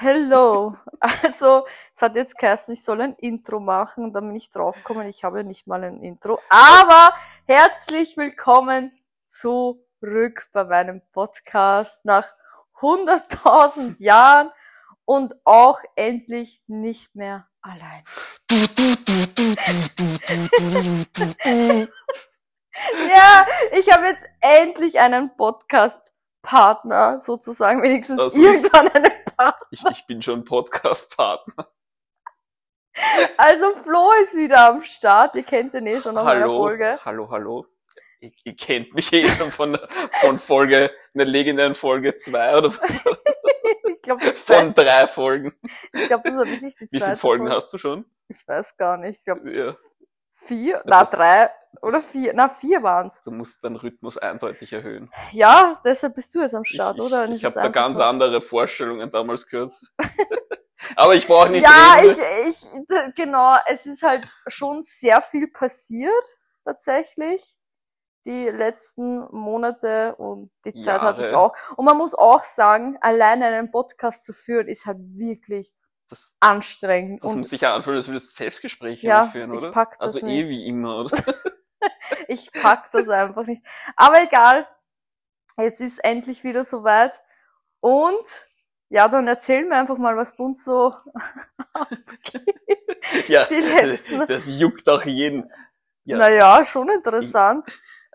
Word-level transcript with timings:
Hello. 0.00 0.76
Also, 1.22 1.64
es 1.94 2.02
hat 2.02 2.16
jetzt 2.16 2.36
geheißen, 2.36 2.74
ich 2.74 2.82
soll 2.82 3.00
ein 3.00 3.14
Intro 3.14 3.60
machen, 3.60 4.12
dann 4.12 4.26
bin 4.26 4.34
ich 4.34 4.50
draufgekommen, 4.50 5.06
ich 5.08 5.22
habe 5.22 5.44
nicht 5.44 5.68
mal 5.68 5.84
ein 5.84 6.02
Intro. 6.02 6.40
Aber 6.48 7.14
herzlich 7.46 8.16
willkommen 8.16 8.90
zurück 9.26 10.48
bei 10.52 10.64
meinem 10.64 11.00
Podcast 11.12 12.04
nach 12.04 12.26
100.000 12.80 13.94
Jahren 14.02 14.50
und 15.04 15.36
auch 15.44 15.78
endlich 15.94 16.60
nicht 16.66 17.14
mehr 17.14 17.46
allein. 17.62 18.02
ja, 23.08 23.46
ich 23.70 23.92
habe 23.92 24.06
jetzt 24.06 24.24
endlich 24.40 24.98
einen 24.98 25.30
Podcast-Partner, 25.36 27.20
sozusagen, 27.20 27.82
wenigstens 27.82 28.18
Also- 28.18 28.42
irgendwann 28.42 28.88
einen. 28.88 29.12
Ich, 29.70 29.84
ich 29.90 30.06
bin 30.06 30.20
schon 30.22 30.44
Podcast-Partner. 30.44 31.68
Also 33.36 33.74
Flo 33.84 34.10
ist 34.22 34.34
wieder 34.34 34.66
am 34.68 34.82
Start, 34.82 35.36
ihr 35.36 35.44
kennt 35.44 35.74
ihn 35.74 35.86
eh 35.86 36.00
schon 36.00 36.18
aus 36.18 36.26
Hallo, 36.26 36.56
Folge. 36.56 36.98
hallo, 37.04 37.30
hallo. 37.30 37.66
Ihr, 38.20 38.32
ihr 38.44 38.56
kennt 38.56 38.92
mich 38.94 39.12
eh 39.12 39.28
schon 39.28 39.52
von, 39.52 39.78
von 40.20 40.38
Folge, 40.40 40.90
einer 41.14 41.24
legendären 41.24 41.74
Folge 41.76 42.16
2 42.16 42.56
oder 42.58 42.68
was? 42.74 42.92
Ich 43.86 44.02
glaube, 44.02 44.24
Von 44.36 44.74
drei 44.74 45.06
Folgen. 45.06 45.52
ich 45.92 46.06
glaub, 46.06 46.22
das 46.24 46.34
war 46.34 46.46
wirklich 46.46 46.74
die 46.76 46.88
zweite 46.88 46.92
Wie 46.92 47.00
viele 47.04 47.16
Folgen 47.16 47.44
Folge. 47.44 47.56
hast 47.56 47.72
du 47.74 47.78
schon? 47.78 48.06
Ich 48.28 48.46
weiß 48.48 48.76
gar 48.78 48.96
nicht. 48.96 49.18
Ich 49.18 49.24
glaube 49.26 49.52
Ja, 49.54 49.74
vier, 50.46 50.82
na 50.86 51.04
drei 51.04 51.50
oder 51.82 52.00
vier, 52.00 52.32
na 52.34 52.48
vier 52.48 52.82
waren's. 52.82 53.20
du 53.22 53.30
musst 53.30 53.62
deinen 53.64 53.76
Rhythmus 53.76 54.16
eindeutig 54.18 54.72
erhöhen. 54.72 55.10
Ja, 55.32 55.80
deshalb 55.84 56.14
bist 56.14 56.34
du 56.34 56.40
jetzt 56.40 56.54
am 56.54 56.62
Ich, 56.62 56.70
Start, 56.74 56.96
ich, 56.98 57.02
oder? 57.04 57.24
Und 57.24 57.32
ich 57.32 57.44
es 57.44 57.56
habe 57.56 57.66
da 57.66 57.68
ganz 57.68 57.98
nur- 57.98 58.06
andere 58.06 58.40
Vorstellungen 58.40 59.10
damals 59.10 59.46
gehört. 59.46 59.72
Aber 60.96 61.14
ich 61.14 61.26
brauche 61.26 61.50
nicht 61.50 61.64
Ja, 61.64 61.94
reden. 62.00 62.20
ich, 62.48 62.48
ich, 62.48 62.86
d- 62.88 63.12
genau, 63.16 63.56
es 63.66 63.84
ist 63.86 64.02
halt 64.02 64.32
schon 64.46 64.80
sehr 64.82 65.20
viel 65.22 65.48
passiert, 65.48 66.24
tatsächlich. 66.64 67.56
Die 68.24 68.48
letzten 68.48 69.26
Monate 69.34 70.14
und 70.16 70.50
die 70.64 70.74
Zeit 70.74 71.00
hatte 71.00 71.24
ich 71.24 71.30
Jahre. 71.30 71.52
auch. 71.52 71.56
Und 71.76 71.84
man 71.84 71.96
muss 71.96 72.14
auch 72.14 72.42
sagen, 72.44 72.98
alleine 73.00 73.46
einen 73.46 73.70
Podcast 73.70 74.24
zu 74.24 74.32
führen, 74.32 74.68
ist 74.68 74.86
halt 74.86 74.98
wirklich 75.00 75.72
Das, 76.08 76.36
anstrengend. 76.40 77.22
das 77.22 77.32
und 77.32 77.38
muss 77.38 77.50
sich 77.50 77.60
ja 77.60 77.74
anfühlen, 77.74 77.96
als 77.96 78.08
würdest 78.08 78.28
du 78.30 78.36
Selbstgespräche 78.36 79.06
Ja, 79.06 79.24
führen, 79.24 79.52
ich 79.52 79.60
oder? 79.60 79.72
pack 79.72 79.98
das 79.98 80.14
also 80.14 80.26
eh 80.26 80.38
nicht. 80.38 80.48
wie 80.48 80.66
immer, 80.66 81.00
oder? 81.00 81.16
ich 82.28 82.50
pack 82.52 82.90
das 82.92 83.08
einfach 83.08 83.44
nicht. 83.46 83.62
Aber 83.94 84.22
egal, 84.22 84.66
jetzt 85.58 85.80
ist 85.80 85.98
endlich 85.98 86.44
wieder 86.44 86.64
soweit. 86.64 87.20
Und 87.80 88.24
ja, 88.88 89.06
dann 89.08 89.28
erzähl 89.28 89.66
mir 89.66 89.76
einfach 89.76 89.98
mal, 89.98 90.16
was 90.16 90.36
bei 90.36 90.44
uns 90.44 90.64
so 90.64 90.94
ja, 93.28 93.46
das 94.26 94.60
juckt 94.60 94.88
auch 94.88 95.02
jeden. 95.02 95.50
Ja. 96.04 96.16
Naja, 96.16 96.64
schon 96.64 96.88
interessant. 96.88 97.66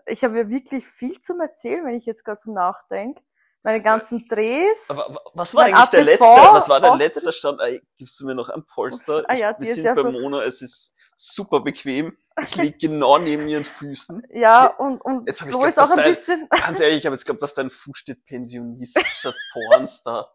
Ich 0.06 0.24
habe 0.24 0.36
ja 0.36 0.48
wirklich 0.48 0.86
viel 0.86 1.20
zum 1.20 1.40
Erzählen, 1.40 1.84
wenn 1.86 1.94
ich 1.94 2.06
jetzt 2.06 2.24
gerade 2.24 2.40
so 2.40 2.52
nachdenke. 2.52 3.22
Meine 3.64 3.82
ganzen 3.82 4.24
Drehs. 4.28 4.90
Aber 4.90 5.14
wa- 5.14 5.20
was 5.34 5.54
war 5.54 5.64
eigentlich 5.64 5.88
der 5.88 6.04
letzte, 6.04 6.24
was 6.24 6.68
war 6.68 6.80
der 6.80 6.94
letzte 6.96 7.32
Stand? 7.32 7.60
Ey, 7.60 7.82
gibst 7.98 8.20
du 8.20 8.26
mir 8.26 8.34
noch 8.34 8.50
ein 8.50 8.62
Polster? 8.66 9.24
Ah 9.26 9.34
ja, 9.34 9.50
ich, 9.58 9.66
wir 9.66 9.74
sind 9.74 9.84
ja 9.84 9.94
bei 9.94 10.02
so- 10.02 10.10
Mona, 10.12 10.44
es 10.44 10.60
ist 10.62 10.94
super 11.16 11.60
bequem. 11.60 12.14
Ich 12.42 12.54
lieg 12.56 12.78
genau 12.78 13.16
neben 13.18 13.48
ihren 13.48 13.64
Füßen. 13.64 14.22
ja, 14.34 14.66
und, 14.66 15.00
und 15.00 15.26
Jetzt 15.26 15.42
Flo 15.42 15.64
ist 15.64 15.78
auch 15.80 15.90
ein 15.90 15.96
dein- 15.96 16.10
bisschen 16.10 16.46
Ganz 16.50 16.78
ehrlich, 16.78 16.98
ich 16.98 17.06
habe 17.06 17.14
jetzt 17.16 17.24
geglaubt, 17.24 17.42
auf 17.42 17.54
deinem 17.54 17.70
Fuß 17.70 17.96
steht 17.96 18.24
Pensionist 18.26 18.98
statt 19.06 19.34
Pornstar. 19.52 20.32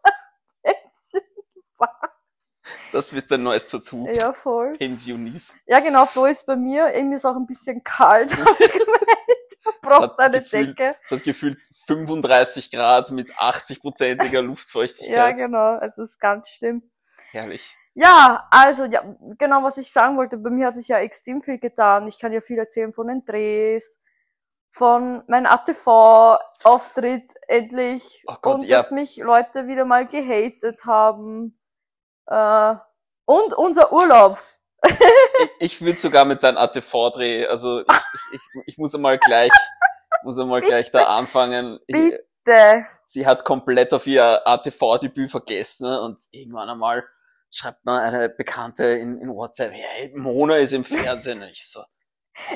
Das 2.92 3.14
wird 3.14 3.30
dein 3.30 3.42
neues 3.44 3.66
Tattoo. 3.68 4.06
ja, 4.08 4.32
voll. 4.32 4.72
Pensionist. 4.76 5.54
Ja, 5.66 5.80
genau, 5.80 6.06
Flo 6.06 6.26
ist 6.26 6.44
bei 6.46 6.56
mir. 6.56 6.92
Irgendwie 6.92 7.16
ist 7.16 7.24
auch 7.24 7.36
ein 7.36 7.46
bisschen 7.46 7.82
kalt. 7.84 8.36
Braucht 9.98 10.18
eine 10.18 10.38
gefühlt- 10.38 10.78
Decke. 10.78 10.96
Es 11.04 11.12
hat 11.12 11.22
gefühlt 11.24 11.58
35 11.86 12.70
Grad 12.70 13.10
mit 13.10 13.30
80-prozentiger 13.34 14.40
Luftfeuchtigkeit. 14.42 15.16
Ja, 15.16 15.30
genau. 15.32 15.78
Also 15.78 16.02
es 16.02 16.10
ist 16.10 16.20
ganz 16.20 16.48
schlimm. 16.48 16.90
Herrlich. 17.30 17.76
Ja, 17.94 18.46
also 18.50 18.84
ja, 18.84 19.02
genau, 19.36 19.62
was 19.62 19.76
ich 19.76 19.92
sagen 19.92 20.16
wollte, 20.16 20.38
bei 20.38 20.50
mir 20.50 20.68
hat 20.68 20.74
sich 20.74 20.88
ja 20.88 20.98
extrem 20.98 21.42
viel 21.42 21.58
getan. 21.58 22.06
Ich 22.08 22.18
kann 22.18 22.32
ja 22.32 22.40
viel 22.40 22.58
erzählen 22.58 22.92
von 22.92 23.08
den 23.08 23.24
Drehs, 23.24 23.98
von 24.70 25.24
meinem 25.26 25.46
ATV-Auftritt 25.46 27.32
endlich 27.48 28.22
Oh 28.28 28.36
Gott, 28.40 28.54
und 28.56 28.62
ja. 28.64 28.78
dass 28.78 28.90
mich 28.90 29.16
Leute 29.18 29.66
wieder 29.66 29.84
mal 29.84 30.06
gehatet 30.06 30.84
haben. 30.86 31.58
Äh, 32.26 32.74
und 33.24 33.54
unser 33.54 33.92
Urlaub. 33.92 34.42
Ich, 34.82 35.50
ich 35.58 35.80
würde 35.82 35.98
sogar 35.98 36.24
mit 36.24 36.42
deinem 36.42 36.58
ATV-Dreh, 36.58 37.46
also 37.46 37.80
ich, 37.80 37.86
ich, 37.88 38.20
ich, 38.32 38.40
ich 38.66 38.78
muss 38.78 38.94
einmal 38.94 39.18
gleich, 39.18 39.52
muss 40.24 40.38
einmal 40.38 40.60
gleich 40.62 40.90
da 40.90 41.06
anfangen. 41.16 41.78
Ich, 41.86 41.96
Bitte. 42.44 42.86
sie 43.04 43.26
hat 43.26 43.44
komplett 43.44 43.92
auf 43.94 44.06
ihr 44.06 44.46
ATV-Debüt 44.46 45.30
vergessen 45.30 45.86
und 45.86 46.22
irgendwann 46.30 46.68
einmal 46.68 47.04
schreibt 47.50 47.84
mir 47.84 48.00
eine 48.00 48.28
Bekannte 48.28 48.84
in, 48.84 49.20
in 49.20 49.28
WhatsApp, 49.34 49.72
hey, 49.72 50.12
Mona 50.16 50.56
ist 50.56 50.72
im 50.72 50.84
Fernsehen. 50.84 51.42
Und 51.42 51.48
ich 51.50 51.68
so, 51.68 51.82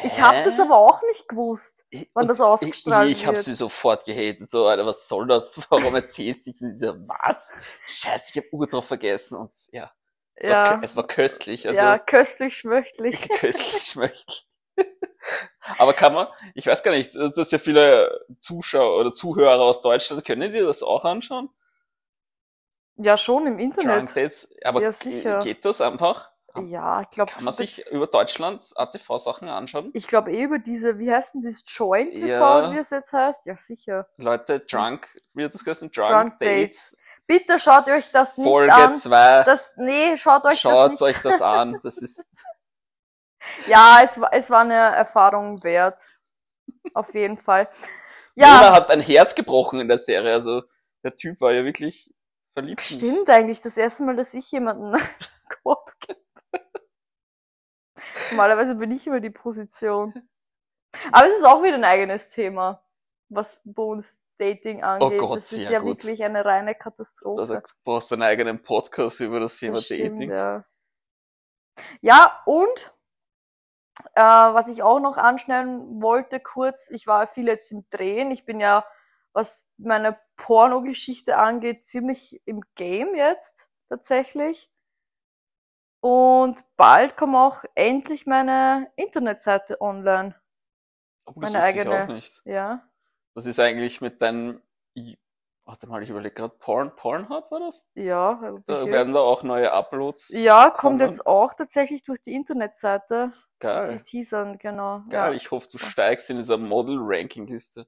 Ich 0.03 0.21
habe 0.21 0.43
das 0.43 0.59
aber 0.61 0.77
auch 0.77 1.03
nicht 1.03 1.29
gewusst. 1.29 1.85
Ich- 1.91 2.11
wann 2.15 2.29
das 2.29 2.41
ausgestrahlt 2.41 3.11
Ich, 3.11 3.19
ich 3.19 3.27
habe 3.27 3.37
wird. 3.37 3.45
sie 3.45 3.55
sofort 3.55 4.05
gehatet. 4.05 4.49
So, 4.49 4.67
Alter, 4.67 4.87
was 4.87 5.09
soll 5.09 5.27
das? 5.27 5.59
Warum 5.69 5.95
erzählst 5.95 6.47
du 6.47 6.51
nichts? 6.51 6.63
Und 6.63 6.73
sie 6.73 6.79
so, 6.87 6.95
was? 7.09 7.55
Scheiße, 7.87 8.31
ich 8.31 8.37
habe 8.37 8.55
Uhr 8.55 8.67
drauf 8.69 8.87
vergessen. 8.87 9.37
Und 9.37 9.53
ja, 9.73 9.91
es, 10.37 10.49
war, 10.49 10.67
Ja. 10.67 10.73
kö- 10.75 10.81
es 10.85 10.97
war 10.97 11.07
köstlich. 11.07 11.67
Also 11.69 11.81
ja, 11.81 11.99
köstlich 11.99 12.57
schmöchtlich. 12.57 13.29
köstlich 13.41 13.83
schmeckt. 13.87 14.47
Aber 15.79 15.95
kann 15.95 16.13
man, 16.13 16.27
ich 16.55 16.67
weiß 16.67 16.83
gar 16.83 16.91
nicht, 16.93 17.15
dass 17.15 17.51
ja 17.51 17.59
viele 17.59 18.27
Zuschauer 18.41 19.01
oder 19.01 19.13
Zuhörer 19.15 19.63
aus 19.63 19.81
Deutschland, 19.81 20.25
können 20.25 20.53
die 20.53 20.61
das 20.61 20.83
auch 20.83 21.05
anschauen? 21.05 21.49
Ja, 22.97 23.17
schon 23.17 23.47
im 23.47 23.59
Internet. 23.59 24.11
Dates? 24.11 24.55
Aber 24.65 24.83
Ja, 24.83 24.93
sicher. 24.93 25.39
geht 25.41 25.65
das 25.65 25.81
einfach? 25.81 26.31
Ja, 26.67 27.01
ich 27.01 27.11
glaube, 27.11 27.33
Kann 27.33 27.43
man 27.43 27.53
sich 27.53 27.85
über 27.91 28.07
Deutschland 28.07 28.65
ATV-Sachen 28.77 29.49
anschauen? 29.49 29.91
ich 29.93 30.07
glaube 30.07 30.31
eh 30.31 30.45
über 30.45 30.61
diese, 30.61 31.01
wie 31.01 31.11
heißt 31.11 31.35
denn 31.35 31.41
dieses 31.41 31.65
Joint 31.67 32.15
TV, 32.15 32.27
Ja. 32.29 32.73
wie 32.73 32.79
es 32.79 32.91
jetzt 32.91 33.13
heißt? 33.13 33.47
Ja, 33.47 33.57
sicher. 33.57 34.07
Leute, 34.19 34.61
Drunk, 34.61 35.21
wie 35.33 35.45
hat 35.45 35.53
das 35.53 35.65
geheißen? 35.65 35.91
Drunk, 35.91 36.09
Drunk 36.09 36.39
Dates, 36.39 36.97
Bitte 37.27 37.59
schaut 37.59 37.89
euch 37.89 38.11
das 38.11 38.37
nicht 38.37 38.47
Folge 38.47 38.75
an. 38.75 38.95
2. 38.95 39.45
Das, 39.45 39.75
nee, 39.77 40.17
schaut 40.17 40.45
euch 40.45 40.61
Schaut 40.61 40.93
das 40.93 41.01
nicht 41.01 41.03
euch 41.03 41.23
das 41.23 41.41
an. 41.41 41.81
Das 41.83 41.99
ist, 41.99 42.31
Ja, 43.67 44.01
es 44.03 44.21
war, 44.21 44.33
es 44.33 44.51
war 44.51 44.61
eine 44.61 44.75
Erfahrung 44.75 45.63
wert. 45.63 46.01
Auf 46.95 47.15
jeden 47.15 47.39
Fall. 47.39 47.69
Ja, 48.35 48.73
hat 48.73 48.91
ein 48.91 49.01
Herz 49.01 49.35
gebrochen 49.35 49.81
in 49.81 49.89
der 49.89 49.99
Serie. 49.99 50.33
Also, 50.33 50.63
der 51.03 51.15
Typ 51.15 51.41
war 51.41 51.53
ja 51.53 51.65
wirklich 51.65 52.13
verliebt. 52.53 52.81
stimmt 52.81 53.31
eigentlich. 53.31 53.61
Das 53.61 53.77
erste 53.77 54.03
Mal, 54.03 54.17
dass 54.17 54.35
ich 54.35 54.51
jemanden 54.51 54.97
Korb 55.63 55.93
gebe. 56.01 56.21
Normalerweise 58.31 58.75
bin 58.75 58.91
ich 58.93 59.07
immer 59.07 59.21
die 59.21 59.31
Position. 59.31 60.29
Aber 61.13 61.27
es 61.27 61.37
ist 61.37 61.45
auch 61.45 61.63
wieder 61.63 61.75
ein 61.75 61.85
eigenes 61.85 62.29
Thema, 62.29 62.84
was 63.29 63.61
uns 63.75 64.23
Dating 64.39 64.83
angeht. 64.83 65.21
Oh 65.21 65.27
Gott, 65.29 65.37
das 65.39 65.53
ist 65.53 65.71
ja 65.71 65.79
gut. 65.79 65.89
wirklich 66.05 66.25
eine 66.25 66.45
reine 66.45 66.71
Also, 66.71 66.79
Katastrophe. 66.81 67.47
du 67.67 67.75
brauchst 67.85 68.13
einen 68.13 68.23
eigenen 68.23 68.63
Podcast 68.63 69.21
über 69.21 69.41
das 69.41 69.57
Thema 69.59 69.77
Das 69.77 69.85
stimmt, 69.87 70.17
Dating. 70.17 70.31
Ja. 70.31 70.65
ja, 72.01 72.43
und 72.47 72.95
äh, 74.15 74.21
was 74.23 74.69
ich 74.69 74.83
auch 74.83 74.99
noch 75.01 75.17
anschneiden 75.19 76.03
wollte, 76.03 76.41
kurz, 76.41 76.91
ich 76.91 77.07
war 77.07 77.27
viel 77.27 77.47
jetzt 77.47 77.71
im 77.73 77.89
Drehen. 77.91 78.31
Ich 78.33 78.45
bin 78.45 78.59
ja, 78.61 78.85
was 79.33 79.71
meine 79.77 80.19
Pornogeschichte 80.37 81.37
angeht, 81.39 81.85
ziemlich 81.85 82.43
im 82.45 82.61
Game 82.75 83.15
jetzt 83.15 83.69
tatsächlich. 83.89 84.71
Und 86.01 86.63
bald 86.77 87.17
kommt 87.17 87.35
auch 87.37 87.65
endlich 87.75 88.27
meine 88.27 88.93
Internetseite 88.97 89.81
online. 89.81 90.35
Oh, 91.27 91.33
das 91.41 91.53
Meine 91.53 91.65
wusste 91.67 91.79
ich 91.81 91.81
eigene- 91.87 92.03
auch 92.05 92.09
nicht. 92.09 92.43
Ja. 92.45 92.91
Was 93.35 93.47
ist 93.47 93.59
eigentlich 93.61 94.01
mit 94.01 94.23
deinem, 94.23 94.63
I- 94.97 95.19
warte 95.65 95.87
mal, 95.89 96.03
ich 96.03 96.11
überlege 96.11 96.35
gerade, 96.35 96.55
Porn, 96.59 96.95
Pornhub 96.95 97.51
war 97.51 97.61
das? 97.61 97.85
Ja, 97.95 98.53
Da 98.67 98.87
werden 98.87 99.13
da 99.13 99.21
auch 99.21 99.43
neue 99.43 99.73
Uploads. 99.73 100.31
ja, 100.35 100.65
kommt 100.71 100.77
kommen. 100.77 101.01
jetzt 101.01 101.27
auch 101.27 101.55
tatsächlich 101.55 102.03
durch 102.05 102.21
die 102.21 102.33
Internetseite. 102.35 103.33
Die 103.33 103.67
Geil. 103.67 104.01
teasern, 104.03 104.59
genau. 104.59 105.03
Geil. 105.09 105.31
Ja. 105.31 105.33
Ich 105.33 105.51
hoffe, 105.51 105.69
du 105.73 105.79
steigst 105.79 106.31
in 106.31 106.37
dieser 106.37 106.59
Model-Ranking-Liste. 106.59 107.87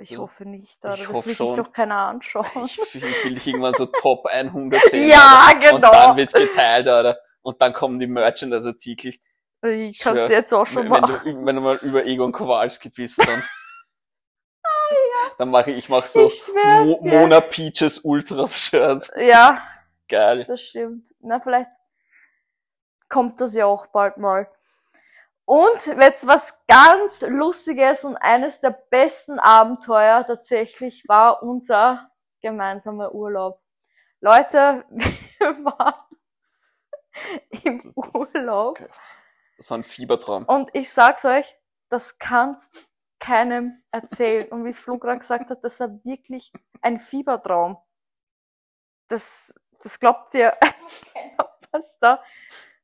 Ich 0.00 0.10
Ja. 0.10 0.18
hoffe 0.18 0.44
nicht, 0.46 0.84
aber 0.84 0.94
Ich 0.94 1.06
das 1.08 1.26
will 1.26 1.34
schon. 1.34 1.48
sich 1.54 1.56
doch 1.64 1.72
keiner 1.72 1.96
anschauen. 1.96 2.46
Ich, 2.64 2.78
ich 2.94 3.24
will 3.24 3.34
dich 3.34 3.46
irgendwann 3.46 3.74
so 3.74 3.86
Top 4.02 4.26
100 4.26 4.80
sehen. 4.90 5.08
Ja. 5.08 5.50
Und 5.52 5.60
genau. 5.60 5.90
dann 5.90 6.16
wird 6.16 6.32
geteilt, 6.32 6.88
Alter. 6.88 7.18
Und 7.42 7.60
dann 7.60 7.72
kommen 7.72 7.98
die 7.98 8.06
Merchandise-Artikel. 8.06 9.14
Ich 9.66 9.98
kann 9.98 10.16
es 10.16 10.30
jetzt 10.30 10.54
auch 10.54 10.66
schon 10.66 10.84
wenn, 10.84 11.00
machen. 11.00 11.20
wenn, 11.24 11.34
du, 11.40 11.46
wenn 11.46 11.56
du 11.56 11.62
mal 11.62 11.76
über 11.82 12.04
Egon 12.06 12.30
Kowalski 12.32 12.90
bist, 12.90 13.18
dann, 13.18 13.42
dann 15.38 15.50
mache 15.50 15.70
ich, 15.70 15.78
ich 15.78 15.88
mache 15.88 16.06
so 16.06 16.28
Ich 16.28 16.46
Mo 16.48 17.00
dir. 17.02 17.20
Mona 17.20 17.40
Peaches 17.40 18.00
Ultras 18.00 18.58
Shirt. 18.58 19.10
Ja, 19.16 19.62
Geil. 20.08 20.44
Das 20.46 20.62
stimmt. 20.62 21.14
Na, 21.20 21.38
vielleicht 21.38 21.70
kommt 23.08 23.40
das 23.40 23.54
ja 23.54 23.66
auch 23.66 23.86
bald 23.88 24.16
mal. 24.16 24.50
Und 25.44 25.86
jetzt 25.86 26.26
was 26.26 26.54
ganz 26.66 27.22
Lustiges 27.22 28.04
und 28.04 28.16
eines 28.16 28.60
der 28.60 28.70
besten 28.90 29.38
Abenteuer 29.38 30.26
tatsächlich 30.26 31.04
war 31.08 31.42
unser 31.42 32.10
gemeinsamer 32.40 33.14
Urlaub. 33.14 33.62
Leute, 34.20 34.84
wir 34.90 35.64
waren 35.64 35.94
im 37.64 37.92
Urlaub 37.94 38.78
Das 39.56 39.70
war 39.70 39.78
ein 39.78 39.84
Fiebertraum. 39.84 40.44
und 40.44 40.70
ich 40.74 40.90
sag's 40.90 41.24
euch, 41.24 41.56
das 41.88 42.18
kannst 42.18 42.90
keinem 43.18 43.82
erzählen. 43.90 44.48
Und 44.48 44.64
wie 44.64 44.70
es 44.70 44.80
Flo 44.80 44.98
gerade 44.98 45.18
gesagt 45.18 45.50
hat, 45.50 45.64
das 45.64 45.80
war 45.80 45.88
wirklich 46.04 46.52
ein 46.80 46.98
Fiebertraum. 46.98 47.78
Das, 49.08 49.58
das 49.82 49.98
glaubt 49.98 50.32
ihr 50.34 50.56
was 51.72 51.98
da 51.98 52.22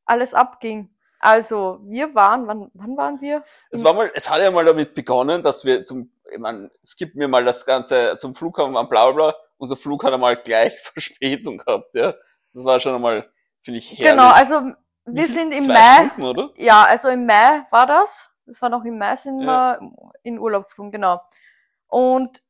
alles 0.04 0.34
abging. 0.34 0.90
Also, 1.18 1.78
wir 1.84 2.14
waren, 2.14 2.46
wann, 2.46 2.70
wann 2.74 2.96
waren 2.98 3.20
wir? 3.20 3.42
Es 3.70 3.82
war 3.82 3.94
mal, 3.94 4.10
es 4.14 4.28
hat 4.28 4.40
ja 4.40 4.50
mal 4.50 4.64
damit 4.64 4.94
begonnen, 4.94 5.42
dass 5.42 5.64
wir 5.64 5.82
zum, 5.82 6.12
ich 6.30 6.38
meine, 6.38 6.70
skip 6.84 7.14
mir 7.14 7.28
mal 7.28 7.44
das 7.44 7.64
Ganze 7.64 8.16
zum 8.18 8.34
Flughafen 8.34 8.74
waren, 8.74 8.88
bla 8.90 9.10
bla 9.10 9.30
bla. 9.30 9.34
Unser 9.56 9.76
Flug 9.76 10.04
hat 10.04 10.12
einmal 10.12 10.36
gleich 10.36 10.78
Verspätung 10.92 11.58
gehabt, 11.58 11.94
ja. 11.94 12.14
Das 12.52 12.64
war 12.64 12.78
schon 12.78 12.94
einmal, 12.94 13.30
finde 13.60 13.78
ich, 13.78 13.98
herrlich. 13.98 14.10
Genau, 14.10 14.30
also 14.30 14.72
wir 15.06 15.26
sind 15.26 15.52
im 15.52 15.60
Zwei 15.60 15.72
Mai, 15.72 15.96
Stunden, 15.96 16.22
oder? 16.24 16.50
ja, 16.56 16.84
also 16.84 17.08
im 17.08 17.24
Mai 17.24 17.64
war 17.70 17.86
das. 17.86 18.30
Das 18.46 18.60
war 18.62 18.68
noch 18.68 18.84
im 18.84 18.98
Mai 18.98 19.16
sind 19.16 19.40
Ja. 19.40 19.80
wir 19.80 19.92
in 20.22 20.38
Urlaub 20.38 20.64
geflogen, 20.66 20.92
genau. 20.92 21.20
Und 21.86 22.42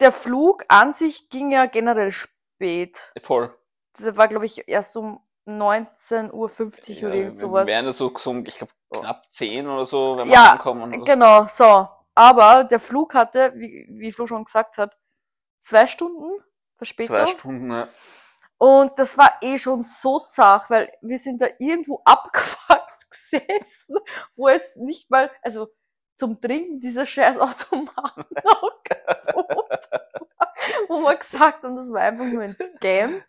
der 0.00 0.12
Flug 0.12 0.64
an 0.68 0.92
sich 0.92 1.28
ging 1.30 1.50
ja 1.50 1.66
generell 1.66 2.12
spät. 2.12 3.12
Voll. 3.22 3.54
Das 3.96 4.16
war, 4.16 4.28
glaube 4.28 4.46
ich, 4.46 4.66
erst 4.68 4.96
um 4.96 5.20
19.50 5.46 6.32
Uhr 6.32 7.08
oder 7.08 7.14
irgend 7.14 7.32
wir 7.32 7.36
sowas. 7.36 7.66
wären 7.68 7.84
ja 7.86 7.92
so 7.92 8.10
gesungen, 8.10 8.44
ich 8.46 8.56
glaube, 8.58 8.72
knapp 8.90 9.30
zehn 9.32 9.66
oder 9.68 9.84
so, 9.86 10.16
wenn 10.16 10.28
wir 10.28 10.34
Ja, 10.34 10.52
ankommen. 10.52 10.94
Oder? 10.94 11.04
Genau, 11.12 11.46
so. 11.48 11.88
Aber 12.14 12.64
der 12.64 12.80
Flug 12.80 13.14
hatte, 13.14 13.52
wie, 13.56 13.86
wie 13.90 14.12
Flo 14.12 14.26
schon 14.26 14.44
gesagt 14.44 14.78
hat, 14.78 14.96
zwei 15.58 15.86
Stunden 15.86 16.40
Verspätung. 16.76 17.16
Zwei 17.16 17.26
Stunden, 17.26 17.70
ja. 17.70 17.88
Und 18.58 18.98
das 18.98 19.18
war 19.18 19.32
eh 19.42 19.58
schon 19.58 19.82
so 19.82 20.20
zart, 20.20 20.70
weil 20.70 20.92
wir 21.02 21.18
sind 21.18 21.40
da 21.40 21.46
irgendwo 21.58 22.00
abgefuckt 22.04 22.83
gesessen, 23.14 23.96
wo 24.36 24.48
es 24.48 24.76
nicht 24.76 25.10
mal, 25.10 25.30
also 25.42 25.68
zum 26.16 26.40
Trinken 26.40 26.80
dieser 26.80 27.06
scheiß 27.06 27.38
Automaten 27.38 28.24
noch 28.44 28.74
wo 30.88 31.00
wir 31.00 31.16
gesagt 31.16 31.62
haben, 31.62 31.76
das 31.76 31.90
war 31.90 32.02
einfach 32.02 32.26
nur 32.26 32.42
ein 32.42 32.56
Scam. 32.56 33.22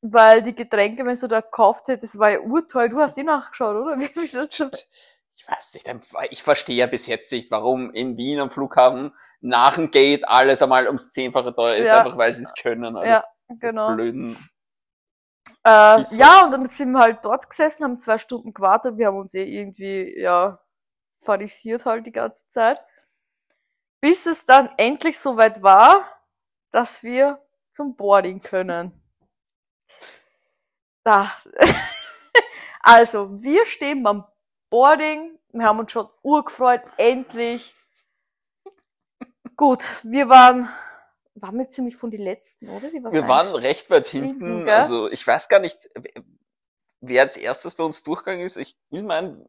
Weil 0.00 0.42
die 0.42 0.54
Getränke, 0.54 1.04
wenn 1.06 1.18
du 1.18 1.28
da 1.28 1.40
gekauft 1.40 1.86
hättest, 1.88 2.18
war 2.18 2.30
ja 2.30 2.40
urteuer. 2.40 2.88
Du 2.88 2.98
hast 2.98 3.16
eh 3.18 3.22
nachgeschaut, 3.22 3.76
oder? 3.76 3.98
Wie 3.98 4.08
das 4.08 4.56
so 4.56 4.68
Ich 5.36 5.46
weiß 5.48 5.74
nicht, 5.74 5.88
ich 6.30 6.42
verstehe 6.42 6.76
ja 6.76 6.86
bis 6.86 7.06
jetzt 7.06 7.30
nicht, 7.30 7.50
warum 7.52 7.92
in 7.92 8.16
Wien 8.16 8.40
am 8.40 8.50
Flughafen 8.50 9.14
nach 9.40 9.74
dem 9.76 9.90
Gate 9.92 10.28
alles 10.28 10.60
einmal 10.60 10.86
ums 10.86 11.12
Zehnfache 11.12 11.54
teuer 11.54 11.76
ist, 11.76 11.88
Ja. 11.88 11.98
einfach 11.98 12.18
weil 12.18 12.32
sie 12.32 12.42
es 12.42 12.54
können. 12.54 12.96
Alter. 12.96 13.08
Ja, 13.08 13.24
genau. 13.60 13.94
Blöden. 13.94 14.36
Äh, 15.64 16.02
ja, 16.16 16.44
und 16.44 16.52
dann 16.52 16.66
sind 16.66 16.90
wir 16.92 17.00
halt 17.00 17.24
dort 17.24 17.48
gesessen, 17.48 17.84
haben 17.84 18.00
zwei 18.00 18.18
Stunden 18.18 18.52
gewartet. 18.52 18.98
Wir 18.98 19.06
haben 19.08 19.18
uns 19.18 19.34
eh 19.34 19.44
irgendwie, 19.44 20.18
ja, 20.18 20.58
pharisiert 21.20 21.86
halt 21.86 22.06
die 22.06 22.12
ganze 22.12 22.48
Zeit. 22.48 22.80
Bis 24.00 24.26
es 24.26 24.44
dann 24.44 24.70
endlich 24.76 25.18
soweit 25.20 25.62
war, 25.62 26.04
dass 26.72 27.02
wir 27.04 27.40
zum 27.70 27.96
Boarding 27.96 28.40
können. 28.40 28.92
Da. 31.04 31.32
also, 32.82 33.42
wir 33.42 33.64
stehen 33.66 34.02
beim 34.02 34.24
Boarding. 34.70 35.38
Wir 35.52 35.66
haben 35.66 35.78
uns 35.78 35.92
schon 35.92 36.08
urgefreut, 36.22 36.82
endlich. 36.96 37.74
Gut, 39.56 40.00
wir 40.02 40.28
waren, 40.28 40.68
waren 41.34 41.58
wir 41.58 41.68
ziemlich 41.68 41.96
von 41.96 42.10
den 42.10 42.22
Letzten, 42.22 42.68
oder? 42.68 42.92
Wir 42.92 43.28
waren 43.28 43.54
recht 43.54 43.90
weit 43.90 44.06
Hinten, 44.06 44.46
hinten, 44.46 44.68
also 44.68 45.10
ich 45.10 45.26
weiß 45.26 45.48
gar 45.48 45.60
nicht, 45.60 45.88
wer 47.00 47.22
als 47.22 47.36
erstes 47.36 47.74
bei 47.74 47.84
uns 47.84 48.02
durchgegangen 48.02 48.44
ist. 48.44 48.56
Ich 48.56 48.78
will 48.90 49.02
meinen, 49.02 49.46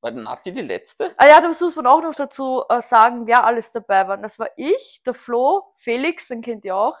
war 0.00 0.10
Nati 0.10 0.52
die 0.52 0.62
letzte? 0.62 1.14
Ah 1.18 1.26
ja, 1.26 1.40
das 1.40 1.60
muss 1.60 1.76
man 1.76 1.86
auch 1.86 2.02
noch 2.02 2.14
dazu 2.14 2.64
äh, 2.68 2.80
sagen, 2.80 3.26
wer 3.26 3.44
alles 3.44 3.72
dabei 3.72 4.08
war. 4.08 4.16
Das 4.16 4.38
war 4.38 4.50
ich, 4.56 5.02
der 5.04 5.14
Flo, 5.14 5.72
Felix, 5.76 6.28
den 6.28 6.42
kennt 6.42 6.64
ihr 6.64 6.76
auch, 6.76 6.98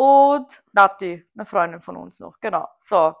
und 0.00 0.62
Nati, 0.72 1.28
eine 1.34 1.44
Freundin 1.44 1.82
von 1.82 1.96
uns 1.98 2.20
noch. 2.20 2.40
Genau. 2.40 2.66
So. 2.78 3.14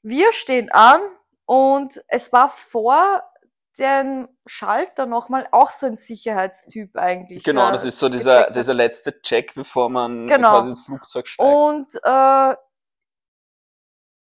Wir 0.00 0.32
stehen 0.32 0.70
an 0.70 1.00
und 1.44 2.02
es 2.08 2.32
war 2.32 2.48
vor 2.48 3.22
den 3.78 4.28
Schalter 4.46 5.06
nochmal 5.06 5.48
auch 5.52 5.70
so 5.70 5.86
ein 5.86 5.96
Sicherheitstyp 5.96 6.96
eigentlich. 6.96 7.44
Genau, 7.44 7.70
das 7.70 7.84
ist 7.84 7.98
so 7.98 8.08
dieser, 8.08 8.50
dieser 8.50 8.74
letzte 8.74 9.20
Check, 9.22 9.54
bevor 9.54 9.88
man 9.88 10.26
Genau. 10.26 10.50
quasi 10.50 10.70
ins 10.70 10.84
Flugzeug 10.84 11.26
steigt. 11.28 11.48
Und 11.48 11.94
äh, 12.02 12.56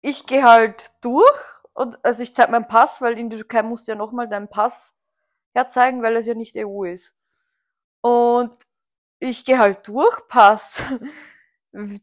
ich 0.01 0.27
gehe 0.27 0.45
halt 0.45 0.93
durch 1.01 1.41
und 1.73 1.99
also 2.05 2.23
ich 2.23 2.35
zeige 2.35 2.53
meinen 2.53 2.69
Pass, 2.69 3.01
weil 3.03 3.19
in 3.19 3.31
der 3.31 3.39
Türkei 3.41 3.63
musst 3.63 3.89
du 3.89 3.93
ja 3.93 3.97
nochmal 3.99 4.29
deinen 4.29 4.49
Pass 4.49 4.95
herzeigen, 5.55 6.03
weil 6.03 6.17
es 6.17 6.27
ja 6.27 6.35
nicht 6.35 6.57
EU 6.57 6.85
ist. 6.85 7.15
Und 8.01 8.57
ich 9.19 9.45
gehe 9.45 9.59
halt 9.59 9.87
durch, 9.89 10.27
Pass. 10.29 10.83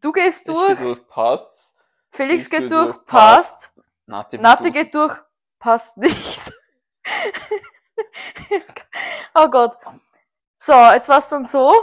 Du 0.02 0.12
gehst 0.12 0.50
Ich 0.50 0.54
durch, 0.54 0.78
geh 0.78 0.84
durch, 0.84 1.08
passt. 1.08 1.76
Felix 2.10 2.50
geht 2.50 2.64
du 2.64 2.68
durch, 2.76 2.96
durch, 2.98 3.06
passt. 3.06 3.72
Nati, 4.06 4.36
geht 4.36 4.42
Nati 4.44 4.64
durch. 4.64 4.74
geht 4.74 4.94
durch, 4.96 5.18
passt 5.60 5.96
nicht. 5.96 6.51
oh 9.36 9.48
Gott. 9.50 9.78
So, 10.58 10.74
jetzt 10.74 11.10
war's 11.10 11.30
dann 11.30 11.44
so. 11.44 11.74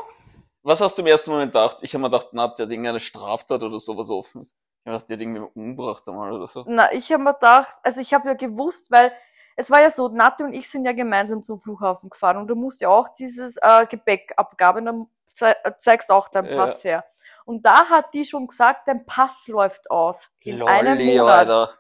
Was 0.63 0.81
hast 0.81 0.99
du 0.99 1.03
im 1.03 1.09
ersten 1.09 1.31
Moment 1.31 1.53
gedacht? 1.53 1.79
Ich 1.81 1.95
habe 1.95 2.03
mir 2.03 2.11
gedacht, 2.11 2.33
Nati 2.33 2.63
hat 2.63 2.71
irgendeine 2.71 3.01
Straftat 3.01 3.63
oder 3.63 3.81
sowas 3.81 4.11
offen. 4.11 4.43
Ich 4.43 4.55
habe 4.87 4.97
gedacht, 4.97 5.09
die 5.09 5.15
hat 5.15 5.21
irgendwie 5.21 5.41
umgebracht 5.55 6.09
einmal 6.09 6.33
oder 6.33 6.47
so. 6.47 6.65
Na, 6.67 6.93
ich 6.93 7.11
habe 7.13 7.23
mir 7.23 7.35
gedacht, 7.35 7.77
also 7.83 8.01
ich 8.01 8.15
habe 8.15 8.29
ja 8.29 8.35
gewusst, 8.35 8.91
weil 8.91 9.13
es 9.57 9.71
war 9.71 9.81
ja 9.81 9.91
so, 9.91 10.09
Nati 10.09 10.45
und 10.45 10.53
ich 10.53 10.71
sind 10.71 10.85
ja 10.85 10.93
gemeinsam 10.93 11.43
zum 11.43 11.59
Flughafen 11.59 12.11
gefahren 12.11 12.37
und 12.37 12.47
du 12.47 12.55
musst 12.55 12.81
ja 12.81 12.89
auch 12.89 13.09
dieses 13.09 13.57
äh, 13.57 13.87
Gepäckabgabe, 13.87 14.83
dann 14.83 15.09
zei 15.27 15.57
äh, 15.65 15.73
zeigst 15.79 16.13
auch 16.13 16.29
deinen 16.29 16.51
Ja. 16.51 16.57
Pass 16.57 16.85
her. 16.85 17.05
Und 17.45 17.65
da 17.65 17.89
hat 17.89 18.13
die 18.15 18.25
schon 18.25 18.47
gesagt, 18.47 18.87
dein 18.87 19.05
Pass 19.07 19.49
läuft 19.49 19.91
aus 19.91 20.29
in 20.41 20.63
einem 20.63 20.99
Lolli, 20.99 21.19
Monat. 21.19 21.49
Alter. 21.49 21.75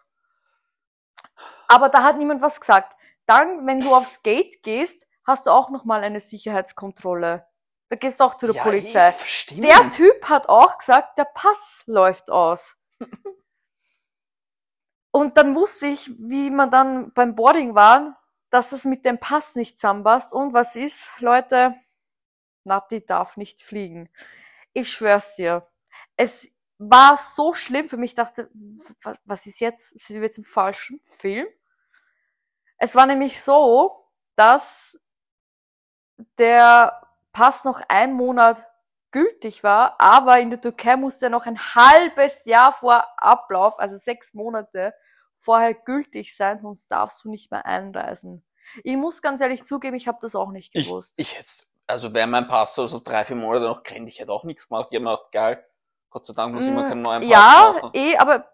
Aber 1.69 1.89
da 1.89 2.03
hat 2.03 2.17
niemand 2.17 2.43
was 2.43 2.59
gesagt. 2.59 2.98
Dann, 3.29 3.67
wenn 3.67 3.81
du 3.81 3.95
aufs 3.95 4.23
Gate 4.23 4.63
gehst, 4.63 5.07
hast 5.25 5.47
du 5.47 5.51
auch 5.51 5.69
nochmal 5.71 6.03
eine 6.03 6.19
Sicherheitskontrolle. 6.21 7.47
Da 7.91 7.97
gehst 7.97 8.21
du 8.21 8.25
auch 8.25 8.35
zu 8.35 8.47
der 8.47 8.57
Ja, 8.57 8.63
Polizei. 8.63 9.11
stimmt. 9.25 9.65
Der 9.65 9.91
Typ 9.91 10.25
hat 10.29 10.49
auch 10.49 10.79
gesagt, 10.79 11.19
der 11.19 11.27
Pass 11.27 11.83
läuft 11.87 12.31
aus. 12.31 12.79
Und 15.11 15.37
dann 15.37 15.55
wusste 15.55 15.87
ich, 15.87 16.11
wie 16.19 16.51
man 16.51 16.71
dann 16.71 17.13
beim 17.13 17.35
Boarding 17.35 17.75
war, 17.75 18.21
dass 18.51 18.73
es 18.73 18.85
mit 18.85 19.05
dem 19.05 19.19
Pass 19.19 19.57
nicht 19.57 19.79
zusammenpasst. 19.79 20.33
Und 20.33 20.53
was 20.55 20.77
ist, 20.77 21.11
Leute? 21.19 21.75
Nati 22.65 23.05
darf 23.05 23.37
nicht 23.37 23.63
fliegen. 23.63 24.11
Ich 24.73 24.91
schwör's 24.93 25.37
dir. 25.37 25.67
Es 26.17 26.49
war 26.79 27.17
so 27.17 27.53
schlimm 27.55 27.89
für 27.89 27.97
mich. 27.97 28.13
Ich 28.13 28.15
dachte, 28.17 28.51
wa- 29.03 29.17
was 29.25 29.47
ist 29.47 29.61
jetzt? 29.61 29.99
Sind 29.99 30.17
wir 30.17 30.23
jetzt 30.23 30.39
im 30.39 30.45
falschen 30.45 31.01
Film? 31.05 31.47
Es 32.79 32.95
war 32.95 33.07
nämlich 33.07 33.41
so, 33.41 34.09
dass 34.37 34.99
der 36.39 37.03
Pass 37.33 37.65
noch 37.65 37.81
ein 37.89 38.13
Monat 38.15 38.65
gültig 39.11 39.63
war, 39.63 40.01
aber 40.01 40.39
in 40.41 40.51
der 40.51 40.61
Türkei 40.61 40.97
musste 40.97 41.27
er 41.27 41.31
noch 41.31 41.47
ein 41.47 41.59
halbes 41.59 42.45
Jahr 42.45 42.73
vor 42.73 43.05
Ablauf, 43.17 43.79
also 43.79 43.97
sechs 43.97 44.35
Monate 44.35 44.95
vorher 45.39 45.75
gültig 45.75 46.37
sein, 46.37 46.61
sonst 46.61 46.89
darfst 46.89 47.25
du 47.25 47.31
nicht 47.31 47.51
mehr 47.51 47.65
einreisen. 47.65 48.45
Ich 48.85 48.97
muss 48.97 49.23
ganz 49.23 49.41
ehrlich 49.41 49.65
zugeben, 49.65 49.97
ich 49.97 50.09
habe 50.09 50.19
das 50.21 50.35
auch 50.35 50.51
nicht 50.51 50.75
Ich, 50.75 50.89
gewusst. 50.89 51.19
ich 51.19 51.35
jetzt, 51.35 51.73
also 51.87 52.13
wäre 52.13 52.27
mein 52.27 52.49
Pass 52.49 52.75
so, 52.75 52.87
so 52.87 52.99
drei, 52.99 53.25
vier 53.25 53.37
Monate 53.37 53.65
noch 53.67 53.83
kennt, 53.83 54.09
ich 54.09 54.21
hätte 54.21 54.33
auch 54.33 54.45
nichts 54.45 54.69
gemacht. 54.69 54.89
Ich 54.91 54.97
habe 54.97 55.05
mir 55.05 55.13
gedacht, 55.13 55.33
geil, 55.33 55.65
Gott 56.11 56.25
sei 56.25 56.33
Dank 56.35 56.55
muss 56.55 56.67
ich 56.67 56.75
Mm, 56.75 56.89
keinen 56.89 57.03
neuen 57.03 57.21
Pass 57.23 57.31
ja, 57.31 57.73
machen. 57.75 57.91
eh, 57.95 58.17
aber 58.17 58.51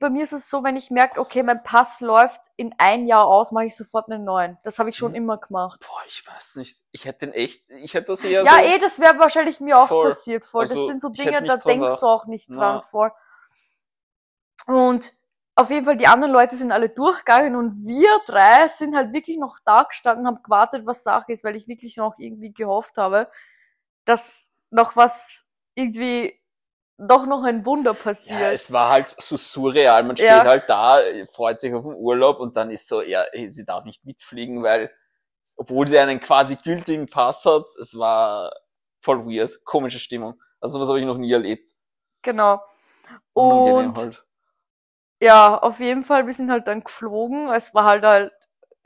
bei 0.00 0.10
mir 0.10 0.24
ist 0.24 0.32
es 0.32 0.48
so, 0.50 0.64
wenn 0.64 0.74
ich 0.76 0.90
merke, 0.90 1.20
okay, 1.20 1.42
mein 1.42 1.62
Pass 1.62 2.00
läuft 2.00 2.40
in 2.56 2.74
ein 2.78 3.06
Jahr 3.06 3.26
aus, 3.26 3.52
mache 3.52 3.66
ich 3.66 3.76
sofort 3.76 4.10
einen 4.10 4.24
neuen. 4.24 4.58
Das 4.64 4.78
habe 4.78 4.90
ich 4.90 4.96
schon 4.96 5.10
Mhm. 5.10 5.16
immer 5.16 5.38
gemacht. 5.38 5.80
Boah, 5.80 6.02
ich 6.08 6.26
weiß 6.26 6.56
nicht. 6.56 6.82
Ich 6.92 7.04
hätte 7.04 7.26
den 7.26 7.32
echt, 7.34 7.70
ich 7.70 7.94
hätte 7.94 8.06
das 8.06 8.24
eher 8.24 8.44
Ja, 8.44 8.58
so. 8.58 8.64
eh, 8.64 8.78
das 8.78 8.98
wäre 8.98 9.18
wahrscheinlich 9.18 9.60
mir 9.60 9.78
auch 9.78 9.86
Voll. 9.88 10.10
passiert 10.10 10.44
voll. 10.44 10.64
das 10.64 10.70
Also, 10.70 10.86
sind 10.86 11.00
so 11.00 11.10
Dinge, 11.10 11.42
da 11.44 11.56
denkst 11.56 11.64
du 11.64 11.70
gedacht. 11.70 12.02
auch 12.02 12.26
nicht 12.26 12.50
Na. 12.50 12.56
dran 12.56 12.82
voll. 12.82 13.12
Und 14.66 15.12
auf 15.54 15.70
jeden 15.70 15.84
Fall, 15.84 15.96
die 15.96 16.06
anderen 16.06 16.32
Leute 16.32 16.56
sind 16.56 16.72
alle 16.72 16.88
durchgegangen 16.88 17.54
und 17.56 17.86
wir 17.86 18.10
drei 18.26 18.68
sind 18.68 18.94
halt 18.96 19.12
wirklich 19.12 19.38
noch 19.38 19.58
da 19.64 19.84
gestanden, 19.84 20.26
haben 20.26 20.42
gewartet, 20.42 20.84
was 20.86 21.02
Sache 21.02 21.32
ist, 21.32 21.44
weil 21.44 21.56
ich 21.56 21.68
wirklich 21.68 21.96
noch 21.96 22.18
irgendwie 22.18 22.52
gehofft 22.52 22.96
habe, 22.98 23.30
dass 24.04 24.50
noch 24.70 24.96
was 24.96 25.46
irgendwie 25.74 26.38
doch 26.98 27.26
noch 27.26 27.44
ein 27.44 27.64
Wunder 27.66 27.94
passiert. 27.94 28.40
Ja, 28.40 28.50
es 28.52 28.72
war 28.72 28.90
halt 28.90 29.10
so 29.10 29.36
surreal. 29.36 30.02
Man 30.04 30.16
steht 30.16 30.28
Ja. 30.28 30.44
halt 30.44 30.64
da, 30.68 31.00
freut 31.32 31.60
sich 31.60 31.74
auf 31.74 31.82
den 31.82 31.94
Urlaub 31.94 32.40
und 32.40 32.56
dann 32.56 32.70
ist 32.70 32.88
so, 32.88 33.02
ja, 33.02 33.24
sie 33.48 33.64
darf 33.64 33.84
nicht 33.84 34.04
mitfliegen, 34.04 34.62
weil, 34.62 34.90
obwohl 35.56 35.86
sie 35.86 35.98
einen 35.98 36.20
quasi 36.20 36.56
gültigen 36.56 37.06
Pass 37.06 37.44
hat, 37.44 37.66
es 37.80 37.98
war 37.98 38.50
voll 39.00 39.26
weird, 39.26 39.64
komische 39.64 39.98
Stimmung. 39.98 40.40
Also 40.60 40.80
was 40.80 40.88
habe 40.88 40.98
ich 41.00 41.06
noch 41.06 41.18
nie 41.18 41.32
erlebt. 41.32 41.70
genau. 42.22 42.60
Und 43.34 43.96
halt. 43.96 44.24
ja, 45.20 45.56
auf 45.58 45.80
jeden 45.80 46.02
Fall, 46.04 46.26
wir 46.26 46.34
sind 46.34 46.50
halt 46.50 46.66
dann 46.68 46.84
geflogen. 46.84 47.48
Es 47.50 47.74
war 47.74 47.84
halt 47.84 48.04
halt, 48.04 48.32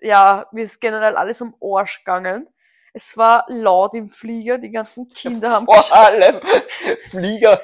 ja, 0.01 0.47
mir 0.53 0.65
ist 0.65 0.81
generell 0.81 1.17
alles 1.17 1.41
um 1.41 1.55
Arsch 1.63 1.99
gegangen. 1.99 2.49
Es 2.93 3.17
war 3.17 3.45
laut 3.49 3.95
im 3.95 4.09
Flieger, 4.09 4.59
die 4.59 4.71
ganzen 4.71 5.09
Kinder 5.09 5.51
haben 5.53 5.67
Vor 5.67 5.93
allem 5.97 6.41
Flieger, 7.11 7.61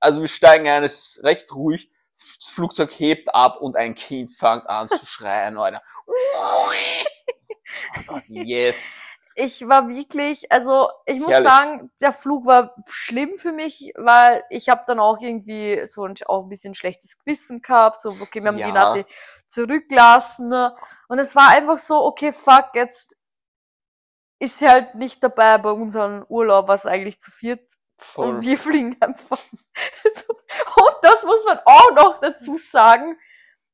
also 0.00 0.20
wir 0.20 0.28
steigen 0.28 0.68
ein, 0.68 0.84
es 0.84 1.16
ist 1.16 1.24
recht 1.24 1.54
ruhig, 1.54 1.90
das 2.38 2.48
Flugzeug 2.48 2.90
hebt 2.92 3.34
ab 3.34 3.60
und 3.60 3.76
ein 3.76 3.94
Kind 3.94 4.30
fängt 4.30 4.68
an 4.68 4.88
zu 4.88 5.06
schreien, 5.06 5.58
Alter. 5.58 5.82
Dachte, 8.06 8.32
yes. 8.32 9.00
ich 9.34 9.68
war 9.68 9.88
wirklich, 9.88 10.50
also 10.50 10.88
ich 11.04 11.18
muss 11.18 11.30
Herrlich. 11.30 11.50
sagen, 11.50 11.90
der 12.00 12.12
Flug 12.12 12.46
war 12.46 12.74
schlimm 12.86 13.36
für 13.36 13.52
mich, 13.52 13.92
weil 13.96 14.42
ich 14.50 14.68
habe 14.68 14.84
dann 14.86 14.98
auch 14.98 15.20
irgendwie 15.20 15.84
so 15.88 16.04
ein, 16.04 16.14
auch 16.26 16.44
ein 16.44 16.48
bisschen 16.48 16.74
schlechtes 16.74 17.18
Gewissen 17.18 17.60
gehabt, 17.60 18.00
so 18.00 18.10
okay, 18.20 18.40
wir 18.42 18.48
haben 18.48 18.58
Ja. 18.58 18.66
die 18.66 18.72
Nati 18.72 19.06
zurücklassen 19.46 20.48
ne? 20.48 20.76
und 21.08 21.18
es 21.18 21.36
war 21.36 21.50
einfach 21.50 21.78
so, 21.78 22.02
okay, 22.02 22.32
fuck, 22.32 22.70
jetzt 22.74 23.16
ist 24.38 24.58
sie 24.58 24.68
halt 24.68 24.94
nicht 24.94 25.22
dabei 25.22 25.58
bei 25.58 25.70
unserem 25.70 26.24
Urlaub, 26.28 26.68
was 26.68 26.86
eigentlich 26.86 27.18
zu 27.18 27.30
viert 27.30 27.75
Voll. 27.98 28.28
und 28.28 28.44
wir 28.44 28.58
fliegen 28.58 28.96
einfach. 29.00 29.38
und 29.52 30.96
das 31.02 31.22
muss 31.24 31.44
man 31.46 31.58
auch 31.64 31.92
noch 31.92 32.20
dazu 32.20 32.58
sagen, 32.58 33.18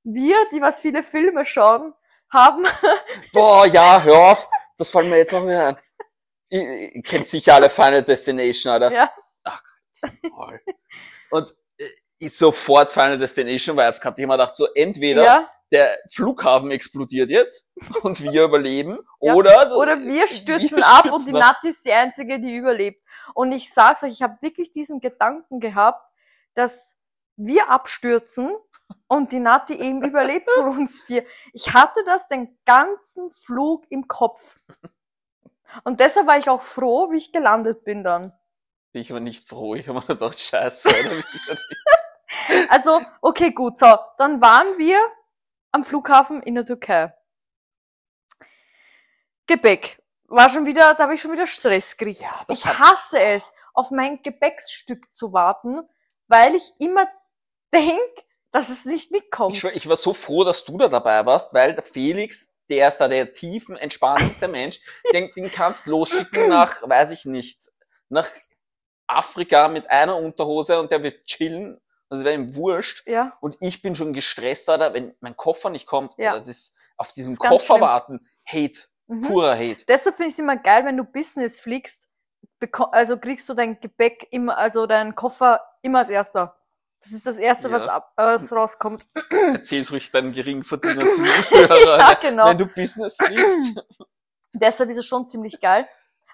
wir, 0.04 0.36
die 0.52 0.60
was 0.60 0.80
viele 0.80 1.02
Filme 1.02 1.44
schauen, 1.44 1.94
haben 2.30 2.64
Boah, 3.32 3.66
ja, 3.66 4.02
hör 4.02 4.18
auf. 4.32 4.48
Das 4.78 4.90
fällt 4.90 5.08
mir 5.08 5.18
jetzt 5.18 5.34
auch 5.34 5.44
wieder 5.44 5.68
ein. 5.68 5.76
Ihr, 6.50 6.94
ihr 6.94 7.02
kennt 7.02 7.28
sicher 7.28 7.54
alle 7.54 7.70
Final 7.70 8.02
Destination, 8.02 8.72
Alter. 8.72 8.92
ja, 8.92 9.10
Voll. 10.34 10.60
Und 11.30 11.54
äh, 11.78 11.88
ich 12.18 12.36
sofort 12.36 12.90
Final 12.90 13.18
Destination 13.18 13.76
Vibes 13.76 14.00
gehabt. 14.00 14.18
Ich 14.18 14.24
hab 14.24 14.28
mir 14.28 14.34
gedacht, 14.38 14.54
so 14.56 14.66
entweder 14.74 15.24
ja, 15.24 15.50
der 15.70 15.98
Flughafen 16.10 16.70
explodiert 16.70 17.30
jetzt 17.30 17.68
und 18.02 18.20
wir 18.22 18.44
überleben 18.44 18.98
Ja. 19.20 19.34
oder 19.34 19.76
Oder 19.76 19.98
wir 20.00 20.26
stürzen 20.28 20.76
wir 20.76 20.86
ab 20.86 21.04
und 21.06 21.22
stürzen 21.22 21.26
die 21.26 21.32
Nati 21.32 21.68
ist 21.68 21.84
die 21.84 21.92
Einzige, 21.92 22.40
die 22.40 22.56
überlebt. 22.56 23.02
Und 23.34 23.52
ich 23.52 23.72
sag's 23.72 24.02
euch, 24.02 24.12
ich 24.12 24.22
habe 24.22 24.38
wirklich 24.40 24.72
diesen 24.72 25.00
Gedanken 25.00 25.60
gehabt, 25.60 26.04
dass 26.54 26.98
wir 27.36 27.70
abstürzen 27.70 28.54
und 29.08 29.32
die 29.32 29.40
Nati 29.40 29.74
eben 29.74 30.02
überlebt 30.04 30.50
von 30.50 30.68
uns 30.68 31.02
vier. 31.02 31.24
Ich 31.52 31.72
hatte 31.72 32.02
das 32.04 32.28
den 32.28 32.58
ganzen 32.64 33.30
Flug 33.30 33.84
im 33.90 34.08
Kopf. 34.08 34.58
Und 35.84 36.00
deshalb 36.00 36.26
war 36.26 36.38
ich 36.38 36.48
auch 36.50 36.62
froh, 36.62 37.10
wie 37.10 37.18
ich 37.18 37.32
gelandet 37.32 37.84
bin 37.84 38.04
dann. 38.04 38.32
Ich 38.92 39.10
war 39.12 39.20
nicht 39.20 39.48
froh. 39.48 39.74
Ich 39.74 39.88
habe 39.88 40.00
mir 40.00 40.06
gedacht, 40.06 40.38
scheiße. 40.38 40.90
Also, 42.68 43.02
okay, 43.20 43.52
gut, 43.52 43.78
so. 43.78 43.98
Dann 44.18 44.40
waren 44.40 44.78
wir 44.78 44.98
am 45.70 45.84
Flughafen 45.84 46.42
in 46.42 46.54
der 46.54 46.64
Türkei. 46.64 47.14
Gepäck. 49.46 50.01
War 50.32 50.48
schon 50.48 50.64
wieder, 50.64 50.94
da 50.94 51.04
habe 51.04 51.14
ich 51.14 51.20
schon 51.20 51.32
wieder 51.32 51.46
Stress 51.46 51.94
gekriegt. 51.96 52.22
Ja, 52.22 52.44
ich 52.48 52.64
hasse 52.64 53.20
es, 53.20 53.52
auf 53.74 53.90
mein 53.90 54.22
Gepäckstück 54.22 55.12
zu 55.12 55.34
warten, 55.34 55.82
weil 56.26 56.54
ich 56.54 56.72
immer 56.78 57.06
denk, 57.72 58.00
dass 58.50 58.70
es 58.70 58.86
nicht 58.86 59.10
mitkommt. 59.10 59.54
ich, 59.54 59.62
war, 59.62 59.72
ich 59.74 59.86
war 59.88 59.96
so 59.96 60.14
froh, 60.14 60.42
dass 60.42 60.64
du 60.64 60.78
da 60.78 60.88
dabei 60.88 61.24
warst, 61.26 61.52
weil 61.52 61.74
der 61.74 61.82
Felix, 61.82 62.54
der 62.70 62.88
ist 62.88 62.96
da 62.98 63.08
der 63.08 63.34
tiefen, 63.34 63.76
entspannteste 63.76 64.48
Mensch, 64.48 64.80
den, 65.12 65.30
den 65.36 65.50
kannst 65.50 65.86
losschicken 65.86 66.48
nach, 66.48 66.80
weiß 66.88 67.10
ich 67.10 67.26
nicht, 67.26 67.70
nach 68.08 68.30
Afrika 69.06 69.68
mit 69.68 69.90
einer 69.90 70.16
Unterhose 70.16 70.80
und 70.80 70.90
der 70.90 71.02
wird 71.02 71.26
chillen. 71.26 71.78
Das 72.08 72.24
wäre 72.24 72.34
ihm 72.34 72.54
wurscht. 72.54 73.06
ja, 73.06 73.36
Und 73.40 73.58
ich 73.60 73.82
bin 73.82 73.94
schon 73.94 74.14
gestresst, 74.14 74.68
Alter, 74.70 74.94
wenn 74.94 75.14
mein 75.20 75.36
Koffer 75.36 75.68
nicht 75.68 75.86
kommt. 75.86 76.14
Ja. 76.16 76.38
Das 76.38 76.48
ist 76.48 76.74
auf 76.96 77.12
diesen 77.12 77.36
Das 77.36 77.48
Koffer 77.48 77.80
warten. 77.80 78.26
Hate. 78.46 78.80
Mhm. 79.06 79.20
Purer 79.20 79.54
Hate. 79.54 79.84
Deshalb 79.86 80.16
finde 80.16 80.28
ich 80.28 80.34
es 80.34 80.38
immer 80.38 80.56
geil, 80.56 80.84
wenn 80.84 80.96
du 80.96 81.04
Business 81.04 81.60
fliegst, 81.60 82.08
also 82.92 83.18
kriegst 83.18 83.48
du 83.48 83.54
dein 83.54 83.80
Gepäck 83.80 84.28
immer, 84.30 84.56
also 84.56 84.86
deinen 84.86 85.14
Koffer 85.14 85.60
immer 85.82 86.00
als 86.00 86.08
erster. 86.08 86.56
Das 87.02 87.12
ist 87.12 87.26
das 87.26 87.38
erste, 87.38 87.68
Ja. 87.68 87.74
was, 87.74 87.88
ab, 87.88 88.12
was 88.16 88.52
rauskommt. 88.52 89.04
Erzähl's 89.30 89.90
ruhig 89.90 90.10
deinen 90.12 90.32
Geringverdiener 90.32 91.08
Zuhörer. 91.08 91.98
ja, 91.98 92.14
genau. 92.14 92.46
Wenn 92.50 92.58
du 92.58 92.66
Business 92.66 93.16
fliegst. 93.16 93.82
Deshalb 94.52 94.90
ist 94.90 94.98
es 94.98 95.06
schon 95.06 95.26
ziemlich 95.26 95.60
geil. 95.60 95.88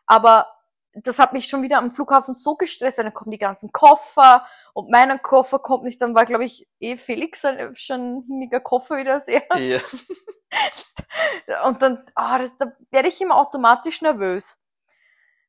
Aber 0.06 0.46
das 0.94 1.18
hat 1.18 1.32
mich 1.32 1.46
schon 1.46 1.62
wieder 1.62 1.78
am 1.78 1.92
Flughafen 1.92 2.34
so 2.34 2.56
gestresst, 2.56 2.98
weil 2.98 3.04
dann 3.04 3.14
kommen 3.14 3.30
die 3.30 3.38
ganzen 3.38 3.72
Koffer 3.72 4.46
und 4.72 4.90
mein 4.90 5.20
Koffer 5.22 5.58
kommt 5.58 5.84
nicht. 5.84 6.00
Dann 6.00 6.14
war, 6.14 6.24
glaube 6.24 6.44
ich, 6.44 6.68
eh 6.80 6.96
Felix 6.96 7.44
ein 7.44 7.74
schon 7.74 8.24
hinniger 8.26 8.60
Koffer 8.60 8.96
wieder 8.96 9.20
sehr. 9.20 9.42
ja. 9.58 9.78
Und 11.66 11.82
dann, 11.82 12.04
ah, 12.14 12.38
das, 12.38 12.56
da 12.56 12.72
werde 12.90 13.08
ich 13.08 13.20
immer 13.20 13.36
automatisch 13.36 14.02
nervös. 14.02 14.56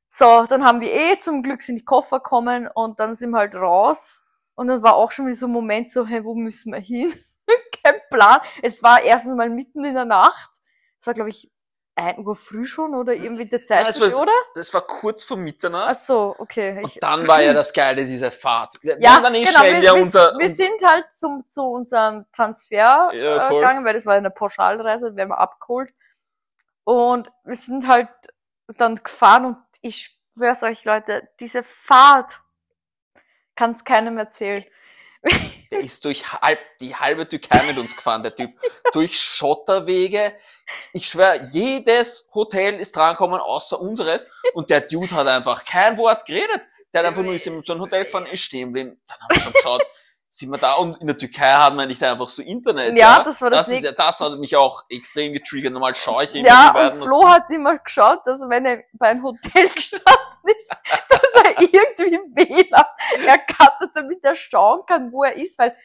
So, 0.08 0.46
dann 0.50 0.66
haben 0.66 0.82
wir 0.82 0.92
eh 0.92 1.20
zum 1.20 1.44
Glück 1.44 1.62
sind 1.62 1.76
die 1.76 1.86
Koffer 1.86 2.20
kommen 2.20 2.68
und 2.74 3.00
dann 3.00 3.16
sind 3.16 3.30
wir 3.30 3.38
halt 3.38 3.56
raus. 3.56 4.24
Und 4.56 4.68
dann 4.68 4.82
war 4.82 4.96
auch 4.96 5.12
schon 5.12 5.28
wieder 5.28 5.36
so 5.36 5.46
ein 5.46 5.52
Moment 5.52 5.90
so, 5.90 6.06
hey, 6.06 6.26
wo 6.26 6.34
müssen 6.34 6.74
wir 6.74 6.80
hin? 6.80 7.14
Kein 7.84 8.02
Plan. 8.10 8.42
Es 8.62 8.82
war 8.82 9.02
erstens 9.02 9.36
mal 9.36 9.50
mitten 9.50 9.86
in 9.86 9.94
der 9.94 10.06
Nacht. 10.06 10.50
Es 11.00 11.08
war, 11.08 11.14
glaube 11.14 11.30
ich, 11.30 11.52
ein 12.04 12.26
Uhr 12.26 12.36
früh 12.36 12.66
schon 12.66 12.96
oder 12.96 13.14
irgendwie 13.14 13.46
der 13.46 13.64
Zeit, 13.64 13.86
Nein, 13.86 14.12
war- 14.12 14.22
oder? 14.22 14.32
Das 14.56 14.74
war 14.74 14.82
kurz 14.82 15.24
vor 15.24 15.38
Mitternacht. 15.38 15.90
Ach 15.92 15.96
so, 15.96 16.36
okay. 16.38 16.78
Und 16.78 16.86
Ich, 16.86 17.00
dann 17.00 17.28
war 17.28 17.42
ja 17.42 17.54
das 17.54 17.74
Geile, 17.74 18.06
diese 18.06 18.32
Fahrt. 18.32 18.74
Ja, 18.84 19.20
dann 19.20 19.36
eh 19.36 19.44
genau. 19.44 19.62
Wir, 19.64 19.80
ja 19.80 19.96
wir, 19.96 20.02
unser, 20.02 20.38
wir 20.38 20.54
sind 20.56 20.84
halt 20.84 21.14
zum, 21.14 21.48
zu 21.48 21.64
unserem 21.64 22.26
Transfer 22.32 23.12
Ja, 23.14 23.48
äh, 23.48 23.50
gegangen, 23.54 23.86
weil 23.86 23.94
das 23.94 24.06
war 24.06 24.16
eine 24.16 24.32
Pauschalreise, 24.32 25.16
werden 25.16 25.30
wir 25.30 25.40
abgeholt. 25.40 25.94
Und 26.84 27.32
wir 27.44 27.56
sind 27.56 27.88
halt 27.88 28.10
dann 28.78 28.96
gefahren 28.96 29.46
und 29.46 29.58
ich 29.82 30.20
schwör's 30.36 30.64
euch, 30.64 30.86
Leute, 30.86 31.28
diese 31.40 31.64
Fahrt 31.64 32.40
kann's 33.56 33.84
keinem 33.84 34.18
erzählen. 34.18 34.64
Der 35.72 35.82
ist 35.82 36.04
durch 36.06 36.32
halb, 36.32 36.60
die 36.80 36.96
halbe 36.96 37.28
Türkei 37.28 37.64
mit 37.64 37.78
uns 37.78 37.96
gefahren, 37.96 38.24
der 38.24 38.36
Typ. 38.36 38.52
durch 38.92 39.20
Schotterwege. 39.20 40.36
Ich 40.94 41.08
schwör, 41.08 41.44
jedes 41.44 42.30
Hotel 42.34 42.80
ist 42.80 42.96
drangekommen, 42.96 43.40
außer 43.40 43.80
unseres. 43.80 44.30
Und 44.54 44.70
der 44.70 44.82
Dude 44.82 45.16
hat 45.16 45.28
einfach 45.28 45.64
kein 45.66 45.98
Wort 45.98 46.26
geredet. 46.26 46.68
Der 46.94 47.02
hat 47.02 47.08
einfach 47.08 47.24
nur 47.24 47.34
ist 47.34 47.46
in 47.46 47.64
so 47.64 47.74
ein 47.74 47.80
Hotel 47.80 48.06
gefahren, 48.06 48.26
ist 48.26 48.44
stehen 48.44 48.70
geblieben. 48.70 49.00
Dann 49.08 49.18
haben 49.20 49.36
wir 49.36 49.42
schon 49.42 49.54
geschaut, 49.54 49.84
sind 50.28 50.52
wir 50.52 50.58
da? 50.58 50.74
Und 50.74 50.98
in 50.98 51.08
der 51.08 51.18
Türkei 51.18 51.52
hat 51.52 51.76
man 51.76 51.88
nicht 51.88 52.02
einfach 52.04 52.30
so 52.30 52.42
Internet. 52.42 52.98
Ja, 52.98 53.22
das 53.24 53.42
war 53.42 53.50
das 53.50 53.68
Das, 53.68 53.76
ist 53.76 53.84
ja, 53.84 53.92
das 53.92 54.20
hat 54.20 54.38
mich 54.40 54.56
auch 54.56 54.84
extrem 54.90 55.34
getriggert. 55.34 55.74
Normal 55.74 55.94
schaue 55.96 56.24
ich 56.24 56.36
immer 56.36 56.48
Ja, 56.48 56.90
und. 56.90 57.04
Flo 57.04 57.28
hat 57.28 57.50
immer 57.50 57.78
geschaut, 57.78 58.22
dass 58.26 58.42
wenn 58.42 58.66
er 58.66 58.84
bei 58.94 59.10
einem 59.10 59.24
Hotel 59.24 59.70
gestanden 59.76 60.29
ist, 60.44 60.70
dass 61.10 61.44
er 61.44 61.62
irgendwie 61.62 62.20
WLAN 62.36 63.28
erkannt, 63.28 63.92
damit 63.94 64.24
er 64.24 64.36
schauen 64.36 64.86
kann, 64.86 65.12
wo 65.12 65.24
er 65.24 65.34
ist, 65.36 65.58
weil 65.60 65.76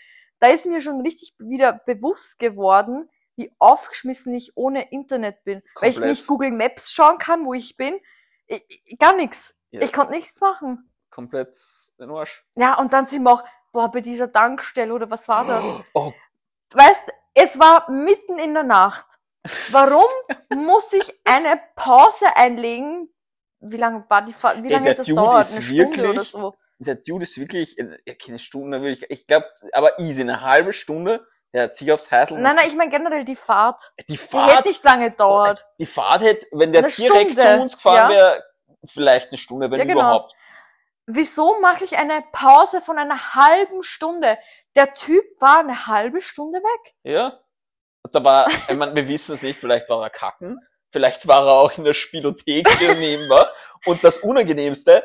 da 0.40 0.48
ist 0.48 0.66
mir 0.66 0.80
schon 0.80 1.00
richtig 1.00 1.34
wieder 1.38 1.72
bewusst 1.86 2.38
geworden, 2.38 3.08
wie 3.36 3.52
aufgeschmissen 3.58 4.34
ich 4.34 4.56
ohne 4.56 4.90
Internet 4.92 5.42
bin. 5.44 5.62
Weil 5.80 5.90
ich 5.90 5.96
Komplett. 5.96 6.10
nicht 6.10 6.26
Google 6.26 6.50
Maps 6.52 6.92
schauen 6.92 7.18
kann, 7.18 7.46
wo 7.46 7.54
ich 7.54 7.76
bin. 7.76 7.98
Ich, 8.46 8.62
ich, 8.84 8.98
gar 8.98 9.16
nichts. 9.16 9.54
Ja. 9.70 9.80
Ich 9.82 9.92
konnte 9.92 10.12
nichts 10.12 10.40
machen. 10.40 10.90
komplett 11.10 11.56
den 11.98 12.10
Arsch. 12.10 12.44
Ja, 12.56 12.78
und 12.78 12.92
dann 12.92 13.06
sind 13.06 13.22
wir 13.22 13.32
auch, 13.32 13.44
boah, 13.72 13.90
bei 13.90 14.00
dieser 14.00 14.30
Tankstelle 14.30 14.92
oder 14.92 15.10
was 15.10 15.26
war 15.28 15.44
das? 15.46 15.64
Oh, 15.94 16.12
Weißt, 16.72 17.12
es 17.34 17.58
war 17.58 17.88
mitten 17.90 18.38
in 18.38 18.52
der 18.54 18.64
Nacht. 18.64 19.06
Warum 19.70 20.06
muss 20.54 20.92
ich 20.92 21.20
eine 21.24 21.60
Pause 21.76 22.36
einlegen? 22.36 23.13
Wie 23.66 23.76
lange 23.76 24.04
war 24.08 24.22
die 24.22 24.32
Fahrt? 24.32 24.62
Wie 24.62 24.66
Ey, 24.68 24.72
lange 24.74 24.90
hat 24.90 24.98
das 24.98 25.06
Dude 25.06 25.20
dauert? 25.20 25.40
ist 25.44 25.54
Eine 25.56 25.62
Stunde 25.64 25.80
wirklich- 25.96 26.08
oder 26.10 26.24
so? 26.24 26.54
der 26.78 26.94
Dude 26.96 27.22
ist 27.22 27.38
wirklich, 27.38 27.78
äh, 27.78 27.98
ja, 28.06 28.14
keine 28.14 28.38
Stunde, 28.38 28.80
würde 28.80 28.92
ich, 28.92 29.10
ich 29.10 29.26
glaube, 29.26 29.46
aber 29.72 29.98
easy, 30.00 30.20
eine 30.22 30.40
halbe 30.42 30.72
Stunde, 30.72 31.26
der 31.54 31.64
hat 31.64 31.76
sich 31.76 31.90
aufs 31.92 32.10
Heißel. 32.10 32.38
Nein, 32.38 32.56
nein, 32.56 32.66
ich 32.68 32.74
meine 32.74 32.90
generell 32.90 33.24
die 33.24 33.36
Fahrt. 33.36 33.92
die 34.00 34.04
Die 34.06 34.16
Fahrt, 34.16 34.58
hätte 34.58 34.68
nicht 34.68 34.84
lange 34.84 35.10
gedauert. 35.10 35.64
die 35.78 35.86
Fahrt 35.86 36.20
hätte, 36.22 36.46
wenn 36.52 36.72
der 36.72 36.82
Eine 36.84 36.92
direkt 36.92 37.32
Stunde, 37.32 37.56
zu 37.56 37.62
uns 37.62 37.76
gefahren 37.76 38.10
ja. 38.10 38.16
wäre, 38.16 38.44
vielleicht 38.86 39.30
eine 39.30 39.38
Stunde, 39.38 39.70
wenn 39.70 39.78
Ja, 39.78 39.84
genau. 39.84 40.00
überhaupt. 40.00 40.34
Wieso 41.06 41.60
mache 41.60 41.84
ich 41.84 41.96
eine 41.96 42.22
Pause 42.32 42.80
von 42.80 42.98
einer 42.98 43.34
halben 43.34 43.82
Stunde? 43.82 44.36
Der 44.74 44.94
Typ 44.94 45.24
war 45.40 45.60
eine 45.60 45.86
halbe 45.86 46.20
Stunde 46.20 46.58
weg. 46.58 46.94
Ja. 47.04 47.40
Da 48.10 48.22
war, 48.24 48.48
ich 48.68 48.76
meine, 48.76 48.94
wir 48.96 49.06
wissen 49.08 49.34
es 49.34 49.42
nicht, 49.42 49.58
vielleicht 49.58 49.88
war 49.88 50.02
er 50.02 50.10
kacken, 50.10 50.58
vielleicht 50.94 51.26
war 51.28 51.44
er 51.46 51.52
auch 51.54 51.76
in 51.76 51.84
der 51.84 51.92
Spielothek, 51.92 52.66
war. 53.28 53.52
Und 53.84 54.02
das 54.04 54.18
Unangenehmste, 54.20 55.04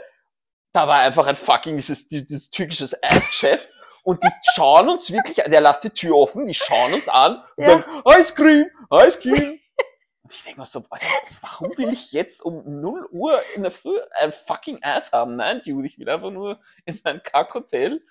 da 0.72 0.88
war 0.88 1.00
einfach 1.00 1.26
ein 1.28 1.36
fucking 1.36 1.76
dieses, 1.76 2.08
dieses 2.08 2.50
türkisches 2.52 3.04
Eisgeschäft 3.04 3.74
und 4.04 4.24
die 4.24 4.30
schauen 4.54 4.88
uns 4.88 5.12
wirklich, 5.12 5.36
der 5.38 5.60
lässt 5.62 5.84
die 5.84 5.90
Tür 5.90 6.16
offen, 6.16 6.48
die 6.48 6.54
schauen 6.54 6.94
uns 6.94 7.10
an 7.10 7.44
und 7.58 7.66
Ja. 7.66 7.72
sagen, 7.74 8.04
Ice 8.18 8.34
Cream, 8.36 8.66
Ice 8.94 9.20
Cream. 9.20 9.60
Und 10.22 10.32
ich 10.34 10.44
denke 10.44 10.60
mir 10.60 10.66
so, 10.66 10.84
Alter, 10.90 11.06
warum 11.42 11.78
will 11.78 11.92
ich 11.92 12.12
jetzt 12.14 12.42
um 12.42 12.80
0 12.82 13.08
Uhr 13.12 13.42
in 13.56 13.64
der 13.64 13.72
Früh 13.72 14.00
ein 14.20 14.32
fucking 14.32 14.82
Eis 14.84 15.12
haben? 15.12 15.36
Nein, 15.36 15.62
Dude, 15.66 15.86
ich 15.88 15.98
will 16.00 16.08
einfach 16.10 16.30
nur 16.32 16.62
in 16.86 17.02
mein 17.04 17.22
Kackhotel. 17.24 18.02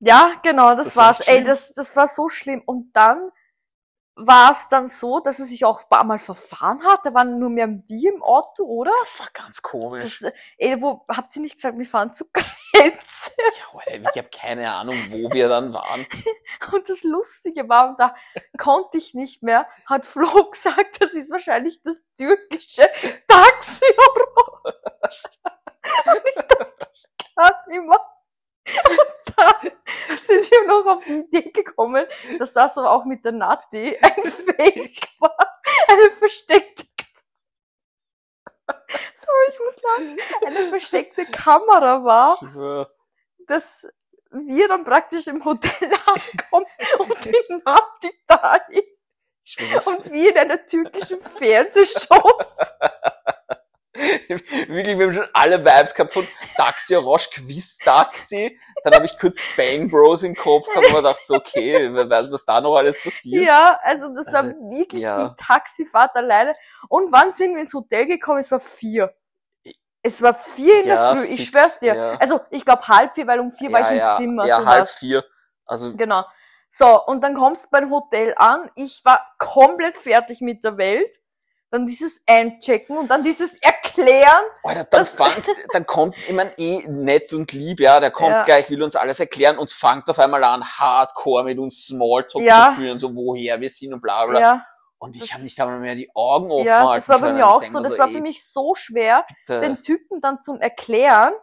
Ja, 0.00 0.34
genau, 0.42 0.74
das, 0.76 0.86
Das 0.86 0.96
war 0.96 1.06
war's. 1.08 1.20
echt 1.20 1.28
Ey, 1.28 1.42
das, 1.42 1.74
das 1.74 1.96
war 1.96 2.06
so 2.08 2.28
schlimm. 2.28 2.62
Und 2.64 2.92
dann 2.94 3.30
war 4.18 4.50
es 4.50 4.68
dann 4.68 4.88
so, 4.88 5.20
dass 5.20 5.38
er 5.38 5.46
sich 5.46 5.64
auch 5.64 5.82
ein 5.82 5.88
paar 5.88 6.04
Mal 6.04 6.18
verfahren 6.18 6.84
hat. 6.84 7.06
Da 7.06 7.14
waren 7.14 7.38
nur 7.38 7.50
mehr 7.50 7.68
wir 7.68 8.12
im 8.12 8.22
Auto, 8.22 8.64
oder? 8.64 8.92
Das 9.00 9.20
war 9.20 9.28
ganz 9.32 9.62
komisch. 9.62 10.02
Das, 10.02 10.22
äh, 10.22 10.32
ey, 10.58 10.82
wo, 10.82 11.04
habt 11.08 11.34
ihr 11.36 11.42
nicht 11.42 11.54
gesagt, 11.54 11.78
wir 11.78 11.86
fahren 11.86 12.12
zu 12.12 12.24
Grenze? 12.32 13.30
ja, 13.38 13.80
Alter, 13.86 14.10
ich 14.10 14.18
habe 14.18 14.28
keine 14.30 14.72
Ahnung, 14.72 14.96
wo 15.10 15.32
wir 15.32 15.48
dann 15.48 15.72
waren. 15.72 16.04
Und 16.72 16.88
das 16.88 17.02
Lustige 17.04 17.68
war, 17.68 17.90
und 17.90 18.00
da 18.00 18.14
konnte 18.58 18.98
ich 18.98 19.14
nicht 19.14 19.42
mehr, 19.42 19.68
hat 19.86 20.04
Flo 20.04 20.50
gesagt, 20.50 21.00
das 21.00 21.12
ist 21.12 21.30
wahrscheinlich 21.30 21.80
das 21.82 22.06
türkische 22.16 22.88
Taxi. 23.28 23.84
Und 26.06 26.22
ich 26.24 26.34
dachte, 26.34 26.88
ich 26.92 27.06
kann 27.36 27.52
nicht 27.68 27.86
mehr. 27.86 28.00
Und 28.88 29.17
sind 30.26 30.50
wir 30.50 30.66
noch 30.66 30.86
auf 30.86 31.04
die 31.04 31.18
Idee 31.20 31.50
gekommen, 31.50 32.06
dass 32.38 32.52
das 32.52 32.76
aber 32.78 32.90
auch 32.90 33.04
mit 33.04 33.24
der 33.24 33.32
Nati 33.32 33.96
ein 34.00 34.24
Fake 34.32 35.08
war. 35.20 35.36
Eine 35.88 36.10
versteckte 36.12 36.84
Sorry, 38.68 39.46
ich 39.50 39.58
muss 39.60 39.76
lachen. 39.82 40.18
Eine 40.46 40.68
versteckte 40.68 41.24
Kamera 41.26 42.04
war 42.04 42.38
dass 43.48 43.86
wir 44.30 44.68
dann 44.68 44.84
praktisch 44.84 45.26
im 45.26 45.44
Hotel 45.44 45.90
ankommen 46.06 46.66
und 46.98 47.24
die 47.24 47.54
Nati 47.64 48.10
da 48.26 48.56
ist 48.68 49.86
und 49.86 50.12
wir 50.12 50.30
in 50.30 50.38
einer 50.38 50.64
türkischen 50.64 51.20
Fernsehshow. 51.20 52.38
Wirklich, 54.68 54.98
wir 54.98 55.06
haben 55.06 55.14
schon 55.14 55.28
alle 55.32 55.64
Vibes 55.64 55.94
gehabt 55.94 56.12
von 56.12 56.26
Taxi 56.56 56.96
Orange, 56.96 57.30
Quiz 57.34 57.78
Taxi. 57.78 58.58
Dann 58.84 58.94
habe 58.94 59.06
ich 59.06 59.18
kurz 59.18 59.38
Bang 59.56 59.88
Bros 59.90 60.22
im 60.22 60.34
Kopf 60.34 60.66
gehabt 60.68 60.86
und 60.86 60.92
mir 60.92 60.98
gedacht, 60.98 61.24
so, 61.24 61.34
okay, 61.34 61.88
wer 61.92 62.08
weiß, 62.08 62.30
was 62.32 62.44
da 62.44 62.60
noch 62.60 62.76
alles 62.76 63.02
passiert. 63.02 63.44
Ja, 63.44 63.78
also 63.82 64.08
das 64.14 64.32
war 64.32 64.40
Also, 64.44 64.54
wirklich 64.70 65.02
ja. 65.02 65.28
die 65.28 65.34
Taxifahrt 65.44 66.14
alleine. 66.16 66.54
Und 66.88 67.12
wann 67.12 67.32
sind 67.32 67.54
wir 67.54 67.60
ins 67.62 67.74
Hotel 67.74 68.06
gekommen? 68.06 68.40
Es 68.40 68.50
war 68.50 68.60
vier. 68.60 69.14
Es 70.02 70.22
war 70.22 70.32
vier 70.34 70.82
in 70.82 70.88
Ja, 70.88 71.12
der 71.14 71.22
Früh, 71.22 71.28
ich 71.28 71.40
fix, 71.40 71.50
schwör's 71.50 71.78
dir. 71.80 71.94
ja. 71.94 72.10
Also 72.18 72.40
ich 72.50 72.64
glaube 72.64 72.86
halb 72.86 73.14
vier, 73.14 73.26
weil 73.26 73.40
um 73.40 73.50
vier 73.52 73.72
war 73.72 73.80
ich 73.82 73.90
im 73.90 73.96
ja, 73.96 74.16
Zimmer. 74.16 74.46
Ja, 74.46 74.60
so 74.60 74.66
halb 74.66 74.82
was. 74.82 74.94
vier. 74.94 75.24
Also, 75.66 75.96
Genau. 75.96 76.24
So, 76.70 77.04
und 77.06 77.22
dann 77.24 77.34
kommst 77.34 77.64
du 77.66 77.68
beim 77.72 77.90
Hotel 77.90 78.34
an. 78.36 78.70
Ich 78.76 79.02
war 79.04 79.26
komplett 79.38 79.96
fertig 79.96 80.40
mit 80.40 80.62
der 80.64 80.76
Welt. 80.76 81.14
Dann 81.70 81.86
dieses 81.86 82.22
Einchecken 82.26 82.96
und 82.96 83.08
dann 83.10 83.22
dieses 83.22 83.54
Erklären. 83.60 84.44
Alter, 84.62 84.84
dann 84.84 85.04
fangt, 85.04 85.44
dann 85.72 85.84
kommt, 85.84 86.16
ich 86.26 86.32
mein, 86.32 86.50
eh 86.56 86.82
nett 86.88 87.32
und 87.34 87.52
lieb, 87.52 87.80
ja, 87.80 88.00
der 88.00 88.10
kommt 88.10 88.30
Ja. 88.30 88.42
gleich, 88.42 88.70
will 88.70 88.82
uns 88.82 88.96
alles 88.96 89.20
erklären 89.20 89.58
und 89.58 89.70
fangt 89.70 90.08
auf 90.08 90.18
einmal 90.18 90.42
an, 90.44 90.64
hardcore 90.64 91.44
mit 91.44 91.58
uns 91.58 91.84
Smalltalk 91.86 92.42
Ja. 92.42 92.68
zu 92.70 92.76
führen, 92.76 92.98
so 92.98 93.14
woher 93.14 93.60
wir 93.60 93.68
sind 93.68 93.92
und 93.92 94.00
bla 94.00 94.24
bla. 94.24 94.40
Ja, 94.40 94.66
Und 94.98 95.14
ich 95.16 95.32
habe 95.34 95.42
nicht 95.42 95.60
einmal 95.60 95.78
mehr 95.80 95.94
die 95.94 96.10
Augen 96.14 96.50
offen 96.50 96.64
ja, 96.66 96.94
das 96.94 97.08
war 97.08 97.18
bei 97.18 97.32
mir 97.32 97.40
Ich 97.40 97.44
auch 97.44 97.62
so. 97.62 97.80
Das 97.80 97.98
war 97.98 98.06
ey, 98.06 98.14
für 98.14 98.20
mich 98.20 98.50
so 98.50 98.74
schwer, 98.74 99.26
bitte. 99.46 99.60
den 99.60 99.80
Typen 99.82 100.20
dann 100.22 100.40
zum 100.40 100.60
Erklären, 100.62 101.34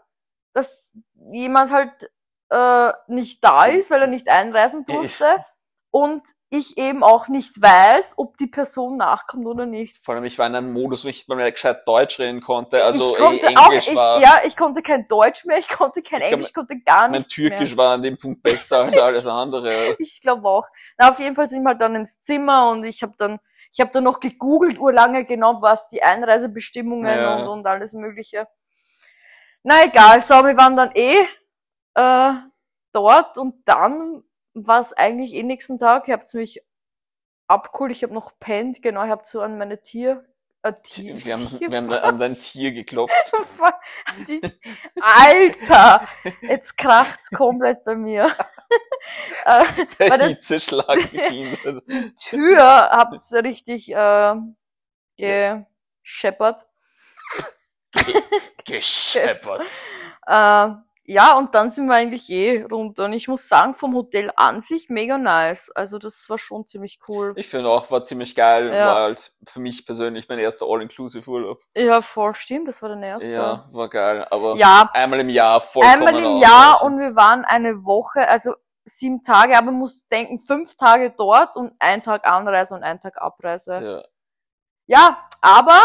dass 0.53 0.91
jemand 1.31 1.71
halt 1.71 2.11
äh, 2.49 2.91
nicht 3.07 3.43
da 3.43 3.65
ist, 3.65 3.91
weil 3.91 4.01
er 4.01 4.07
nicht 4.07 4.27
einreisen 4.27 4.85
durfte. 4.85 5.25
Und 5.91 6.23
ich 6.57 6.77
eben 6.77 7.03
auch 7.03 7.27
nicht 7.27 7.61
weiß, 7.61 8.13
ob 8.17 8.37
die 8.37 8.47
Person 8.47 8.97
nachkommt 8.97 9.45
oder 9.45 9.65
nicht. 9.65 10.03
Vor 10.03 10.15
allem, 10.15 10.23
ich 10.23 10.37
war 10.39 10.47
in 10.47 10.55
einem 10.55 10.73
Modus, 10.73 11.05
wo 11.05 11.09
ich 11.09 11.15
nicht 11.17 11.29
mal 11.29 11.35
mehr 11.35 11.51
gescheit 11.51 11.87
Deutsch 11.87 12.19
reden 12.19 12.41
konnte. 12.41 12.83
Also 12.83 13.13
ich 13.13 13.21
konnte 13.21 13.47
eh, 13.47 13.55
auch, 13.57 13.67
Englisch 13.69 13.87
ich, 13.87 13.95
war, 13.95 14.19
ja, 14.19 14.41
ich 14.45 14.55
konnte 14.55 14.81
kein 14.81 15.07
Deutsch 15.07 15.45
mehr, 15.45 15.57
ich 15.59 15.67
konnte 15.69 16.01
kein 16.01 16.21
Ich 16.21 16.31
Englisch, 16.31 16.47
ich 16.47 16.53
konnte 16.53 16.79
gar 16.79 17.03
mein 17.07 17.19
nichts 17.19 17.33
Türkisch 17.33 17.75
war 17.77 17.93
an 17.93 18.03
dem 18.03 18.17
Punkt 18.17 18.41
besser 18.43 18.83
als 18.83 18.97
alles 18.99 19.27
andere. 19.27 19.61
mehr. 19.63 19.95
Ich 19.99 20.21
glaube 20.21 20.47
auch. 20.47 20.67
Na, 20.97 21.11
auf 21.11 21.19
jeden 21.19 21.35
Fall 21.35 21.47
sind 21.47 21.63
wir 21.63 21.69
halt 21.69 21.81
dann 21.81 21.95
ins 21.95 22.19
Zimmer 22.21 22.69
und 22.71 22.83
ich 22.83 23.01
habe 23.03 23.13
dann, 23.17 23.39
ich 23.71 23.79
habe 23.79 23.91
dann 23.91 24.03
noch 24.03 24.19
gegoogelt, 24.19 24.79
urlange 24.79 25.25
genau, 25.25 25.61
was 25.61 25.87
die 25.87 26.01
Einreisebestimmungen 26.03 27.17
Ja. 27.17 27.35
und, 27.37 27.47
und 27.47 27.67
alles 27.67 27.93
mögliche. 27.93 28.47
Na 29.63 29.83
egal, 29.85 30.21
so, 30.21 30.35
wir 30.35 30.55
waren 30.57 30.75
dann 30.75 30.91
eh 30.93 31.17
äh, 31.95 32.33
dort 32.91 33.37
und 33.37 33.67
dann 33.67 34.23
war 34.55 34.79
es 34.79 34.93
eigentlich 34.93 35.33
eh 35.33 35.43
nächsten 35.43 35.77
Tag. 35.77 36.07
Ihr 36.07 36.13
habt 36.15 36.33
mich 36.33 36.61
abgeholt, 37.47 37.91
ich 37.91 38.01
habe 38.03 38.13
noch 38.13 38.31
pennt, 38.39 38.81
genau, 38.81 39.03
ich 39.03 39.11
habe 39.11 39.21
so 39.25 39.41
an 39.41 39.57
meine 39.59 39.81
Tier, 39.81 40.25
äh, 40.63 40.73
Tier, 40.81 41.15
Wir 41.23 41.33
haben, 41.33 41.47
Tier- 41.47 41.69
wir 41.69 41.77
haben 41.77 41.93
an 41.93 42.17
dein 42.19 42.35
Tier 42.35 42.71
geklopft. 42.71 43.13
Alter, 45.01 46.07
jetzt 46.41 46.75
kracht's 46.77 47.29
komplett 47.29 47.83
bei 47.85 47.95
mir. 47.95 48.35
äh, 49.45 49.63
Der 49.99 50.17
der- 50.17 50.27
Hitzeschlag 50.29 51.11
beginnt. 51.11 51.59
Tür 52.17 52.63
habt's 52.89 53.31
richtig 53.33 53.91
äh, 53.93 54.35
gescheppert. 55.17 56.65
Gescheppert. 58.65 59.61
Äh, 60.27 60.69
ja, 61.07 61.37
und 61.37 61.53
dann 61.53 61.69
sind 61.69 61.85
wir 61.85 61.93
eigentlich 61.93 62.29
eh 62.29 62.63
runter. 62.63 63.05
Und 63.05 63.13
ich 63.13 63.27
muss 63.27 63.47
sagen, 63.47 63.75
vom 63.75 63.93
Hotel 63.93 64.31
an 64.35 64.61
sich 64.61 64.89
mega 64.89 65.17
nice. 65.17 65.69
Also 65.75 65.99
das 65.99 66.27
war 66.29 66.39
schon 66.39 66.65
ziemlich 66.65 66.99
cool. 67.07 67.33
Ich 67.35 67.47
finde 67.47 67.69
auch, 67.69 67.91
war 67.91 68.01
ziemlich 68.01 68.33
geil. 68.33 68.73
Ja. 68.73 68.87
War 68.87 68.95
halt 68.95 69.33
für 69.47 69.59
mich 69.59 69.85
persönlich 69.85 70.27
mein 70.29 70.39
erster 70.39 70.65
All-Inclusive-Urlaub. 70.67 71.61
Ja, 71.77 72.01
voll 72.01 72.33
stimmt, 72.33 72.67
das 72.67 72.81
war 72.81 72.89
der 72.89 73.07
erste. 73.07 73.31
Ja, 73.31 73.69
war 73.71 73.89
geil. 73.89 74.25
Aber 74.31 74.55
ja 74.55 74.89
einmal 74.93 75.19
im 75.19 75.29
Jahr 75.29 75.61
vollkommen 75.61 76.07
einmal 76.07 76.15
im 76.15 76.37
Jahr 76.37 76.83
und 76.83 76.97
wir 76.97 77.15
waren 77.15 77.45
eine 77.45 77.85
Woche, 77.85 78.27
also 78.27 78.55
sieben 78.83 79.21
Tage, 79.21 79.57
aber 79.57 79.67
man 79.67 79.79
muss 79.79 80.07
denken, 80.07 80.39
fünf 80.39 80.75
Tage 80.75 81.13
dort 81.15 81.55
und 81.55 81.73
ein 81.79 82.01
Tag 82.01 82.27
Anreise 82.27 82.73
und 82.73 82.83
ein 82.83 82.99
Tag 82.99 83.21
Abreise. 83.21 83.73
Ja. 83.73 84.03
Ja, 84.87 85.27
aber, 85.41 85.81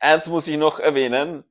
Eins 0.00 0.26
muss 0.26 0.48
ich 0.48 0.56
noch 0.56 0.80
erwähnen. 0.80 1.44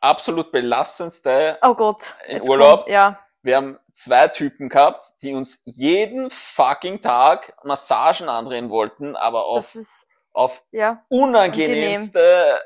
Absolut 0.00 0.52
belastendste 0.52 1.58
oh 1.62 1.74
Gott. 1.74 2.14
In 2.26 2.42
Urlaub? 2.42 2.80
Kommt, 2.80 2.90
ja, 2.90 3.18
Wir 3.42 3.56
haben 3.56 3.78
zwei 3.92 4.28
Typen 4.28 4.68
gehabt, 4.68 5.14
die 5.22 5.34
uns 5.34 5.62
jeden 5.64 6.30
fucking 6.30 7.00
Tag 7.00 7.54
Massagen 7.64 8.28
andrehen 8.28 8.70
wollten, 8.70 9.16
aber 9.16 9.46
auf, 9.46 9.56
das 9.56 9.76
ist, 9.76 10.06
auf 10.32 10.64
ja, 10.70 11.04
unangenehmste 11.08 12.60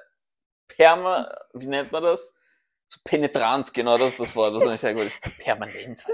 Perma, 0.69 1.31
wie 1.53 1.67
nennt 1.67 1.93
man 1.93 2.03
das? 2.03 2.35
So 2.93 2.99
penetrant, 3.05 3.73
genau 3.73 3.97
das 3.97 4.11
ist 4.11 4.21
das 4.21 4.35
Wort, 4.35 4.53
das 4.53 4.65
ist 4.65 4.69
nicht 4.69 4.81
sehr 4.81 4.95
gut. 4.95 5.05
ist. 5.05 5.21
Permanent, 5.39 6.05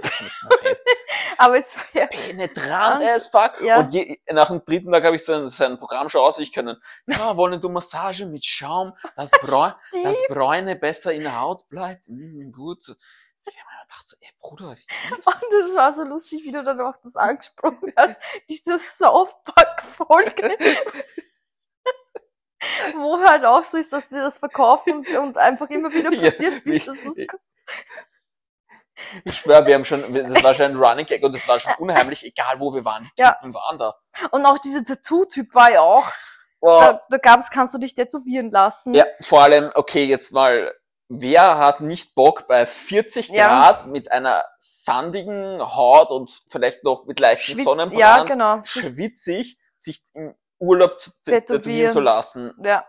aber 1.38 1.58
es 1.58 1.74
wäre, 1.94 2.06
Penetrant 2.06 3.02
as 3.02 3.28
fuck. 3.28 3.62
Ja. 3.62 3.78
Und 3.78 3.94
je, 3.94 4.20
nach 4.30 4.48
dem 4.48 4.62
dritten 4.62 4.92
Tag 4.92 5.02
habe 5.02 5.16
ich 5.16 5.24
sein, 5.24 5.48
sein 5.48 5.78
Programm 5.78 6.10
schon 6.10 6.20
auswendig 6.20 6.52
können. 6.52 6.76
Ja, 7.06 7.34
wollen 7.34 7.62
du 7.62 7.70
Massage 7.70 8.26
mit 8.26 8.44
Schaum, 8.44 8.92
dass, 9.16 9.30
Bräu 9.40 9.70
dass 10.02 10.22
Bräune 10.28 10.76
besser 10.76 11.14
in 11.14 11.22
der 11.22 11.40
Haut 11.40 11.66
bleibt? 11.70 12.08
Mm, 12.08 12.52
gut. 12.52 12.82
Ich 12.82 13.56
habe 13.58 13.68
mir 13.70 13.82
gedacht 13.84 14.08
so, 14.08 14.16
ey 14.20 14.28
Bruder, 14.38 14.76
ich 14.76 14.86
das 15.08 15.26
und 15.26 15.68
das 15.68 15.74
war 15.74 15.94
so 15.94 16.02
lustig, 16.04 16.44
wie 16.44 16.52
du 16.52 16.62
dann 16.62 16.78
auch 16.82 16.96
das 17.02 17.16
angesprochen 17.16 17.90
hast, 17.96 18.16
diese 18.50 18.78
Softpack-Folge. 18.78 20.58
Wo 22.96 23.18
halt 23.20 23.44
auch 23.44 23.64
so 23.64 23.76
ist, 23.76 23.92
dass 23.92 24.08
sie 24.08 24.16
das 24.18 24.38
verkaufen 24.38 25.06
und, 25.18 25.38
einfach 25.38 25.68
immer 25.70 25.92
wieder 25.92 26.10
Ja, 26.12 26.30
passiert, 26.30 26.64
bis 26.64 26.74
ich- 26.76 26.84
das 26.86 26.96
ist. 26.98 27.26
Ich 29.24 29.36
schwör, 29.40 29.66
wir 29.66 29.74
haben 29.74 29.84
schon, 29.84 30.12
das 30.14 30.42
war 30.42 30.54
schon 30.54 30.66
ein 30.66 30.76
Running 30.76 31.04
Gag 31.04 31.22
und 31.22 31.34
das 31.34 31.46
war 31.46 31.60
schon 31.60 31.74
unheimlich, 31.78 32.24
egal 32.24 32.58
wo 32.60 32.72
wir 32.74 32.84
waren. 32.84 33.04
Die 33.18 33.20
Ja. 33.22 33.32
Typen 33.32 33.52
waren 33.52 33.78
da. 33.78 33.94
Und 34.30 34.46
auch 34.46 34.58
dieser 34.58 34.82
Tattoo-Typ 34.84 35.54
war 35.54 35.70
ja 35.70 35.80
auch, 35.82 36.06
Oh, 36.62 36.80
da, 36.80 37.00
da 37.10 37.18
gab's, 37.18 37.50
kannst 37.50 37.74
du 37.74 37.78
dich 37.78 37.94
tätowieren 37.94 38.50
lassen. 38.50 38.94
ja, 38.94 39.04
vor 39.20 39.42
allem, 39.42 39.70
okay, 39.74 40.04
jetzt 40.06 40.32
mal, 40.32 40.72
wer 41.08 41.58
hat 41.58 41.82
nicht 41.82 42.14
Bock 42.14 42.48
bei 42.48 42.64
40 42.64 43.28
Ja. 43.28 43.48
Grad 43.48 43.86
mit 43.86 44.10
einer 44.10 44.42
sandigen 44.58 45.60
Haut 45.60 46.08
und 46.10 46.30
vielleicht 46.48 46.82
noch 46.82 47.04
mit 47.04 47.20
leichten 47.20 47.52
Schwitz- 47.52 47.64
Sonnenbrand, 47.64 48.00
ja, 48.00 48.24
genau. 48.24 48.62
schwitzig, 48.64 49.58
sich 49.76 50.02
im 50.14 50.34
Urlaub 50.58 50.98
zu 50.98 51.10
tä- 51.10 51.30
Tätowieren. 51.30 51.46
tätowieren 51.62 51.92
zu 51.92 52.00
lassen? 52.00 52.54
Ja. 52.62 52.86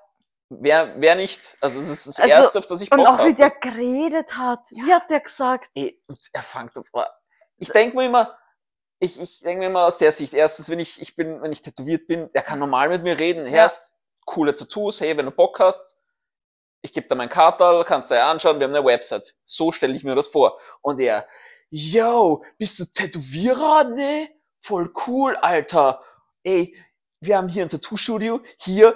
Wer, 0.50 0.94
wer 1.02 1.16
nicht? 1.16 1.58
Also, 1.62 1.80
das 1.80 1.90
ist 1.90 2.08
das 2.08 2.20
Also, 2.22 2.34
Erste, 2.36 2.60
auf 2.60 2.66
das 2.68 2.82
ich 2.82 2.90
Bock 2.90 3.00
Und 3.00 3.08
auch 3.08 3.18
wie 3.20 3.24
habe. 3.24 3.36
der 3.36 3.50
geredet 3.52 4.38
hat. 4.38 4.62
Wie 4.72 4.94
hat 4.94 5.10
der 5.10 5.20
gesagt? 5.20 5.72
Eh, 5.76 5.94
und 6.08 6.20
er 6.32 6.42
fängt 6.44 6.78
auf. 6.78 6.88
Ich 7.58 7.70
denke 7.72 7.98
mir 7.98 8.06
immer, 8.06 8.38
ich, 9.00 9.20
ich 9.20 9.42
denke 9.42 9.60
mir 9.60 9.66
immer 9.68 9.84
aus 9.86 9.98
der 9.98 10.12
Sicht, 10.14 10.34
erstens, 10.34 10.70
wenn 10.70 10.80
ich, 10.80 11.02
ich 11.02 11.16
bin, 11.18 11.42
wenn 11.42 11.52
ich 11.52 11.62
tätowiert 11.62 12.08
bin, 12.08 12.32
der 12.32 12.44
kann 12.44 12.60
normal 12.60 12.88
mit 12.90 13.04
mir 13.04 13.20
reden. 13.20 13.46
Ja. 13.46 13.52
Erst 13.64 13.96
coole 14.26 14.56
Tattoos, 14.56 15.02
hey, 15.02 15.18
wenn 15.18 15.26
du 15.26 15.32
Bock 15.32 15.60
hast. 15.60 15.98
ich 16.82 16.94
gebe 16.94 17.08
da 17.10 17.16
mein 17.16 17.28
Kartal, 17.30 17.84
kannst 17.84 18.10
du 18.12 18.16
dir 18.16 18.24
anschauen, 18.24 18.60
wir 18.60 18.68
haben 18.68 18.76
eine 18.76 18.86
Website. 18.86 19.36
So 19.44 19.72
stelle 19.74 19.94
ich 19.96 20.04
mir 20.06 20.16
das 20.16 20.28
vor. 20.28 20.58
Und 20.82 21.00
er, 21.02 21.28
yo, 21.70 22.42
bist 22.58 22.80
du 22.80 22.86
Tätowierer? 22.86 23.84
Nee, 23.86 24.30
voll 24.60 24.94
cool, 25.08 25.36
Alter. 25.38 26.02
Ey, 26.44 26.74
wir 27.20 27.38
haben 27.38 27.48
hier 27.50 27.64
ein 27.64 27.70
Tattoo-Studio, 27.70 28.42
hier, 28.58 28.96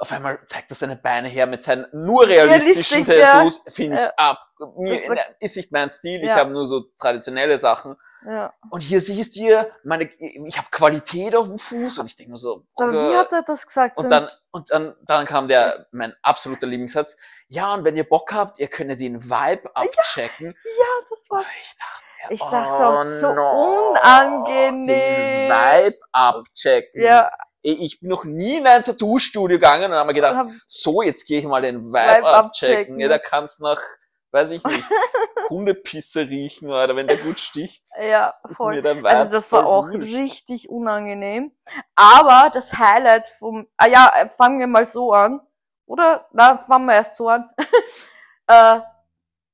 auf 0.00 0.12
einmal 0.12 0.38
zeigt 0.46 0.70
er 0.70 0.76
seine 0.76 0.96
Beine 0.96 1.28
her 1.28 1.46
mit 1.46 1.62
seinen 1.64 1.86
nur 1.92 2.26
realistischen 2.28 3.04
Realistisch, 3.04 3.16
ja. 3.18 3.32
Tattoos, 3.32 3.62
finde 3.74 3.96
ich 3.96 4.02
Ja. 4.02 4.12
ab. 4.16 4.38
Das 4.60 4.68
war- 4.68 5.16
Ist 5.40 5.56
nicht 5.56 5.72
mein 5.72 5.88
Stil, 5.90 6.20
ich 6.22 6.28
Ja. 6.28 6.36
habe 6.36 6.50
nur 6.50 6.66
so 6.66 6.84
traditionelle 7.00 7.58
Sachen. 7.58 7.96
Ja. 8.24 8.52
Und 8.70 8.80
hier 8.82 9.00
siehst 9.00 9.36
du, 9.36 9.66
meine, 9.84 10.04
ich 10.18 10.56
habe 10.58 10.68
Qualität 10.70 11.34
auf 11.34 11.46
dem 11.48 11.58
Fuß 11.58 11.98
und 11.98 12.06
ich 12.06 12.16
denke 12.16 12.32
mir 12.32 12.36
so, 12.38 12.64
Aber 12.76 12.92
wie 12.92 12.96
Bruder, 12.96 13.18
hat 13.18 13.32
er 13.32 13.42
das 13.42 13.66
gesagt? 13.66 13.96
und 13.96 14.10
dann, 14.10 14.28
und 14.50 14.70
dann, 14.70 14.94
dann 15.02 15.26
kam 15.26 15.48
der, 15.48 15.86
mein 15.92 16.14
absoluter 16.22 16.66
Lieblingssatz. 16.66 17.16
Ja, 17.48 17.72
und 17.74 17.84
wenn 17.84 17.96
ihr 17.96 18.08
Bock 18.08 18.32
habt, 18.32 18.58
ihr 18.58 18.68
könnt 18.68 19.00
den 19.00 19.24
Vibe 19.24 19.70
abchecken. 19.74 20.46
ja, 20.64 20.86
das 21.08 21.30
war. 21.30 21.38
Und 21.40 21.46
ich 21.60 21.74
dachte, 21.76 22.04
mir, 22.28 22.34
Ich 22.34 22.40
dachte 22.40 22.86
auch, 22.86 23.04
so 23.04 23.32
no, 23.32 23.90
unangenehm. 23.90 24.82
Den 24.86 25.48
Vibe 25.50 25.98
abchecken. 26.12 27.00
Ja, 27.02 27.30
Ich 27.62 28.00
bin 28.00 28.08
noch 28.08 28.24
nie 28.24 28.58
in 28.58 28.66
ein 28.66 28.82
Tattoo-Studio 28.82 29.56
gegangen 29.56 29.90
und 29.90 29.96
habe 29.96 30.08
mir 30.08 30.14
gedacht, 30.14 30.36
hab, 30.36 30.46
so, 30.66 31.02
jetzt 31.02 31.26
gehe 31.26 31.40
ich 31.40 31.44
mal 31.44 31.62
den 31.62 31.92
Vibe, 31.92 32.26
abchecken. 32.26 33.00
Ja, 33.00 33.08
da 33.08 33.18
kannst 33.18 33.60
nach, 33.60 33.82
weiß 34.30 34.52
ich 34.52 34.62
nicht, 34.64 34.88
Hundepisse 35.50 36.20
riechen 36.20 36.68
oder 36.68 36.94
wenn 36.94 37.08
der 37.08 37.16
gut 37.16 37.40
sticht. 37.40 37.88
ja, 38.00 38.32
ist 38.48 38.56
voll. 38.58 38.76
mir 38.76 38.82
der 38.82 38.96
Vibe 38.98 39.08
Also 39.08 39.32
das 39.32 39.50
war 39.50 39.66
auch 39.66 39.90
wurscht. 39.90 40.14
richtig 40.14 40.68
unangenehm. 40.68 41.52
Aber 41.96 42.50
das 42.54 42.74
Highlight 42.74 43.28
vom, 43.28 43.66
ah 43.76 43.86
ja, 43.86 44.12
äh, 44.16 44.28
fangen 44.28 44.60
wir 44.60 44.68
mal 44.68 44.84
so 44.84 45.12
an. 45.12 45.40
Oder? 45.86 46.28
Na, 46.32 46.56
fangen 46.58 46.86
wir 46.86 46.94
erst 46.94 47.16
so 47.16 47.28
an. 47.28 47.50
äh, 48.46 48.80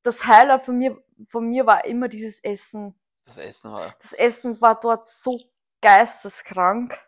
das 0.02 0.26
Highlight 0.26 0.62
von 0.62 0.76
mir, 0.76 1.02
von 1.26 1.46
mir 1.48 1.64
war 1.64 1.84
immer 1.84 2.08
dieses 2.08 2.42
Essen. 2.44 2.94
Das 3.24 3.38
Essen 3.38 3.72
war. 3.72 3.94
Das 4.00 4.12
Essen 4.12 4.60
war 4.60 4.78
dort 4.78 5.06
so 5.06 5.40
geisteskrank. 5.80 6.98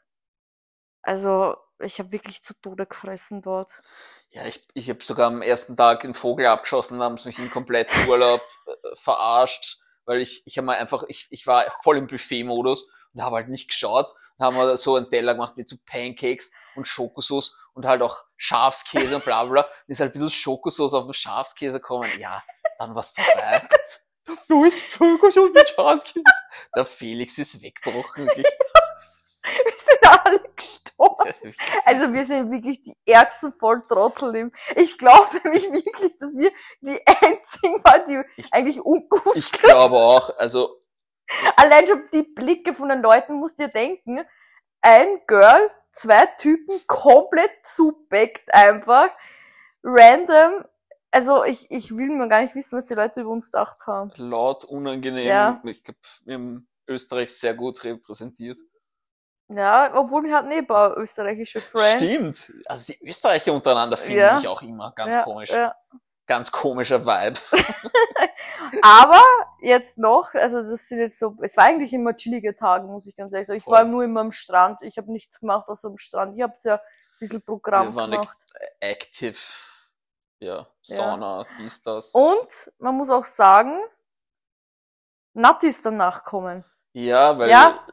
Also, 1.06 1.56
ich 1.78 2.00
habe 2.00 2.10
wirklich 2.10 2.42
zu 2.42 2.52
Tode 2.60 2.84
gefressen 2.84 3.40
dort. 3.40 3.80
Ja, 4.30 4.44
ich, 4.44 4.66
ich 4.74 4.90
habe 4.90 5.04
sogar 5.04 5.28
am 5.28 5.40
ersten 5.40 5.76
Tag 5.76 6.04
einen 6.04 6.14
Vogel 6.14 6.46
abgeschossen, 6.46 7.00
haben 7.00 7.16
sie 7.16 7.28
mich 7.28 7.38
im 7.38 7.48
kompletten 7.48 8.08
Urlaub 8.08 8.42
äh, 8.66 8.96
verarscht, 8.96 9.78
weil 10.04 10.20
ich, 10.20 10.42
ich 10.46 10.58
habe 10.58 10.66
mal 10.66 10.78
einfach, 10.78 11.04
ich, 11.06 11.28
ich 11.30 11.46
war 11.46 11.70
voll 11.84 11.96
im 11.96 12.08
Buffet-Modus 12.08 12.90
und 13.14 13.22
habe 13.22 13.36
halt 13.36 13.48
nicht 13.48 13.68
geschaut 13.68 14.12
und 14.36 14.44
haben 14.44 14.56
wir 14.56 14.76
so 14.76 14.96
einen 14.96 15.08
Teller 15.08 15.34
gemacht 15.34 15.56
mit 15.56 15.68
so 15.68 15.76
Pancakes 15.86 16.50
und 16.74 16.88
Schokosauce 16.88 17.56
und 17.72 17.86
halt 17.86 18.02
auch 18.02 18.24
Schafskäse 18.36 19.14
und 19.14 19.24
bla 19.24 19.44
bla. 19.44 19.62
Und 19.62 19.70
ist 19.86 20.00
halt 20.00 20.12
ein 20.12 20.20
bisschen 20.20 20.40
Schokosauce 20.40 20.94
auf 20.94 21.04
den 21.04 21.14
Schafskäse 21.14 21.78
gekommen. 21.78 22.10
Ja, 22.18 22.42
dann 22.80 22.96
war's 22.96 23.12
vorbei. 23.12 23.62
Ist 24.66 24.80
Schokosauce 24.90 25.52
mit 25.54 25.68
Schafskäse. 25.68 26.24
Der 26.74 26.84
Felix 26.84 27.38
ist 27.38 27.62
weggebrochen. 27.62 28.26
Wirklich. 28.26 28.46
Wir 29.64 29.72
sind 29.78 30.24
alle 30.24 30.40
gestorben. 30.56 31.32
Also 31.84 32.12
wir 32.12 32.24
sind 32.24 32.50
wirklich 32.50 32.82
die 32.82 32.94
ärgsten 33.06 33.52
Volltrottel 33.52 34.34
im. 34.36 34.52
Ich 34.76 34.98
glaube 34.98 35.28
nämlich 35.44 35.64
wirklich, 35.70 36.16
dass 36.18 36.36
wir 36.36 36.50
die 36.80 36.98
einzigen 37.06 37.84
waren, 37.84 38.06
die 38.08 38.22
Ich- 38.36 38.52
eigentlich 38.52 38.80
ungut 38.84 39.36
Ich 39.36 39.52
glaube 39.52 39.96
auch, 39.96 40.30
also 40.38 40.80
Allein 41.56 41.86
schon 41.86 42.04
die 42.12 42.22
Blicke 42.22 42.72
von 42.74 42.88
den 42.88 43.02
Leuten 43.02 43.34
musst 43.34 43.58
dir 43.58 43.68
denken. 43.68 44.20
Ein 44.80 45.20
Girl, 45.26 45.70
zwei 45.92 46.26
Typen, 46.38 46.80
komplett 46.86 47.50
zubeckt 47.64 48.52
einfach. 48.54 49.10
Random. 49.82 50.64
Also 51.10 51.44
ich, 51.44 51.70
ich 51.70 51.96
will 51.96 52.10
mir 52.10 52.28
gar 52.28 52.42
nicht 52.42 52.54
wissen, 52.54 52.78
was 52.78 52.86
die 52.86 52.94
Leute 52.94 53.22
über 53.22 53.30
uns 53.30 53.50
gedacht 53.50 53.86
haben. 53.86 54.12
laut, 54.16 54.64
unangenehm. 54.64 55.26
Ja. 55.26 55.60
Ich 55.64 55.82
glaube, 55.82 55.98
wir 56.24 56.34
haben 56.34 56.68
Österreich 56.86 57.34
sehr 57.34 57.54
gut 57.54 57.82
repräsentiert. 57.84 58.60
Ja, 59.48 59.92
obwohl 59.94 60.24
wir 60.24 60.34
hatten 60.34 60.50
eh 60.50 60.58
ein 60.58 60.66
paar 60.66 60.96
österreichische 60.96 61.60
Friends. 61.60 62.02
Stimmt. 62.02 62.52
Also 62.66 62.92
die 62.92 63.08
Österreicher 63.08 63.52
untereinander 63.52 63.96
finden 63.96 64.20
Ja. 64.20 64.38
sich 64.38 64.48
auch 64.48 64.62
immer 64.62 64.92
ganz 64.92 65.14
ja, 65.14 65.22
komisch. 65.22 65.50
Ja. 65.50 65.74
Ganz 66.26 66.50
komischer 66.50 67.06
Vibe. 67.06 67.38
Aber 68.82 69.22
jetzt 69.60 69.98
noch, 69.98 70.34
also 70.34 70.56
das 70.56 70.88
sind 70.88 70.98
jetzt 70.98 71.20
so, 71.20 71.36
es 71.40 71.56
war 71.56 71.64
eigentlich 71.64 71.92
immer 71.92 72.16
chillige 72.16 72.56
Tage, 72.56 72.86
muss 72.88 73.06
ich 73.06 73.14
ganz 73.14 73.32
ehrlich 73.32 73.46
sagen. 73.46 73.58
Ich 73.58 73.64
Voll. 73.64 73.74
war 73.74 73.84
nur 73.84 74.02
immer 74.02 74.22
am 74.22 74.32
Strand. 74.32 74.82
Ich 74.82 74.98
habe 74.98 75.12
nichts 75.12 75.38
gemacht 75.38 75.68
außer 75.68 75.86
am 75.86 75.98
Strand. 75.98 76.36
Ihr 76.36 76.44
habt 76.44 76.64
ja 76.64 76.74
ein 76.74 76.80
bisschen 77.20 77.42
Programm 77.42 77.90
Wir 77.90 77.94
waren 77.94 78.10
gemacht. 78.10 78.36
Active. 78.80 79.38
Ja, 80.40 80.66
Sauna, 80.82 81.46
dies, 81.58 81.82
das. 81.82 82.10
Und 82.10 82.72
man 82.78 82.96
muss 82.96 83.08
auch 83.08 83.24
sagen, 83.24 83.80
Nati 85.32 85.68
ist 85.68 85.86
danach 85.86 86.24
gekommen. 86.24 86.64
Ja, 86.96 87.38
weil 87.38 87.50
Ja. 87.50 87.86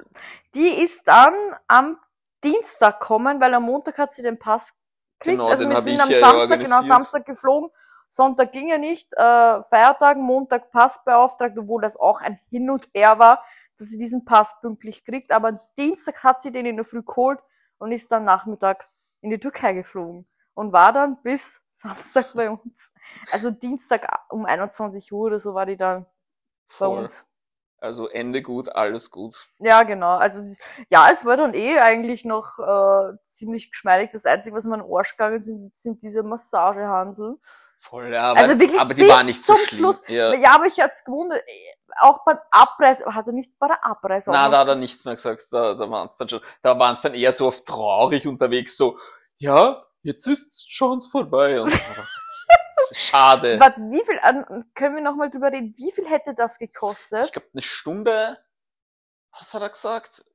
Die 0.56 0.70
ist 0.70 1.08
dann 1.10 1.34
am 1.68 2.00
Dienstag 2.44 3.02
gekommen, 3.02 3.42
weil 3.42 3.54
am 3.54 3.64
Montag 3.64 3.98
hat 3.98 4.14
sie 4.14 4.22
den 4.22 4.40
Pass 4.40 4.74
gekriegt. 5.20 5.40
Genau, 5.40 5.50
also 5.50 5.68
wir 5.68 5.82
sind 5.82 6.00
am 6.00 6.10
ja 6.10 6.20
Samstag, 6.20 6.60
genau. 6.62 6.82
Samstag 6.84 7.26
geflogen. 7.26 7.70
Sonntag 8.10 8.52
ging 8.54 8.70
er 8.70 8.78
nicht, 8.78 9.12
äh, 9.14 9.64
Feiertag, 9.64 10.18
Montag 10.18 10.72
Pass 10.72 11.04
beauftragt, 11.04 11.58
obwohl 11.58 11.82
das 11.82 11.98
auch 11.98 12.22
ein 12.22 12.40
Hin 12.50 12.70
und 12.70 12.88
Her 12.94 13.20
war, 13.20 13.44
dass 13.78 13.90
sie 13.90 13.98
diesen 13.98 14.24
Pass 14.24 14.62
pünktlich 14.62 15.04
kriegt. 15.04 15.32
Aber 15.34 15.50
am 15.50 15.60
Dienstag 15.78 16.24
hat 16.24 16.42
sie 16.42 16.52
den 16.52 16.66
in 16.66 16.78
der 16.78 16.86
Früh 16.86 17.04
geholt 17.04 17.40
und 17.80 17.92
ist 17.92 18.10
dann 18.12 18.24
Nachmittag 18.24 18.88
in 19.20 19.32
die 19.32 19.40
Türkei 19.40 19.74
geflogen. 19.74 20.28
Und 20.54 20.72
war 20.72 20.94
dann 20.94 21.22
bis 21.24 21.62
Samstag 21.70 22.34
bei 22.36 22.50
uns. 22.50 22.94
Also 23.32 23.52
Dienstag 23.52 24.08
um 24.30 24.46
21 24.46 25.12
Uhr 25.12 25.26
oder 25.26 25.40
so 25.42 25.56
war 25.56 25.66
die 25.66 25.78
dann 25.78 26.04
bei 26.04 26.10
voll. 26.86 27.00
uns. 27.00 27.28
Also 27.84 28.08
Ende 28.08 28.42
gut, 28.42 28.70
alles 28.70 29.12
gut. 29.12 29.36
Ja, 29.60 29.84
genau. 29.84 30.16
Also 30.16 30.40
es 30.40 30.58
ja, 30.90 31.10
es 31.12 31.26
war 31.26 31.36
dann 31.36 31.54
eh 31.54 31.80
eigentlich 31.80 32.24
noch 32.24 32.58
äh, 32.60 33.18
ziemlich 33.26 33.72
geschmeidig. 33.72 34.10
Das 34.12 34.26
Einzige, 34.26 34.56
was 34.56 34.64
mir 34.64 34.76
an 34.76 34.84
den 34.84 34.96
Arsch 34.96 35.12
gegangen 35.12 35.42
sind, 35.42 35.76
sind 35.76 36.02
diese 36.02 36.24
Massagehandel. 36.24 37.36
Voll, 37.78 38.14
ja, 38.14 38.32
aber, 38.32 38.40
Also 38.40 38.58
wirklich 38.58 38.80
aber 38.80 38.94
die 38.94 39.02
bis 39.02 39.12
war 39.12 39.24
nicht 39.24 39.44
so 39.44 39.54
zum 39.54 39.66
schlimm. 39.66 39.80
Schluss. 39.80 40.04
Ja. 40.08 40.34
Ja, 40.34 40.56
aber 40.56 40.68
ich 40.68 40.80
hat's 40.80 41.04
gewundert, 41.04 41.42
eh, 41.46 41.76
auch 42.00 42.24
beim 42.24 42.38
Abreise, 42.52 43.04
hat 43.06 43.28
er 43.28 43.34
nichts 43.34 43.56
bei 43.60 43.68
der 43.68 43.86
Abreise 43.86 44.32
Na, 44.32 44.48
da 44.48 44.60
hat 44.60 44.70
er 44.70 44.76
nichts 44.76 45.04
mehr 45.04 45.16
gesagt. 45.16 45.44
Da, 45.52 45.74
da 45.74 45.90
waren 45.90 46.08
es 46.08 46.16
dann 46.16 46.30
schon, 46.30 46.40
da 46.62 46.80
waren 46.80 46.94
es 46.94 47.02
dann 47.02 47.14
eher 47.14 47.34
so 47.34 47.48
oft 47.48 47.66
traurig 47.66 48.26
unterwegs, 48.26 48.78
so, 48.78 48.98
ja, 49.38 49.86
jetzt 50.02 50.26
ist 50.28 50.72
schon's 50.72 51.08
vorbei. 51.08 51.62
Und 51.62 51.78
schade. 52.94 53.60
Warte, 53.60 53.80
wie 53.82 54.04
viel, 54.06 54.20
an, 54.22 54.66
können 54.74 54.96
wir 54.96 55.02
nochmal 55.04 55.30
drüber 55.30 55.48
reden, 55.52 55.74
wie 55.78 55.92
viel 55.92 56.08
hätte 56.10 56.34
das 56.34 56.58
gekostet? 56.60 57.26
Ich 57.28 57.32
glaube, 57.34 57.48
eine 57.54 57.62
Stunde, 57.62 58.40
was 59.38 59.54
hat 59.54 59.62
er 59.62 59.70
gesagt? 59.70 60.26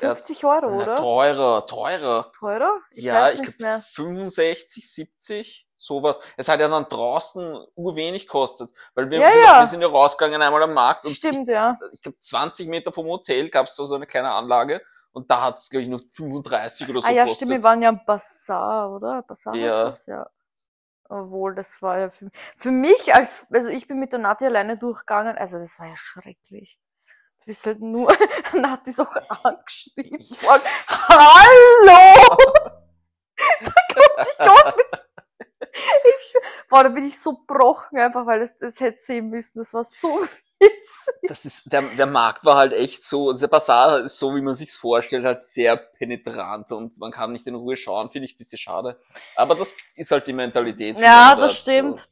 er 0.00 0.10
hat- 0.10 0.16
50 0.18 0.44
Euro, 0.44 0.70
Na, 0.70 0.82
oder? 0.82 0.96
teurer, 0.96 1.66
teurer. 1.66 2.32
Teurer? 2.38 2.80
Ich 2.90 3.04
ja, 3.04 3.22
weiß 3.22 3.34
ich 3.34 3.40
nicht 3.40 3.58
glaube 3.58 3.70
mehr. 3.72 3.80
65, 3.80 4.92
70, 4.92 5.68
sowas. 5.76 6.18
Es 6.36 6.48
hat 6.48 6.60
ja 6.60 6.68
dann 6.68 6.84
draußen 6.88 7.64
urwenig 7.74 8.26
kostet, 8.28 8.70
weil 8.94 9.10
wir, 9.10 9.20
Ja, 9.20 9.30
sind, 9.30 9.42
ja. 9.44 9.60
wir 9.60 9.66
sind 9.66 9.80
ja 9.80 9.88
rausgegangen 9.88 10.42
einmal 10.42 10.62
am 10.62 10.74
Markt 10.74 11.06
und 11.06 11.12
Stimmt, 11.12 11.48
ich, 11.48 11.54
ja. 11.54 11.78
ich 11.92 12.02
glaube 12.02 12.18
20 12.18 12.68
Meter 12.68 12.92
vom 12.92 13.06
Hotel 13.06 13.48
gab 13.48 13.66
es 13.66 13.76
so, 13.76 13.86
so 13.86 13.94
eine 13.94 14.06
kleine 14.06 14.30
Anlage 14.32 14.82
und 15.12 15.30
da 15.30 15.42
hat 15.42 15.56
es 15.56 15.70
glaube 15.70 15.84
ich 15.84 15.88
nur 15.88 16.00
35 16.00 16.90
oder 16.90 17.00
so 17.00 17.06
ah 17.08 17.10
ja, 17.12 17.22
kostet. 17.22 17.36
stimmt, 17.36 17.52
wir 17.52 17.62
waren 17.62 17.80
ja 17.80 17.88
am 17.90 18.04
Bazaar, 18.04 18.92
oder? 18.92 19.22
Bazaar 19.22 19.54
Ja. 19.54 19.86
heißt 19.86 19.98
das, 19.98 20.06
ja. 20.06 20.26
Obwohl, 21.08 21.54
das 21.54 21.80
war 21.82 21.98
ja 21.98 22.10
für, 22.10 22.30
für 22.56 22.70
mich 22.70 23.14
als, 23.14 23.46
also 23.52 23.68
ich 23.68 23.86
bin 23.86 23.98
mit 23.98 24.12
der 24.12 24.18
Nati 24.18 24.44
alleine 24.46 24.76
durchgegangen, 24.76 25.38
also 25.38 25.58
das 25.58 25.78
war 25.78 25.86
ja 25.86 25.96
schrecklich. 25.96 26.78
Du 27.40 27.46
bist 27.46 27.66
halt 27.66 27.80
nur, 27.80 28.12
Nati 28.54 28.90
ist 28.90 29.00
auch 29.00 29.14
angeschrieben 29.44 30.18
worden. 30.42 30.62
Hallo! 30.88 32.36
da 33.36 33.72
konnte 33.94 34.30
ich 34.30 34.38
gar 34.38 34.76
nicht. 34.76 35.06
Ich, 36.04 36.34
boah, 36.68 36.84
da 36.84 36.88
bin 36.88 37.06
ich 37.06 37.20
so 37.20 37.44
brochen 37.46 37.98
einfach, 37.98 38.26
weil 38.26 38.40
das, 38.40 38.56
das 38.56 38.80
hätte 38.80 38.98
sehen 38.98 39.28
müssen, 39.28 39.58
das 39.58 39.74
war 39.74 39.84
so. 39.84 40.20
Das 41.28 41.44
ist, 41.44 41.72
der, 41.72 41.82
der 41.82 42.06
Markt 42.06 42.44
war 42.44 42.56
halt 42.56 42.72
echt 42.72 43.04
so, 43.04 43.32
der 43.32 43.48
Bazar 43.48 44.00
ist 44.00 44.18
so, 44.18 44.34
wie 44.34 44.40
man 44.40 44.54
sich's 44.54 44.76
vorstellt, 44.76 45.24
halt 45.24 45.42
sehr 45.42 45.76
penetrant 45.76 46.70
und 46.72 46.98
man 47.00 47.10
kann 47.10 47.32
nicht 47.32 47.46
in 47.46 47.54
Ruhe 47.54 47.76
schauen, 47.76 48.10
finde 48.10 48.26
ich 48.26 48.34
ein 48.34 48.38
bisschen 48.38 48.58
schade. 48.58 48.98
Aber 49.34 49.54
das 49.54 49.76
ist 49.96 50.10
halt 50.10 50.26
die 50.26 50.32
Mentalität. 50.32 50.94
von 50.94 51.04
Ja, 51.04 51.34
das 51.34 51.58
stimmt. 51.58 52.06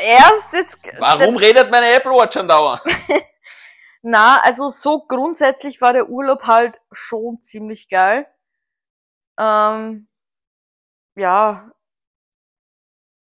Erst 0.00 0.52
jetzt, 0.52 0.78
Warum 0.98 1.36
redet 1.36 1.70
meine 1.70 1.92
Apple 1.92 2.12
Watch 2.12 2.36
andauernd? 2.36 2.82
Na, 4.02 4.40
also 4.40 4.70
so 4.70 5.04
grundsätzlich 5.06 5.80
war 5.80 5.92
der 5.92 6.08
Urlaub 6.08 6.44
halt 6.44 6.80
schon 6.92 7.40
ziemlich 7.40 7.88
geil. 7.88 8.26
Ähm, 9.38 10.08
ja. 11.16 11.70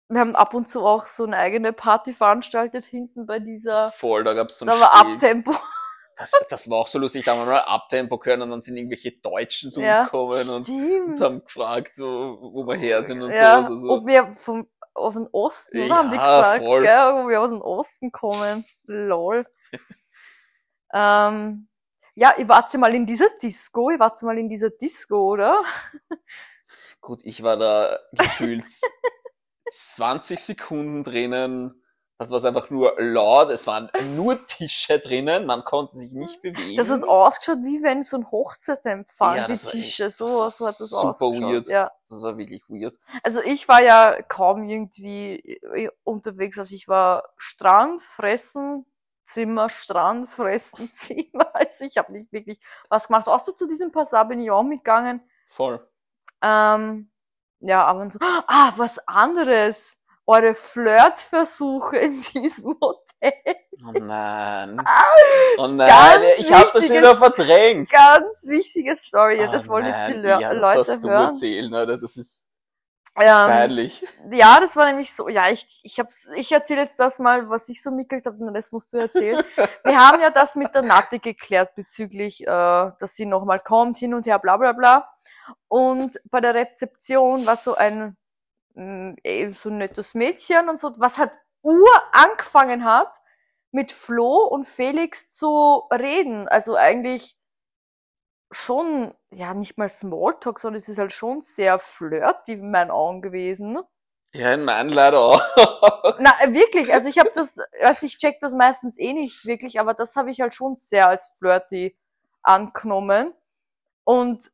Wir 0.10 0.22
haben 0.22 0.36
ab 0.36 0.54
und 0.54 0.70
zu 0.70 0.86
auch 0.86 1.06
so 1.06 1.26
eine 1.26 1.38
eigene 1.38 1.74
Party 1.74 2.14
veranstaltet 2.14 2.86
hinten 2.86 3.26
bei 3.26 3.40
dieser, 3.40 3.92
Voll, 3.92 4.24
da 4.24 4.34
gab's 4.34 4.58
so 4.58 4.66
ein 4.66 4.68
da 4.68 4.80
war 4.80 4.92
Steg. 4.94 5.14
Abtempo. 5.14 5.54
Das, 6.16 6.32
das 6.50 6.70
war 6.70 6.78
auch 6.80 6.88
so 6.88 6.98
lustig, 6.98 7.26
da 7.26 7.32
haben 7.34 7.40
wir 7.42 7.46
mal 7.46 7.60
Abtempo 7.60 8.18
gehört 8.18 8.42
und 8.42 8.50
dann 8.50 8.62
sind 8.62 8.76
irgendwelche 8.78 9.12
Deutschen 9.12 9.70
zu 9.70 9.82
uns 9.82 9.88
Ja, 9.88 10.04
gekommen 10.06 10.50
und 10.50 10.50
uns 10.50 10.68
Stimmt. 10.68 11.22
haben 11.22 11.44
gefragt, 11.44 11.94
so, 11.96 12.40
wo 12.42 12.66
wir 12.66 12.76
her 12.76 13.04
sind 13.04 13.22
und 13.22 13.34
Ja, 13.34 13.62
so. 13.64 13.74
Also 13.74 13.78
so. 13.78 13.90
ob 13.92 14.08
wir 14.08 14.34
vom, 14.34 14.68
aus 14.96 15.14
dem 15.14 15.28
Osten, 15.32 15.78
oder? 15.78 15.88
Ja, 15.88 15.96
haben 15.98 16.10
die 16.10 16.18
gesagt, 16.18 16.64
voll. 16.64 16.82
gell? 16.82 16.98
Wo 17.24 17.28
wir 17.30 17.40
aus 17.42 17.52
dem 17.52 17.62
Osten 17.62 18.12
kommen. 18.12 18.66
Lol. 18.86 19.46
ähm, 20.94 21.68
ja, 22.16 22.34
ihr 22.38 22.48
wart 22.48 22.74
ja 22.74 22.80
mal 22.80 22.96
in 22.96 23.06
dieser 23.06 23.30
Disco, 23.42 23.92
ihr 23.92 24.00
wart 24.00 24.20
ja 24.20 24.26
mal 24.26 24.40
in 24.40 24.50
dieser 24.50 24.72
Disco, 24.72 25.18
oder? 25.34 25.62
Gut, 27.02 27.20
ich 27.24 27.44
war 27.44 27.58
da 27.58 28.00
gefühlt 28.14 28.66
20 29.72 30.40
Sekunden 30.40 31.04
drinnen. 31.04 31.84
Das 32.20 32.32
war 32.32 32.44
einfach 32.46 32.72
nur 32.72 32.96
laut. 33.00 33.50
Es 33.52 33.68
waren 33.68 33.92
nur 34.16 34.44
Tische 34.48 34.98
drinnen. 34.98 35.46
Man 35.46 35.64
konnte 35.64 35.98
sich 35.98 36.14
nicht 36.14 36.42
bewegen. 36.42 36.76
Das 36.76 36.90
hat 36.90 37.04
ausgeschaut, 37.04 37.60
wie 37.64 37.84
wenn 37.84 38.02
so 38.02 38.18
ein 38.18 38.32
Hochzeitsempfang, 38.32 39.36
Ja, 39.38 39.44
die 39.44 39.50
war 39.50 39.54
echt- 39.56 39.70
Tische, 39.70 40.10
so, 40.10 40.26
so 40.26 40.66
hat 40.66 40.80
das 40.80 40.90
super 40.90 41.10
ausgeschaut. 41.10 41.44
weird. 41.44 41.68
Ja. 41.68 41.92
Das 42.10 42.22
war 42.24 42.36
wirklich 42.40 42.64
weird. 42.70 42.98
Also 43.22 43.42
ich 43.44 43.68
war 43.68 43.84
ja 43.84 44.20
kaum 44.24 44.64
irgendwie 44.68 45.36
äh, 45.36 45.90
unterwegs. 46.04 46.58
Also 46.58 46.74
ich 46.74 46.88
war 46.88 47.24
Strand, 47.38 48.02
Fressen, 48.02 48.88
Zimmer, 49.24 49.70
Strand, 49.70 50.28
Fressen, 50.28 50.90
Zimmer. 50.92 51.54
Also 51.56 51.86
ich 51.86 51.98
habe 51.98 52.14
nicht 52.14 52.32
wirklich 52.34 52.60
was 52.90 53.08
gemacht. 53.08 53.28
Außer 53.28 53.56
zu 53.56 53.68
diesem 53.68 53.92
Passat 53.92 54.28
bin 54.30 54.40
ich 54.40 54.50
auch 54.50 54.64
mitgegangen. 54.64 55.22
Voll. 55.50 55.88
Ähm, 56.42 57.12
ja, 57.60 57.84
aber 57.86 58.10
so, 58.10 58.20
ah, 58.22 58.74
was 58.78 59.00
anderes. 59.08 59.98
Eure 60.30 60.56
Flirtversuche 60.56 61.98
in 62.00 62.22
diesem 62.34 62.76
Hotel. 62.82 63.56
Oh 63.88 63.92
nein. 63.94 64.80
Ah, 64.84 65.04
Oh 65.58 65.68
nein, 65.68 65.88
Ganz 65.88 66.26
ich 66.40 66.52
habe 66.52 66.66
das 66.74 66.84
wichtiges- 66.84 66.98
wieder 66.98 67.16
verdrängt. 67.16 67.90
Ganz 67.90 68.46
wichtige 68.46 68.96
Story. 68.96 69.46
Oh 69.48 69.52
das 69.52 69.70
wollen 69.70 69.86
jetzt 69.86 70.08
die 70.10 70.14
Le 70.14 70.40
ja, 70.42 70.54
das 70.54 70.62
Leute 70.86 71.02
du 71.02 71.10
hören. 71.10 71.26
erzählen, 71.28 71.74
oder? 71.74 71.98
Das 71.98 72.18
ist 72.18 72.46
Ähm, 73.20 73.50
peinlich. 73.50 74.06
Ja, 74.32 74.60
das 74.60 74.76
war 74.76 74.86
nämlich 74.86 75.14
so. 75.14 75.28
Ja, 75.28 75.50
ich, 75.50 75.82
ich 75.84 76.00
hab's, 76.00 76.30
ich 76.36 76.52
erzähle 76.52 76.82
jetzt 76.82 77.00
das 77.00 77.20
mal, 77.20 77.50
was 77.50 77.68
ich 77.70 77.82
so 77.82 77.92
mitgekriegt 77.92 78.28
habe, 78.28 78.38
den 78.38 78.50
Rest 78.50 78.74
musst 78.74 78.94
du 78.94 78.98
erzählen. 78.98 79.44
Wir 79.84 79.98
haben 79.98 80.22
ja 80.22 80.30
das 80.30 80.56
mit 80.56 80.76
der 80.76 80.84
Nati 80.84 81.20
geklärt 81.20 81.76
bezüglich, 81.76 82.44
äh, 82.44 82.46
dass 82.46 83.16
sie 83.16 83.26
nochmal 83.26 83.60
kommt, 83.60 83.98
hin 83.98 84.14
und 84.14 84.26
her, 84.26 84.40
bla 84.40 84.58
bla 84.58 84.74
bla. 84.74 85.10
Und 85.68 86.20
bei 86.30 86.42
der 86.42 86.54
Rezeption 86.54 87.46
war 87.46 87.56
so 87.56 87.76
ein 87.76 88.18
eh, 88.78 89.52
so 89.52 89.70
ein 89.70 89.78
nettes 89.78 90.14
Mädchen 90.14 90.70
und 90.70 90.80
so, 90.80 90.92
was 90.98 91.18
halt 91.18 91.32
ur 91.64 91.90
angefangen 92.12 92.86
hat, 92.86 93.12
mit 93.72 93.92
Flo 93.92 94.46
und 94.46 94.66
Felix 94.66 95.30
zu 95.30 95.84
reden. 95.92 96.48
Also 96.48 96.76
eigentlich 96.76 97.38
schon, 98.52 99.14
ja, 99.32 99.54
nicht 99.54 99.78
mal 99.78 99.90
Smalltalk, 99.90 100.60
sondern 100.60 100.80
es 100.80 100.88
ist 100.90 100.98
halt 100.98 101.14
schon 101.14 101.42
sehr 101.42 101.80
flirty 101.80 102.54
in 102.54 102.72
meinen 102.72 102.92
Augen 102.92 103.22
gewesen. 103.22 103.80
Ja, 104.34 104.54
in 104.54 104.66
meinen 104.66 104.90
leider 104.90 105.20
auch. 105.20 105.42
Na, 106.20 106.34
äh, 106.42 106.54
wirklich, 106.54 106.94
also 106.94 107.08
ich 107.10 107.18
habe 107.18 107.32
das, 107.34 107.60
also 107.82 108.06
ich 108.06 108.18
check 108.18 108.40
das 108.40 108.54
meistens 108.54 108.98
eh 109.00 109.14
nicht 109.14 109.46
wirklich, 109.46 109.80
aber 109.80 109.94
das 109.94 110.16
habe 110.16 110.30
ich 110.32 110.42
halt 110.42 110.54
schon 110.54 110.76
sehr 110.76 111.08
als 111.08 111.30
flirty 111.40 111.98
angenommen. 112.44 113.34
Und 114.04 114.52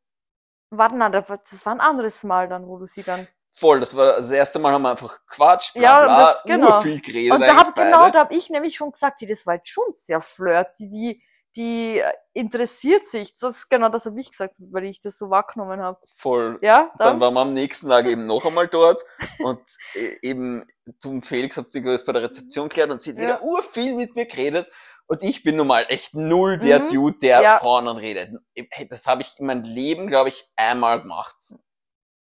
warte, 0.70 0.96
na, 0.96 1.10
das 1.10 1.30
war 1.66 1.74
ein 1.74 1.82
anderes 1.82 2.24
Mal 2.24 2.48
dann, 2.48 2.68
wo 2.68 2.78
du 2.78 2.86
sie 2.88 3.04
dann. 3.04 3.28
Voll, 3.56 3.80
das 3.80 3.96
war 3.96 4.18
das 4.18 4.32
erste 4.32 4.58
Mal 4.58 4.74
haben 4.74 4.82
wir 4.82 4.92
einfach 4.92 5.20
Quatsch, 5.28 5.74
bla 5.74 5.82
Ja, 5.84 6.04
bla, 6.06 6.18
das- 6.18 6.44
genau. 6.44 6.82
viel 6.82 7.00
geredet 7.00 7.34
Und 7.36 7.42
da 7.42 7.56
hab, 7.58 7.76
genau, 7.76 8.10
da 8.10 8.20
habe 8.22 8.36
ich 8.36 8.50
nämlich 8.50 8.76
schon 8.76 8.92
gesagt, 8.92 9.22
die, 9.22 9.28
das 9.28 9.46
war 9.46 9.56
jetzt 9.56 9.70
schon 9.70 9.92
sehr 9.92 10.22
flirty, 10.22 10.90
die, 10.90 11.24
die 11.56 12.02
interessiert 12.34 13.06
sich. 13.06 13.32
Das 13.40 13.58
ist 13.58 13.70
genau 13.70 13.90
das 13.90 14.06
habe 14.06 14.20
ich 14.20 14.32
gesagt, 14.32 14.56
weil 14.72 14.86
ich 14.86 15.00
das 15.02 15.18
so 15.18 15.30
wahrgenommen 15.30 15.82
habe. 15.82 16.00
Voll. 16.16 16.58
Ja, 16.62 16.92
Dann 16.98 17.20
dann? 17.20 17.20
waren 17.20 17.34
wir 17.36 17.42
am 17.42 17.54
nächsten 17.54 17.90
Tag 17.90 18.06
eben 18.06 18.26
noch 18.26 18.44
einmal 18.46 18.68
dort 18.68 19.02
und 19.40 19.62
äh, 19.94 20.18
eben 20.22 20.66
du 21.02 21.10
und 21.12 21.26
Felix 21.26 21.58
habt 21.58 21.72
sich 21.72 21.84
das 21.84 22.04
bei 22.06 22.14
der 22.14 22.24
Rezeption 22.24 22.70
geklärt 22.70 22.90
und 22.92 23.02
sie 23.02 23.12
hat 23.12 23.18
Ja. 23.18 23.24
wieder 23.24 23.44
urviel 23.44 23.96
mit 23.96 24.16
mir 24.16 24.26
geredet 24.26 24.68
und 25.08 25.22
ich 25.22 25.44
bin 25.44 25.58
nun 25.58 25.68
mal 25.68 25.86
echt 25.90 26.16
null 26.16 26.58
der 26.58 26.80
Mhm. 26.80 26.88
Dude, 26.88 27.20
der 27.20 27.42
Ja. 27.42 27.58
Frauen 27.60 27.88
anredet. 27.88 28.32
Hey, 28.72 28.88
Das 28.88 29.06
habe 29.06 29.22
ich 29.22 29.38
in 29.40 29.46
meinem 29.46 29.64
Leben, 29.64 30.08
glaube 30.08 30.30
ich, 30.30 30.52
einmal 30.56 31.02
gemacht. 31.02 31.54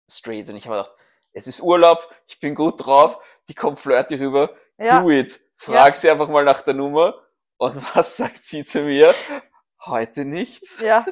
Straight. 0.09 0.49
Und 0.49 0.55
ich 0.55 0.65
habe 0.65 0.77
gedacht, 0.77 0.95
es 1.33 1.45
ist 1.45 1.61
Urlaub, 1.61 2.09
ich 2.25 2.39
bin 2.39 2.55
gut 2.55 2.83
drauf, 2.85 3.19
die 3.47 3.53
kommt 3.53 3.77
flirty 3.79 4.15
rüber, 4.15 4.49
ja. 4.79 5.01
do 5.01 5.11
it. 5.11 5.39
Frag 5.55 5.95
sie 5.95 6.09
einfach 6.09 6.29
mal 6.29 6.43
nach 6.43 6.61
der 6.63 6.73
Nummer. 6.73 7.13
Und 7.59 7.75
was 7.95 8.17
sagt 8.17 8.43
sie 8.43 8.63
zu 8.63 8.81
mir? 8.81 9.13
Heute 9.85 10.25
nicht. 10.25 10.63
Ja. 10.81 11.05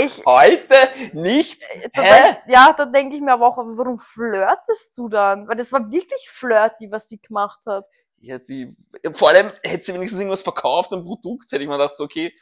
Ich, 0.00 0.22
Heute 0.26 0.90
nicht? 1.12 1.62
da 1.94 2.02
Hä? 2.02 2.22
denk, 2.22 2.38
ja, 2.48 2.72
da 2.72 2.84
denke 2.84 3.16
ich 3.16 3.22
mir 3.22 3.32
aber 3.32 3.48
auch, 3.48 3.56
warum 3.56 3.98
flirtest 3.98 4.96
du 4.98 5.08
dann? 5.08 5.48
Weil 5.48 5.56
das 5.56 5.72
war 5.72 5.90
wirklich 5.90 6.28
flirty, 6.28 6.90
was 6.90 7.08
sie 7.08 7.20
gemacht 7.20 7.60
hat. 7.66 7.86
Ja, 8.18 8.38
die, 8.38 8.76
vor 9.12 9.28
allem 9.28 9.52
hätte 9.62 9.84
sie 9.84 9.94
wenigstens 9.94 10.20
irgendwas 10.20 10.42
verkauft, 10.42 10.92
ein 10.92 11.04
Produkt, 11.04 11.52
hätte 11.52 11.62
ich 11.62 11.68
mir 11.68 11.76
gedacht, 11.76 11.94
so, 11.94 12.04
okay, 12.04 12.32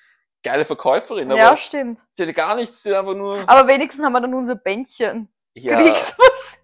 geile 0.42 0.64
Verkäuferin, 0.64 1.30
aber 1.30 1.40
ja, 1.40 1.56
stimmt. 1.56 1.98
sie 2.14 2.22
hatte 2.22 2.32
gar 2.32 2.54
nichts, 2.54 2.82
sie 2.82 2.90
hat 2.90 3.00
einfach 3.00 3.14
nur, 3.14 3.48
Aber 3.48 3.66
wenigstens 3.66 4.04
haben 4.04 4.12
wir 4.12 4.20
dann 4.20 4.34
unser 4.34 4.54
Bändchen. 4.54 5.28
ja, 5.54 5.80
Kriegst 5.80 6.16
was? 6.18 6.58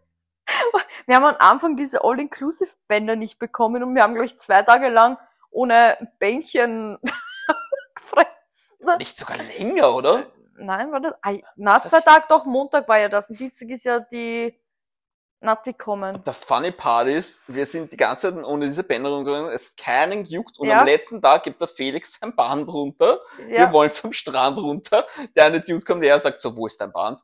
Wir 1.07 1.17
haben 1.17 1.25
am 1.25 1.37
Anfang 1.39 1.77
diese 1.77 2.05
All-Inclusive-Bänder 2.05 3.17
nicht 3.17 3.39
bekommen 3.39 3.83
und 3.83 3.95
wir 3.95 4.03
haben, 4.03 4.15
glaube 4.15 4.27
ich, 4.27 4.39
zwei 4.39 4.63
Tage 4.63 4.89
lang 4.89 5.19
ohne 5.51 5.97
Bändchen 6.19 6.99
gefressen. 7.95 8.99
nicht 8.99 9.17
sogar 9.17 9.37
länger, 9.39 9.95
oder? 9.95 10.27
Nein, 10.57 10.91
war 10.91 11.01
das? 11.01 11.15
Na, 11.57 11.85
zwei 11.85 12.01
Tage 12.01 12.27
doch, 12.29 12.45
Montag 12.45 12.89
war 12.89 12.99
ja 12.99 13.09
das. 13.09 13.31
Und 13.31 13.39
Dienstag 13.39 13.69
ist 13.71 13.85
ja 13.85 14.01
die 14.01 14.59
Natti 15.41 15.73
kommen. 15.73 16.23
Der 16.25 16.33
funny 16.33 16.73
Part 16.73 17.07
ist, 17.07 17.43
wir 17.55 17.65
sind 17.65 17.93
die 17.93 17.97
ganze 17.97 18.35
Zeit 18.35 18.45
ohne 18.45 18.67
diese 18.67 18.83
Bänder 18.83 19.11
rumgegangen, 19.11 19.53
es 19.53 19.77
keinen 19.77 20.25
juckt 20.25 20.59
und 20.59 20.67
Ja. 20.67 20.81
am 20.81 20.87
letzten 20.87 21.23
Tag 21.23 21.45
gibt 21.45 21.61
der 21.61 21.69
Felix 21.69 22.13
sein 22.21 22.35
Band 22.35 22.67
runter, 22.69 23.21
wir 23.37 23.57
Ja, 23.57 23.73
wollen 23.73 23.91
zum 23.91 24.13
Strand 24.13 24.59
runter, 24.59 25.07
der 25.37 25.45
eine 25.45 25.61
Dude 25.61 25.85
kommt 25.85 26.03
her 26.03 26.15
und 26.15 26.21
sagt 26.23 26.41
so, 26.41 26.57
wo 26.57 26.67
ist 26.67 26.81
dein 26.81 26.91
Band? 26.93 27.21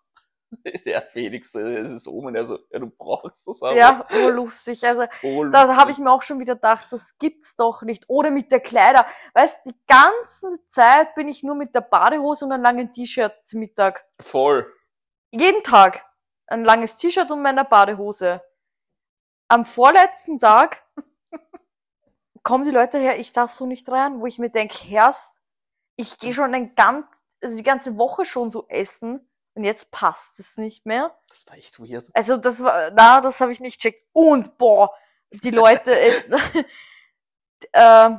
Der 0.85 1.03
Felix, 1.03 1.55
äh, 1.55 1.79
es 1.79 1.90
ist 1.90 2.07
oben 2.09 2.29
und 2.29 2.35
er 2.37 2.47
so, 2.47 2.59
ja, 2.71 2.79
du 2.79 2.88
brauchst 2.90 3.47
das 3.47 3.62
aber. 3.62 3.77
ja, 3.77 4.07
urlustig. 4.25 4.85
Also, 4.85 5.05
Oh, 5.23 5.45
da 5.45 5.61
habe 5.69 5.75
lustig. 5.77 5.90
ich 5.93 5.99
mir 6.05 6.11
auch 6.11 6.23
schon 6.23 6.38
wieder 6.40 6.55
gedacht, 6.55 6.87
das 6.90 7.19
gibt's 7.19 7.57
doch 7.57 7.83
nicht. 7.83 8.05
Oder 8.09 8.31
mit 8.31 8.51
der 8.53 8.61
Kleider. 8.61 9.07
Weißt, 9.35 9.67
die 9.67 9.75
ganze 9.87 10.67
Zeit 10.69 11.14
bin 11.14 11.29
ich 11.29 11.43
nur 11.43 11.55
mit 11.55 11.75
der 11.75 11.81
Badehose 11.83 12.45
und 12.45 12.53
einem 12.53 12.62
langen 12.62 12.93
T-Shirt 12.93 13.43
zum 13.43 13.61
Mittag. 13.61 14.05
Voll. 14.21 14.67
Jeden 15.31 15.62
Tag 15.62 16.05
ein 16.47 16.64
langes 16.64 16.97
T-Shirt 16.97 17.31
und 17.31 17.43
meine 17.43 17.64
Badehose. 17.64 18.43
Am 19.49 19.64
vorletzten 19.64 20.38
Tag 20.38 20.85
kommen 22.43 22.64
die 22.64 22.71
Leute 22.71 22.99
her, 22.99 23.19
ich 23.19 23.33
darf 23.33 23.51
so 23.53 23.67
nicht 23.67 23.88
rein, 23.90 24.21
wo 24.21 24.27
ich 24.27 24.38
mir 24.38 24.51
denke, 24.51 24.77
Herrst, 24.77 25.40
ich 25.97 26.19
gehe 26.19 26.33
schon 26.33 26.55
ein 26.55 26.75
ganz, 26.75 27.07
also 27.43 27.57
die 27.57 27.62
ganze 27.62 27.97
Woche 27.97 28.25
schon 28.25 28.49
so 28.49 28.67
essen 28.69 29.29
und 29.55 29.64
jetzt 29.64 29.90
passt 29.90 30.40
es 30.40 30.57
nicht 30.57 30.87
mehr. 30.87 31.17
Das 31.29 31.47
war 31.49 31.57
echt 31.57 31.79
weird. 31.79 32.07
Also 32.12 32.37
das 32.37 32.62
war, 32.62 32.90
na, 32.93 33.21
das 33.21 33.40
habe 33.40 33.53
ich 33.53 33.61
nicht 33.61 33.81
checkt. 33.81 34.03
Und 34.12 34.59
boah, 34.59 34.93
die 35.31 35.51
Leute 35.51 35.99
äh, 35.99 36.23
äh, 37.73 38.11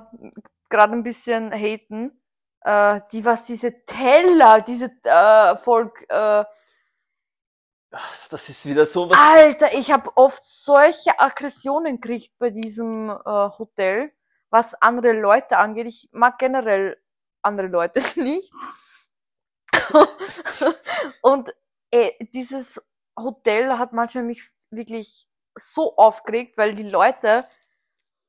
gerade 0.70 0.94
ein 0.94 1.04
bisschen 1.04 1.52
haten, 1.52 2.22
äh, 2.62 3.02
die 3.12 3.24
was 3.26 3.46
diese 3.46 3.84
Teller, 3.86 4.62
diese 4.62 4.92
äh, 5.04 5.58
Volk, 5.58 6.06
äh, 6.10 6.46
Ach, 7.98 8.28
Das 8.30 8.50
ist 8.50 8.66
wieder 8.66 8.86
so 8.86 9.10
was. 9.10 9.18
Alter, 9.18 9.74
ich 9.74 9.90
habe 9.92 10.12
oft 10.18 10.44
solche 10.44 11.18
Aggressionen 11.18 12.02
gekriegt 12.02 12.34
bei 12.38 12.50
diesem 12.50 13.10
äh, 13.10 13.14
Hotel, 13.24 14.12
was 14.50 14.74
andere 14.82 15.14
Leute 15.14 15.58
angeht. 15.58 15.88
Ich 15.88 16.10
mag 16.12 16.38
generell 16.38 17.02
andere 17.42 17.68
Leute 17.68 18.02
nicht. 18.22 18.52
Und 21.22 21.54
äh, 21.92 22.12
dieses 22.34 22.82
Hotel 23.18 23.78
hat 23.78 23.94
manchmal 23.94 24.24
mich 24.24 24.42
wirklich 24.70 25.28
so 25.56 25.96
aufgeregt, 25.96 26.58
weil 26.58 26.76
die 26.76 26.84
Leute 26.84 27.46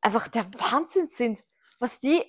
einfach 0.01 0.29
der 0.29 0.47
Wahnsinn 0.59 1.09
sind, 1.09 1.42
was 1.81 2.01
die 2.01 2.23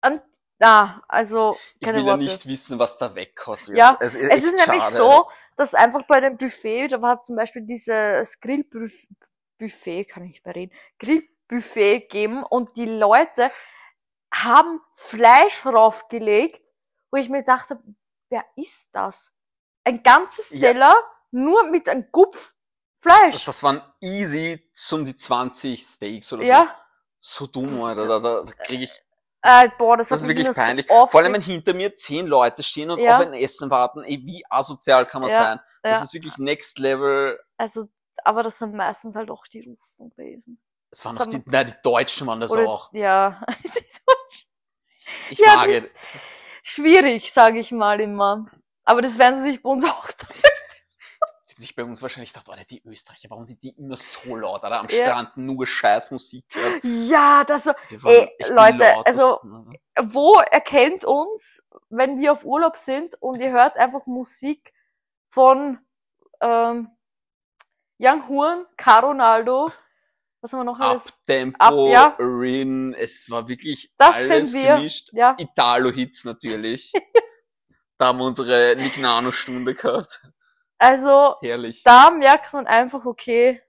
an, 0.00 0.20
ah, 0.60 1.00
also 1.08 1.56
Ich 1.76 1.84
keine 1.84 1.98
will 1.98 2.06
ja 2.06 2.12
Worte. 2.12 2.24
nicht 2.24 2.46
wissen, 2.46 2.78
was 2.78 2.98
da 2.98 3.14
wegkommt. 3.14 3.68
Ja, 3.68 3.96
es, 4.00 4.14
Es 4.14 4.44
ist 4.44 4.66
nämlich 4.66 4.84
so, 4.84 5.28
dass 5.56 5.74
einfach 5.74 6.02
bei 6.02 6.20
dem 6.20 6.36
Buffet, 6.36 6.88
da 6.88 7.00
war 7.00 7.14
es 7.14 7.26
zum 7.26 7.36
Beispiel 7.36 7.62
dieses 7.62 8.40
Grillbuffet, 8.40 10.04
kann 10.04 10.24
ich 10.24 10.30
nicht 10.30 10.46
mehr 10.46 10.54
reden, 10.54 10.72
Grillbuffet 10.98 12.08
geben 12.08 12.42
und 12.42 12.76
die 12.76 12.86
Leute 12.86 13.50
haben 14.32 14.80
Fleisch 14.94 15.64
raufgelegt, 15.64 16.64
wo 17.10 17.16
ich 17.16 17.28
mir 17.28 17.42
dachte, 17.42 17.80
wer 18.30 18.44
ist 18.56 18.90
das? 18.92 19.30
Ein 19.84 20.02
ganzes 20.02 20.50
Ja. 20.50 20.72
Teller 20.72 20.94
nur 21.30 21.64
mit 21.70 21.88
einem 21.88 22.06
Gupf 22.12 22.54
Fleisch. 23.00 23.44
Das 23.44 23.62
waren 23.62 23.80
easy 24.00 24.68
zum 24.74 25.04
die 25.04 25.14
20 25.14 25.80
Steaks 25.82 26.32
oder 26.32 26.42
so. 26.42 26.48
ja, 26.48 26.74
So 27.20 27.46
dumm, 27.46 27.80
Alter. 27.82 28.06
Da, 28.08 28.18
da, 28.18 28.42
da 28.42 28.52
krieg 28.64 28.82
ich, 28.82 29.02
äh, 29.42 29.68
boah, 29.78 29.96
das, 29.96 30.08
das 30.08 30.22
ist 30.22 30.28
wirklich 30.28 30.50
peinlich. 30.52 30.86
So. 30.88 31.06
Vor 31.06 31.20
allem, 31.20 31.32
wenn 31.32 31.40
hinter 31.40 31.74
mir 31.74 31.94
zehn 31.94 32.26
Leute 32.26 32.62
stehen 32.64 32.90
und 32.90 32.98
Ja. 32.98 33.16
auf 33.16 33.22
ein 33.26 33.34
Essen 33.34 33.70
warten. 33.70 34.02
Ey, 34.02 34.20
wie 34.24 34.44
asozial 34.50 35.06
kann 35.06 35.22
man 35.22 35.30
Ja, 35.30 35.42
sein? 35.42 35.60
Das 35.82 35.98
ja. 35.98 36.04
ist 36.04 36.14
wirklich 36.14 36.36
next 36.38 36.78
level. 36.78 37.38
also 37.56 37.86
aber 38.24 38.42
das 38.42 38.58
sind 38.58 38.74
meistens 38.74 39.14
halt 39.14 39.30
auch 39.30 39.46
die 39.46 39.60
Russen 39.60 40.10
gewesen. 40.10 40.60
Es 40.90 41.04
waren 41.04 41.14
Das 41.16 41.26
haben 41.28 41.30
die, 41.30 41.42
nein, 41.46 41.68
die 41.68 41.82
Deutschen 41.84 42.26
waren 42.26 42.40
das 42.40 42.50
Oder, 42.50 42.68
auch. 42.68 42.92
Ja. 42.92 43.40
Ich 45.30 45.38
ja, 45.38 45.54
mag 45.54 45.66
das 45.68 45.84
es. 45.84 46.37
Schwierig, 46.68 47.32
sage 47.32 47.58
ich 47.58 47.72
mal 47.72 48.00
immer. 48.00 48.46
Aber 48.84 49.02
das 49.02 49.18
werden 49.18 49.42
sie 49.42 49.50
sich 49.50 49.62
bei 49.62 49.70
uns 49.70 49.84
auch 49.84 50.08
haben 51.58 51.62
sich 51.62 51.74
bei 51.74 51.84
uns 51.84 52.00
wahrscheinlich 52.00 52.32
gedacht, 52.32 52.48
Alter, 52.48 52.64
die 52.64 52.82
Österreicher, 52.84 53.30
warum 53.30 53.44
sind 53.44 53.62
die 53.62 53.70
immer 53.70 53.96
so 53.96 54.36
laut? 54.36 54.60
Oder 54.60 54.78
am 54.78 54.86
Ja. 54.88 55.06
Strand 55.06 55.36
nur 55.36 55.66
Scheißmusik 55.66 56.48
gehört. 56.48 56.80
Ja, 56.84 57.44
das 57.44 57.64
so. 57.64 57.72
Ey, 58.06 58.30
Leute, 58.50 58.94
also-? 59.04 59.40
Wo 60.02 60.34
erkennt 60.36 61.04
uns, 61.04 61.62
wenn 61.88 62.20
wir 62.20 62.32
auf 62.32 62.44
Urlaub 62.44 62.76
sind 62.76 63.20
und 63.20 63.40
ihr 63.40 63.50
hört 63.50 63.76
einfach 63.76 64.06
Musik 64.06 64.72
von 65.28 65.78
ähm, 66.40 66.90
Young 67.98 68.28
Horn, 68.28 68.66
Caronaldo, 68.76 69.72
was 70.40 70.52
haben 70.52 70.60
wir 70.60 70.64
noch 70.64 70.78
alles? 70.80 71.06
Abtempo, 71.06 71.58
Ab- 71.58 71.92
ja. 71.92 72.16
Rin, 72.18 72.94
es 72.94 73.28
war 73.30 73.46
wirklich 73.48 73.92
Das 73.98 74.16
alles 74.16 74.52
sind 74.52 74.62
wir. 74.62 74.76
gemischt. 74.76 75.10
Ja, 75.12 75.34
Italo-Hits 75.38 76.24
natürlich. 76.24 76.92
da 77.98 78.06
haben 78.08 78.18
wir 78.18 78.24
unsere 78.26 78.74
Lignano-Stunde 78.74 79.74
gehabt. 79.74 80.22
also 80.78 81.36
Herrlich. 81.42 81.82
da 81.82 82.10
merkt 82.10 82.52
man 82.52 82.66
einfach, 82.66 83.04
okay, 83.04 83.60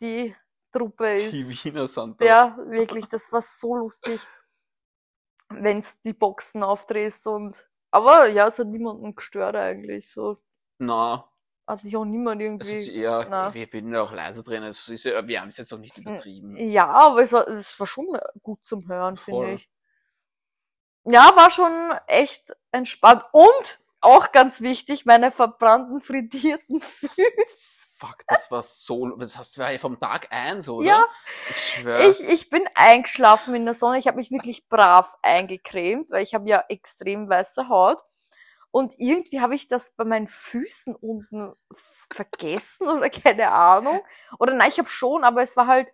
die 0.00 0.34
Truppe 0.72 1.14
ist. 1.14 1.32
Die 1.32 1.48
Wiener 1.64 1.86
sind 1.88 2.20
da. 2.20 2.24
Ja, 2.24 2.58
wirklich, 2.66 3.06
das 3.06 3.32
war 3.32 3.42
so 3.42 3.76
lustig, 3.76 4.20
wenn's 5.48 6.00
die 6.00 6.12
Boxen 6.12 6.62
aufdrehst 6.62 7.26
und. 7.26 7.68
Aber 7.90 8.28
ja, 8.28 8.46
es 8.48 8.58
hat 8.58 8.66
niemanden 8.66 9.14
gestört 9.14 9.56
eigentlich. 9.56 10.12
So 10.12 10.38
Na, 10.78 11.30
hat 11.66 11.82
sich 11.82 11.96
auch 11.96 12.04
niemand 12.04 12.40
ist 12.40 12.46
irgendwie. 12.46 12.94
eher, 12.94 13.26
na. 13.28 13.52
wir 13.52 13.66
ja 13.66 14.02
auch 14.02 14.12
leiser 14.12 14.42
drehen. 14.42 14.62
Es 14.62 14.88
ist 14.88 15.04
ja, 15.04 15.26
wir 15.26 15.40
haben 15.40 15.48
es 15.48 15.56
jetzt 15.56 15.72
auch 15.72 15.78
nicht 15.78 15.98
übertrieben. 15.98 16.56
Ja, 16.56 16.86
aber 16.86 17.22
es 17.22 17.32
war, 17.32 17.48
es 17.48 17.78
war 17.80 17.86
schon 17.86 18.06
gut 18.42 18.64
zum 18.64 18.86
Hören, 18.88 19.16
finde 19.16 19.52
ich. 19.52 19.68
Ja, 21.04 21.32
war 21.34 21.50
schon 21.50 21.92
echt 22.06 22.56
entspannt. 22.72 23.24
Und 23.32 23.80
auch 24.00 24.32
ganz 24.32 24.60
wichtig, 24.60 25.06
meine 25.06 25.30
verbrannten, 25.30 26.00
frittierten 26.00 26.80
Füße. 26.80 27.22
Fuck, 27.98 28.24
das 28.28 28.50
war 28.50 28.62
so, 28.62 29.08
das 29.16 29.38
hast 29.38 29.56
du 29.56 29.62
ja 29.62 29.78
vom 29.78 29.98
Tag 29.98 30.28
eins, 30.30 30.68
oder? 30.68 30.86
Ja, 30.86 31.06
Ich 31.48 31.56
schwör. 31.56 32.00
ich, 32.10 32.20
ich 32.20 32.50
bin 32.50 32.62
eingeschlafen 32.74 33.54
in 33.54 33.64
der 33.64 33.72
Sonne. 33.72 33.98
Ich 33.98 34.06
habe 34.06 34.18
mich 34.18 34.30
wirklich 34.30 34.68
brav 34.68 35.16
eingecremt, 35.22 36.10
weil 36.10 36.22
ich 36.22 36.34
habe 36.34 36.48
ja 36.48 36.62
extrem 36.68 37.28
weiße 37.28 37.68
Haut. 37.68 37.98
Und 38.70 38.94
irgendwie 38.98 39.40
habe 39.40 39.54
ich 39.54 39.68
das 39.68 39.92
bei 39.92 40.04
meinen 40.04 40.28
Füßen 40.28 40.94
unten 40.94 41.54
vergessen 42.12 42.88
oder 42.88 43.10
keine 43.10 43.50
Ahnung. 43.50 44.00
Oder 44.38 44.54
nein, 44.54 44.68
ich 44.68 44.78
habe 44.78 44.88
schon, 44.88 45.24
aber 45.24 45.42
es 45.42 45.56
war 45.56 45.66
halt 45.66 45.92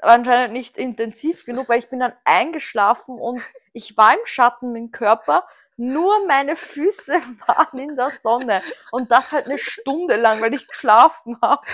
anscheinend 0.00 0.52
nicht 0.52 0.76
intensiv 0.76 1.44
genug, 1.44 1.68
weil 1.68 1.78
ich 1.78 1.90
bin 1.90 2.00
dann 2.00 2.14
eingeschlafen 2.24 3.18
und 3.18 3.42
ich 3.72 3.96
war 3.96 4.14
im 4.14 4.26
Schatten 4.26 4.72
mit 4.72 4.80
dem 4.80 4.90
Körper. 4.90 5.46
Nur 5.76 6.26
meine 6.26 6.56
Füße 6.56 7.12
waren 7.46 7.78
in 7.78 7.96
der 7.96 8.10
Sonne. 8.10 8.62
Und 8.92 9.10
das 9.10 9.32
halt 9.32 9.46
eine 9.46 9.58
Stunde 9.58 10.16
lang, 10.16 10.40
weil 10.40 10.54
ich 10.54 10.68
geschlafen 10.68 11.38
habe. 11.42 11.66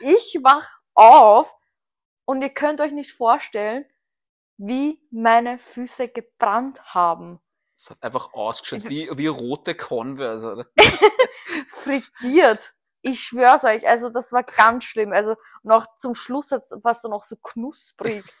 Ich 0.00 0.38
wach 0.42 0.68
auf 0.94 1.54
und 2.24 2.42
ihr 2.42 2.50
könnt 2.50 2.80
euch 2.80 2.92
nicht 2.92 3.12
vorstellen, 3.12 3.84
wie 4.56 5.00
meine 5.10 5.58
Füße 5.58 6.08
gebrannt 6.08 6.94
haben. 6.94 7.40
Es 7.84 7.90
hat 7.90 8.02
einfach 8.02 8.32
ausgeschaut 8.32 8.88
wie, 8.88 9.10
wie 9.12 9.26
rote 9.26 9.74
Converse, 9.74 10.50
oder? 10.52 10.64
Frittiert. 11.68 12.74
Ich 13.02 13.20
schwör's 13.22 13.64
euch, 13.64 13.86
also 13.86 14.08
das 14.08 14.32
war 14.32 14.42
ganz 14.42 14.84
schlimm. 14.84 15.12
Also 15.12 15.36
noch 15.62 15.94
zum 15.96 16.14
Schluss 16.14 16.50
war 16.50 16.98
dann 17.02 17.10
noch 17.10 17.24
so 17.24 17.36
knusprig. 17.36 18.24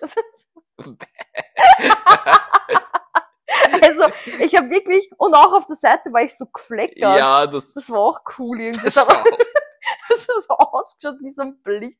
also 3.82 4.06
ich 4.40 4.56
habe 4.56 4.70
wirklich 4.70 5.10
und 5.18 5.34
auch 5.34 5.52
auf 5.52 5.66
der 5.66 5.76
Seite 5.76 6.10
war 6.10 6.22
ich 6.22 6.34
so 6.34 6.46
gefleckert. 6.46 6.96
ja, 6.96 7.46
das, 7.46 7.74
Das 7.74 7.90
war 7.90 7.98
auch 7.98 8.20
cool 8.38 8.62
irgendwie. 8.62 8.86
das 8.86 8.96
war, 8.96 9.22
das 10.08 10.26
hat 10.26 10.48
ausgeschaut 10.48 11.18
wie 11.20 11.32
so 11.32 11.42
ein 11.42 11.60
Blitz. 11.60 11.98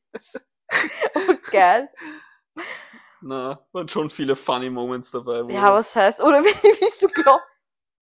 Und 1.13 1.43
geil. 1.51 1.91
Na, 3.25 3.65
waren 3.71 3.89
schon 3.89 4.09
viele 4.09 4.35
funny 4.35 4.69
Moments 4.69 5.11
dabei. 5.11 5.43
wo- 5.43 5.49
Ja, 5.49 5.73
was 5.73 5.95
heißt? 5.95 6.21
Oder 6.21 6.43
wie, 6.43 6.53
wie 6.53 6.89
so 6.97 7.07
glaub, 7.07 7.41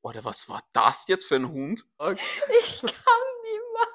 Oder 0.02 0.24
was 0.24 0.50
war 0.50 0.62
das 0.74 1.08
jetzt 1.08 1.26
für 1.26 1.36
ein 1.36 1.50
Hund? 1.50 1.86
ich 2.62 2.82
kann 2.82 3.24
nicht 3.44 3.64
mehr. 3.74 3.88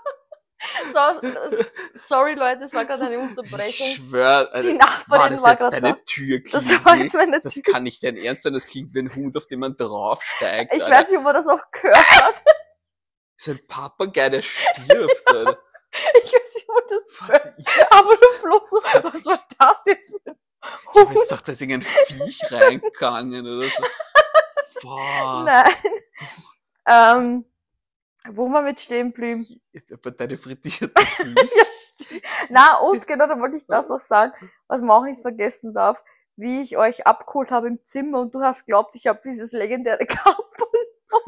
So, 0.93 1.69
sorry 1.95 2.35
Leute, 2.35 2.65
es 2.65 2.75
war 2.75 2.85
gerade 2.85 3.05
eine 3.05 3.15
Ich 3.17 3.21
Unterbrechung. 3.21 3.87
schwör, 3.87 4.49
also, 4.53 4.69
Die 4.69 4.79
war 4.79 4.87
Nachbarin 4.87 5.33
das 5.33 5.43
war 5.43 5.51
jetzt 5.53 5.61
da. 5.61 5.71
deine 5.71 6.05
Türklinge? 6.05 6.65
Das 6.67 6.85
war 6.85 6.97
jetzt 6.97 7.15
meine 7.15 7.41
Das 7.41 7.55
Tür. 7.55 7.63
kann 7.63 7.83
nicht 7.85 8.03
dein 8.03 8.17
Ernst 8.17 8.43
sein, 8.43 8.53
das 8.55 8.67
klingt 8.67 8.93
wie 8.95 9.01
ein 9.01 9.15
Hund, 9.15 9.37
auf 9.37 9.47
den 9.47 9.61
man 9.61 9.77
draufsteigt. 9.77 10.73
Ich 10.75 10.83
Alter. 10.83 10.95
weiß 10.97 11.11
nicht, 11.11 11.19
ob 11.19 11.25
man 11.25 11.35
das 11.35 11.47
auch 11.47 11.61
gehört 11.71 11.97
hat. 12.23 12.43
Das 13.37 13.47
ist 13.47 13.49
ein 13.49 13.67
Papagei, 13.69 14.31
der 14.31 14.43
stirbt, 14.43 15.23
Alter. 15.29 15.63
Ich 16.23 16.33
weiß 16.33 16.55
nicht, 16.55 16.69
ob 16.69 16.75
man 16.75 16.85
das 16.91 17.21
Was 17.29 17.45
ist 17.47 17.93
Aber 17.93 18.17
der 18.17 18.29
Flo 18.41 18.61
so, 18.67 18.77
Was? 18.83 19.05
was 19.07 19.25
war 19.25 19.41
das 19.59 19.83
jetzt 19.87 20.11
für 20.11 20.31
ein 20.31 20.39
Ich 20.93 21.01
hab 21.01 21.07
Hund? 21.09 21.15
jetzt 21.17 21.29
gedacht, 21.29 21.49
da 21.49 21.53
ist 21.53 21.61
irgendein 21.63 21.91
Viech 22.07 22.53
reingegangen 22.53 23.47
oder 23.47 23.69
so. 23.69 23.83
Fuck. 24.81 25.47
Nein. 25.47 25.73
Ähm, 26.87 27.45
wo 28.31 28.49
wir 28.49 28.63
mit 28.63 28.81
stehen 28.81 29.13
blieben. 29.13 29.47
Jetzt 29.73 29.93
aber 29.93 30.11
deine 30.11 30.39
frittierten 30.39 31.05
Füße. 31.07 32.21
Na, 32.49 32.79
und 32.79 33.07
genau, 33.07 33.27
da 33.27 33.39
wollte 33.39 33.57
ich 33.57 33.67
das 33.67 33.91
auch 33.91 34.01
sagen, 34.01 34.33
was 34.67 34.81
man 34.81 34.91
auch 34.91 35.05
nicht 35.05 35.21
vergessen 35.21 35.75
darf, 35.75 36.03
wie 36.37 36.63
ich 36.63 36.77
euch 36.77 37.07
abgeholt 37.07 37.51
habe 37.51 37.67
im 37.69 37.85
Zimmer 37.85 38.21
und 38.21 38.35
du 38.35 38.41
hast 38.41 38.67
glaubt, 38.67 38.95
ich 38.95 39.07
habe 39.07 39.21
dieses 39.25 39.53
legendäre 39.53 40.07
Kappel 40.07 40.67
auf. 41.11 41.23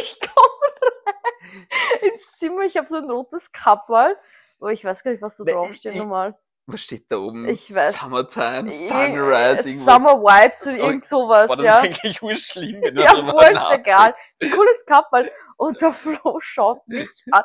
Ich 0.00 0.18
komme 0.20 0.70
rein 1.06 2.10
ins 2.10 2.32
Zimmer, 2.38 2.62
ich 2.62 2.76
habe 2.76 2.88
so 2.88 2.96
ein 2.96 3.10
rotes 3.10 3.52
Kappel. 3.52 4.14
Oh, 4.60 4.68
ich 4.68 4.84
weiß 4.84 5.02
gar 5.04 5.10
nicht, 5.10 5.22
was 5.22 5.36
da 5.36 5.44
draufsteht 5.44 5.96
normal. 5.96 6.38
Was 6.66 6.80
steht 6.82 7.10
da 7.10 7.16
oben? 7.18 7.48
Ich 7.48 7.74
weiß. 7.74 7.98
Summertime, 8.00 8.70
Sunrise, 8.70 9.68
irgendwas. 9.68 9.94
Summer 9.94 10.20
Vibes 10.22 10.66
oder 10.66 10.76
Oh, 10.76 10.86
irgend 10.86 11.04
sowas, 11.04 11.46
Boah, 11.48 11.56
das 11.56 11.66
ja. 11.66 11.78
ist 11.80 11.84
eigentlich 11.84 12.22
urschlimm, 12.22 12.82
wenn 12.82 12.94
du 12.94 13.02
Ja, 13.02 13.26
wurscht, 13.26 13.70
egal. 13.72 14.14
Ist 14.38 14.42
ein 14.42 14.50
cooles 14.52 14.84
Kappel. 14.86 15.32
Und 15.56 15.80
der 15.80 15.92
Flo 15.92 16.38
schaut 16.40 16.86
mich 16.86 17.08
an. 17.32 17.42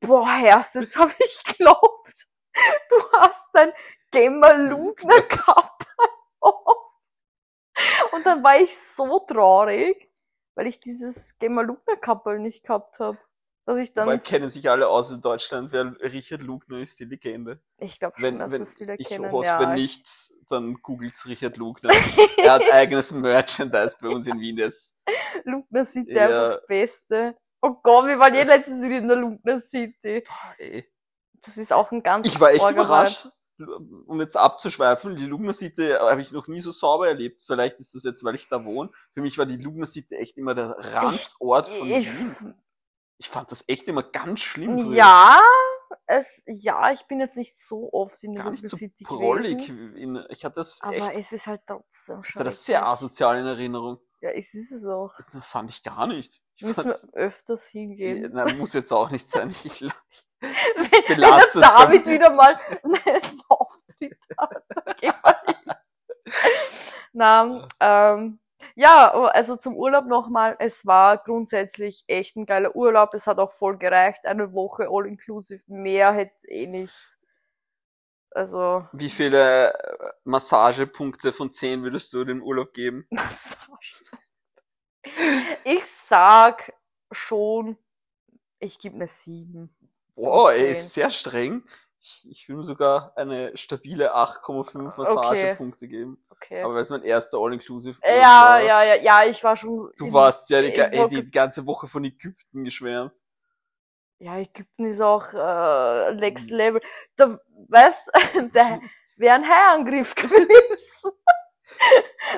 Boah, 0.00 0.28
Herst, 0.36 0.74
jetzt 0.76 0.96
habe 0.96 1.12
ich 1.18 1.44
geglaubt, 1.44 2.26
du 2.88 2.96
hast 3.18 3.54
ein 3.56 3.72
Gemalugner 4.10 5.22
Kappel 5.22 5.86
auf. 6.40 6.76
Und 8.12 8.26
dann 8.26 8.42
war 8.42 8.56
ich 8.56 8.76
so 8.78 9.20
traurig, 9.20 10.10
weil 10.54 10.66
ich 10.66 10.80
dieses 10.80 11.38
Gemalugner 11.38 11.96
Kappel 11.96 12.38
nicht 12.38 12.64
gehabt 12.64 12.98
habe. 12.98 13.18
Dass 13.64 13.78
ich 13.78 13.92
dann, 13.92 14.22
kennen 14.24 14.48
sich 14.48 14.68
alle 14.68 14.88
aus 14.88 15.10
in 15.12 15.20
Deutschland, 15.20 15.70
wer 15.70 15.94
Richard 16.00 16.42
Lugner 16.42 16.78
ist, 16.78 16.98
die 16.98 17.04
Legende. 17.04 17.60
ich 17.78 18.00
glaube 18.00 18.14
schon, 18.18 18.24
Wenn, 18.24 18.38
dass 18.40 18.50
wenn, 18.52 18.60
das 18.60 18.74
viele 18.74 18.96
ich 18.98 19.06
kennen. 19.06 19.30
hoffe, 19.30 19.46
ja, 19.46 19.60
wenn 19.60 19.74
nicht, 19.74 20.08
dann 20.48 20.74
googelt's 20.82 21.26
Richard 21.26 21.56
Lugner. 21.58 21.90
er 22.38 22.52
hat 22.52 22.72
eigenes 22.72 23.12
Merchandise 23.12 23.96
bei 24.00 24.08
uns 24.08 24.26
in 24.26 24.40
Wien, 24.40 24.56
das 24.56 24.98
Lugner 25.44 25.86
City 25.86 26.12
Ja. 26.12 26.24
einfach 26.24 26.58
das 26.58 26.66
Beste. 26.66 27.36
Oh 27.60 27.74
Gott, 27.82 28.06
wir 28.06 28.18
waren 28.18 28.34
eh 28.34 28.42
letztens 28.42 28.82
wieder 28.82 28.98
in 28.98 29.06
der 29.06 29.16
Lugner 29.16 29.60
City. 29.60 30.24
Boah, 30.26 30.54
ey. 30.58 30.90
Das 31.44 31.56
ist 31.56 31.72
auch 31.72 31.92
ein 31.92 32.02
ganz 32.02 32.26
Ich 32.26 32.40
war 32.40 32.50
echt 32.50 32.68
überrascht, 32.68 33.28
um 34.06 34.20
jetzt 34.20 34.36
abzuschweifen, 34.36 35.14
die 35.14 35.26
Lugner 35.26 35.52
City 35.52 35.90
habe 35.92 36.20
ich 36.20 36.32
noch 36.32 36.48
nie 36.48 36.60
so 36.60 36.72
sauber 36.72 37.06
erlebt. 37.08 37.42
Vielleicht 37.46 37.78
ist 37.78 37.94
das 37.94 38.02
jetzt, 38.02 38.24
weil 38.24 38.34
ich 38.34 38.48
da 38.48 38.64
wohne. 38.64 38.90
Für 39.14 39.20
mich 39.20 39.38
war 39.38 39.46
die 39.46 39.56
Lugner 39.56 39.86
City 39.86 40.16
echt 40.16 40.36
immer 40.36 40.54
der 40.54 40.70
Ranzort 40.78 41.68
von 41.68 41.88
Ich, 41.88 42.08
Wien. 42.12 42.54
Ich 43.18 43.28
fand 43.28 43.50
das 43.52 43.64
echt 43.68 43.86
immer 43.88 44.02
ganz 44.02 44.40
schlimm. 44.40 44.78
früher. 44.80 44.96
ja, 44.96 45.40
es, 46.06 46.42
ja, 46.46 46.90
ich 46.92 47.06
bin 47.06 47.20
jetzt 47.20 47.36
nicht 47.36 47.56
so 47.56 47.92
oft 47.92 48.22
in 48.24 48.34
der 48.34 48.44
gar 48.44 48.50
nicht 48.50 48.68
so 48.68 48.76
City 48.76 49.04
prollig. 49.04 49.68
In, 49.68 50.24
ich 50.28 50.44
hatte 50.44 50.56
das 50.56 50.80
Aber 50.82 50.94
echt, 50.94 51.16
es 51.16 51.32
ist 51.32 51.46
halt 51.46 51.62
trotzdem 51.66 52.20
ich 52.24 52.34
hatte 52.34 52.44
das 52.44 52.64
sehr 52.64 52.86
asozial 52.86 53.38
in 53.38 53.46
Erinnerung. 53.46 53.98
Ja, 54.20 54.30
es 54.30 54.54
ist 54.54 54.70
es 54.72 54.86
auch. 54.86 55.12
Das 55.32 55.46
fand 55.46 55.70
ich 55.70 55.82
gar 55.82 56.06
nicht. 56.06 56.40
Ich 56.56 56.62
Müssen 56.62 56.84
wir 56.86 56.96
öfters 57.14 57.66
hingehen. 57.66 58.32
Nein, 58.32 58.58
muss 58.58 58.72
jetzt 58.72 58.92
auch 58.92 59.10
nicht 59.10 59.28
sein. 59.28 59.54
Ich, 59.64 59.84
wenn, 60.40 61.04
belasse 61.06 61.60
wenn 61.60 61.60
der 61.60 61.70
es 61.70 61.84
David 61.84 62.06
wieder 62.06 62.30
mal 62.30 62.58
einen 62.82 63.42
Auftritt 63.48 64.18
hat, 64.36 64.64
dann 64.68 64.96
gehen 64.96 65.14
wir 65.22 65.40
hin. 65.46 65.74
Na, 67.12 67.68
ähm, 67.78 68.40
ja, 68.74 69.10
also 69.10 69.56
zum 69.56 69.76
Urlaub 69.76 70.06
nochmal. 70.06 70.56
Es 70.58 70.86
war 70.86 71.18
grundsätzlich 71.18 72.04
echt 72.06 72.36
ein 72.36 72.46
geiler 72.46 72.74
Urlaub. 72.74 73.14
Es 73.14 73.26
hat 73.26 73.38
auch 73.38 73.52
voll 73.52 73.78
gereicht. 73.78 74.24
Eine 74.24 74.52
Woche 74.52 74.88
all 74.90 75.06
inclusive. 75.06 75.62
Mehr 75.66 76.12
hätte 76.12 76.48
eh 76.48 76.66
nicht. 76.66 77.18
Also, 78.34 78.86
wie 78.92 79.10
viele 79.10 79.74
äh, 79.74 80.12
Massagepunkte 80.24 81.32
von 81.32 81.52
10 81.52 81.82
würdest 81.82 82.12
du 82.12 82.24
den 82.24 82.40
Urlaub 82.40 82.72
geben? 82.72 83.06
Massage. 83.10 84.02
Ich 85.64 85.84
sag 85.86 86.72
schon, 87.10 87.76
ich 88.58 88.78
gebe 88.78 88.96
mir 88.96 89.06
sieben. 89.06 89.76
Oh, 90.14 90.44
Von 90.44 90.52
er 90.52 90.58
10. 90.58 90.70
ist 90.70 90.94
sehr 90.94 91.10
streng. 91.10 91.64
Ich, 92.00 92.26
ich 92.30 92.48
will 92.48 92.56
ihm 92.56 92.64
sogar 92.64 93.12
eine 93.16 93.56
stabile 93.56 94.14
8,5 94.14 94.96
Massagepunkte 94.96 95.88
geben. 95.88 96.24
Okay. 96.42 96.62
Aber 96.62 96.74
weil 96.74 96.82
es 96.82 96.90
mein 96.90 97.02
erster 97.02 97.38
All-Inclusive 97.38 98.00
ja, 98.02 98.10
war. 98.22 98.60
ja, 98.60 98.82
ja, 98.82 98.94
ja, 98.96 99.24
ich 99.24 99.42
war 99.44 99.56
schon. 99.56 99.90
Du 99.96 100.12
warst 100.12 100.50
ja 100.50 100.60
die, 100.60 100.74
ey, 100.74 101.06
die 101.06 101.30
ganze 101.30 101.66
Woche 101.66 101.86
von 101.86 102.04
Ägypten 102.04 102.64
geschwärmt. 102.64 103.14
Ja, 104.18 104.36
Ägypten 104.38 104.86
ist 104.86 105.00
auch 105.00 105.32
äh, 105.32 106.14
next 106.14 106.50
Mhm. 106.50 106.56
level. 106.56 106.82
Da, 107.16 107.38
weißt, 107.68 108.10
da 108.52 108.80
wäre 109.16 109.34
ein 109.36 109.48
Haiangriff 109.48 110.14
gewesen. 110.16 111.12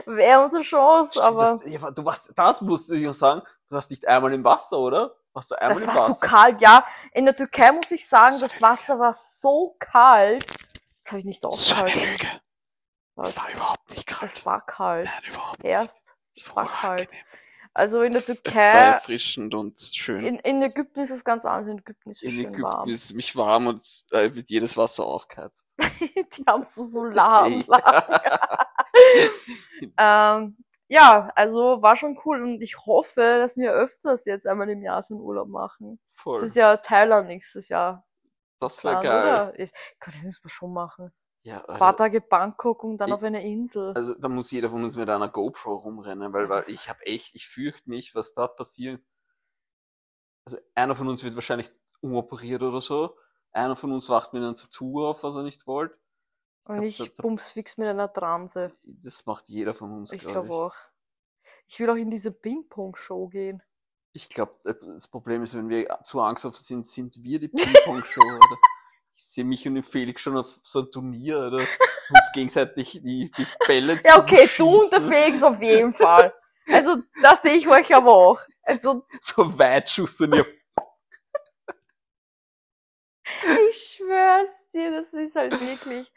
wäre 0.06 0.44
unsere 0.44 0.62
Chance, 0.62 1.22
aber 1.22 1.60
das, 1.62 1.72
ja, 1.72 1.90
du 1.90 2.04
warst, 2.04 2.32
das 2.36 2.60
musst 2.62 2.90
du 2.90 2.94
dir 2.94 3.12
sagen. 3.14 3.42
Du 3.68 3.76
warst 3.76 3.90
nicht 3.90 4.06
einmal 4.06 4.32
im 4.34 4.44
Wasser, 4.44 4.78
oder? 4.78 5.16
Warst 5.32 5.50
du 5.50 5.54
einmal 5.56 5.74
das 5.74 5.82
im 5.84 5.88
war 5.88 5.96
Wasser? 5.96 6.14
zu 6.14 6.20
kalt. 6.20 6.60
Ja, 6.60 6.86
in 7.12 7.24
der 7.24 7.36
Türkei 7.36 7.72
muss 7.72 7.90
ich 7.90 8.06
sagen, 8.08 8.36
das 8.40 8.60
Wasser 8.62 8.98
war 8.98 9.14
so 9.14 9.76
kalt. 9.78 10.44
Das 11.02 11.12
habe 11.12 11.18
ich 11.18 11.24
nicht 11.24 11.42
Das 11.44 11.58
ist 11.58 11.72
ausgehalten. 11.72 12.18
Das 13.16 13.36
war 13.36 13.50
überhaupt 13.50 13.90
nicht 13.90 14.06
kalt. 14.06 14.32
Das 14.32 14.44
war 14.46 14.64
kalt. 14.66 15.06
Nein, 15.06 15.32
überhaupt 15.32 15.62
nicht. 15.62 15.70
Erst. 15.72 16.16
Es 16.34 16.54
war 16.56 16.66
kalt. 16.68 17.08
Also 17.76 18.02
in 18.02 18.12
der 18.12 18.20
Es 18.20 18.28
war 18.28 18.36
Türkei, 18.36 18.60
erfrischend 18.60 19.52
und 19.54 19.80
schön. 19.80 20.24
in, 20.24 20.38
in 20.40 20.62
Ägypten 20.62 21.00
ist 21.00 21.10
es 21.10 21.24
ganz 21.24 21.44
anders. 21.44 21.68
In 21.68 21.78
Ägypten 21.78 22.10
ist 22.10 22.18
es 22.18 22.22
In 22.22 22.30
schön 22.30 22.40
Ägypten 22.46 22.62
warm. 22.62 22.88
ist 22.88 23.04
es 23.06 23.14
mich 23.14 23.34
warm 23.36 23.66
und 23.66 24.04
äh, 24.12 24.32
wird 24.34 24.48
jedes 24.48 24.76
Wasser 24.76 25.04
aufgeheizt. 25.04 25.74
Die 26.36 26.44
haben 26.46 26.64
so 26.64 26.84
Solaranlagen. 26.84 28.20
Ähm, 29.98 30.56
ja, 30.88 31.30
also 31.34 31.82
war 31.82 31.96
schon 31.96 32.16
cool 32.24 32.42
und 32.42 32.62
ich 32.62 32.78
hoffe, 32.86 33.38
dass 33.38 33.56
wir 33.56 33.72
öfters 33.72 34.24
jetzt 34.24 34.46
einmal 34.46 34.68
im 34.70 34.82
Jahr 34.82 35.02
so 35.02 35.14
einen 35.14 35.22
Urlaub 35.24 35.48
machen. 35.48 35.98
Es 36.16 36.22
Voll. 36.22 36.42
ist 36.44 36.56
ja 36.56 36.76
Thailand 36.76 37.26
nächstes 37.28 37.68
Jahr. 37.68 38.06
Das 38.60 38.84
wäre 38.84 39.00
geil. 39.02 39.22
oder? 39.22 39.58
Ich, 39.58 39.72
Gott, 39.98 40.14
das 40.14 40.22
müssen 40.22 40.44
wir 40.44 40.50
schon 40.50 40.72
machen. 40.72 41.12
Ja, 41.44 41.62
Ein 41.66 41.78
paar. 41.78 41.96
Tage 41.96 42.20
Bangkok 42.22 42.82
und 42.84 42.96
dann 42.98 43.08
Ich- 43.08 43.14
auf 43.14 43.22
einer 43.22 43.42
Insel. 43.42 43.92
Also 43.94 44.14
da 44.14 44.28
muss 44.28 44.50
jeder 44.50 44.70
von 44.70 44.82
uns 44.82 44.96
mit 44.96 45.08
einer 45.10 45.28
GoPro 45.28 45.74
rumrennen, 45.76 46.32
weil, 46.32 46.48
weil 46.48 46.64
ich 46.68 46.88
habe 46.88 47.04
echt, 47.04 47.34
ich 47.34 47.46
fürchte 47.46 47.88
mich, 47.90 48.14
was 48.14 48.32
da 48.32 48.48
passiert. 48.48 49.02
Also 50.46 50.58
einer 50.74 50.94
von 50.94 51.08
uns 51.08 51.22
wird 51.22 51.34
wahrscheinlich 51.34 51.68
umoperiert 52.00 52.62
oder 52.62 52.80
so. 52.80 53.16
Einer 53.52 53.76
von 53.76 53.92
uns 53.92 54.08
wacht 54.08 54.32
mit 54.32 54.42
einem 54.42 54.56
Tattoo 54.56 55.06
auf, 55.06 55.22
was 55.22 55.36
er 55.36 55.42
nicht 55.42 55.66
wollte. 55.66 55.96
und 56.66 56.76
glaub, 56.76 56.84
ich 56.86 56.96
da- 56.96 57.04
da- 57.04 57.22
bums 57.22 57.52
fix 57.52 57.76
mit 57.76 57.88
einer 57.88 58.10
Transe. 58.10 58.72
Das 58.82 59.26
macht 59.26 59.48
jeder 59.50 59.74
von 59.74 59.92
uns, 59.92 60.12
Ich 60.12 60.22
glaube 60.22 60.48
glaube 60.48 60.54
auch. 60.54 60.74
Ich 61.66 61.78
will 61.78 61.90
auch 61.90 61.94
in 61.96 62.10
diese 62.10 62.30
Ping-Pong-Show 62.32 63.28
gehen. 63.28 63.62
Ich 64.14 64.30
glaube, 64.30 64.54
das 64.80 65.08
Problem 65.08 65.42
ist, 65.42 65.54
wenn 65.54 65.68
wir 65.68 65.98
zu 66.04 66.20
angsthaft 66.22 66.56
sind, 66.64 66.86
sind 66.86 67.22
wir 67.22 67.38
die 67.38 67.48
Ping-Pong-Show, 67.48 68.20
oder? 68.22 68.58
Ich 69.16 69.24
sehe 69.24 69.44
mich 69.44 69.66
und 69.68 69.76
den 69.76 69.84
Felix 69.84 70.22
schon 70.22 70.36
auf 70.36 70.46
so 70.46 70.80
ein 70.80 70.90
Turnier, 70.90 71.38
oder? 71.38 71.58
Uns 71.58 72.32
gegenseitig 72.34 73.00
die, 73.02 73.30
die 73.36 73.46
Bälle 73.66 74.00
Ja, 74.04 74.18
okay, 74.18 74.48
du 74.56 74.82
und 74.82 74.92
der. 74.92 75.00
Felix 75.00 75.42
auf 75.42 75.60
jeden 75.62 75.94
Fall. 75.94 76.34
Also, 76.66 76.96
da 77.22 77.36
sehe 77.36 77.54
ich 77.54 77.68
euch 77.68 77.94
aber 77.94 78.12
auch. 78.12 78.40
Also, 78.62 79.06
So 79.20 79.58
Weitschussturnier. 79.58 80.46
ich 83.70 83.96
schwör's 83.96 84.50
dir, 84.72 84.90
das 84.90 85.12
ist 85.12 85.34
halt 85.34 85.52
wirklich. 85.60 86.12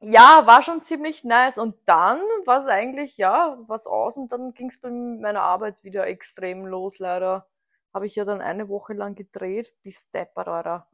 Ja, 0.00 0.46
war 0.46 0.62
schon 0.62 0.82
ziemlich 0.82 1.22
nice. 1.24 1.58
Und 1.58 1.76
dann 1.86 2.18
war 2.44 2.60
es 2.60 2.66
eigentlich, 2.66 3.16
ja, 3.18 3.56
was 3.68 3.86
aus 3.86 4.16
und 4.16 4.32
dann 4.32 4.52
ging's 4.52 4.80
bei 4.80 4.90
meiner 4.90 5.42
Arbeit 5.42 5.84
wieder 5.84 6.06
extrem 6.06 6.66
los, 6.66 6.98
leider. 6.98 7.48
Habe 7.94 8.06
ich 8.06 8.16
ja 8.16 8.24
dann 8.24 8.40
eine 8.40 8.68
Woche 8.68 8.94
lang 8.94 9.14
gedreht, 9.14 9.74
bis 9.82 10.10
Depper, 10.10 10.48
Alter. 10.48 10.88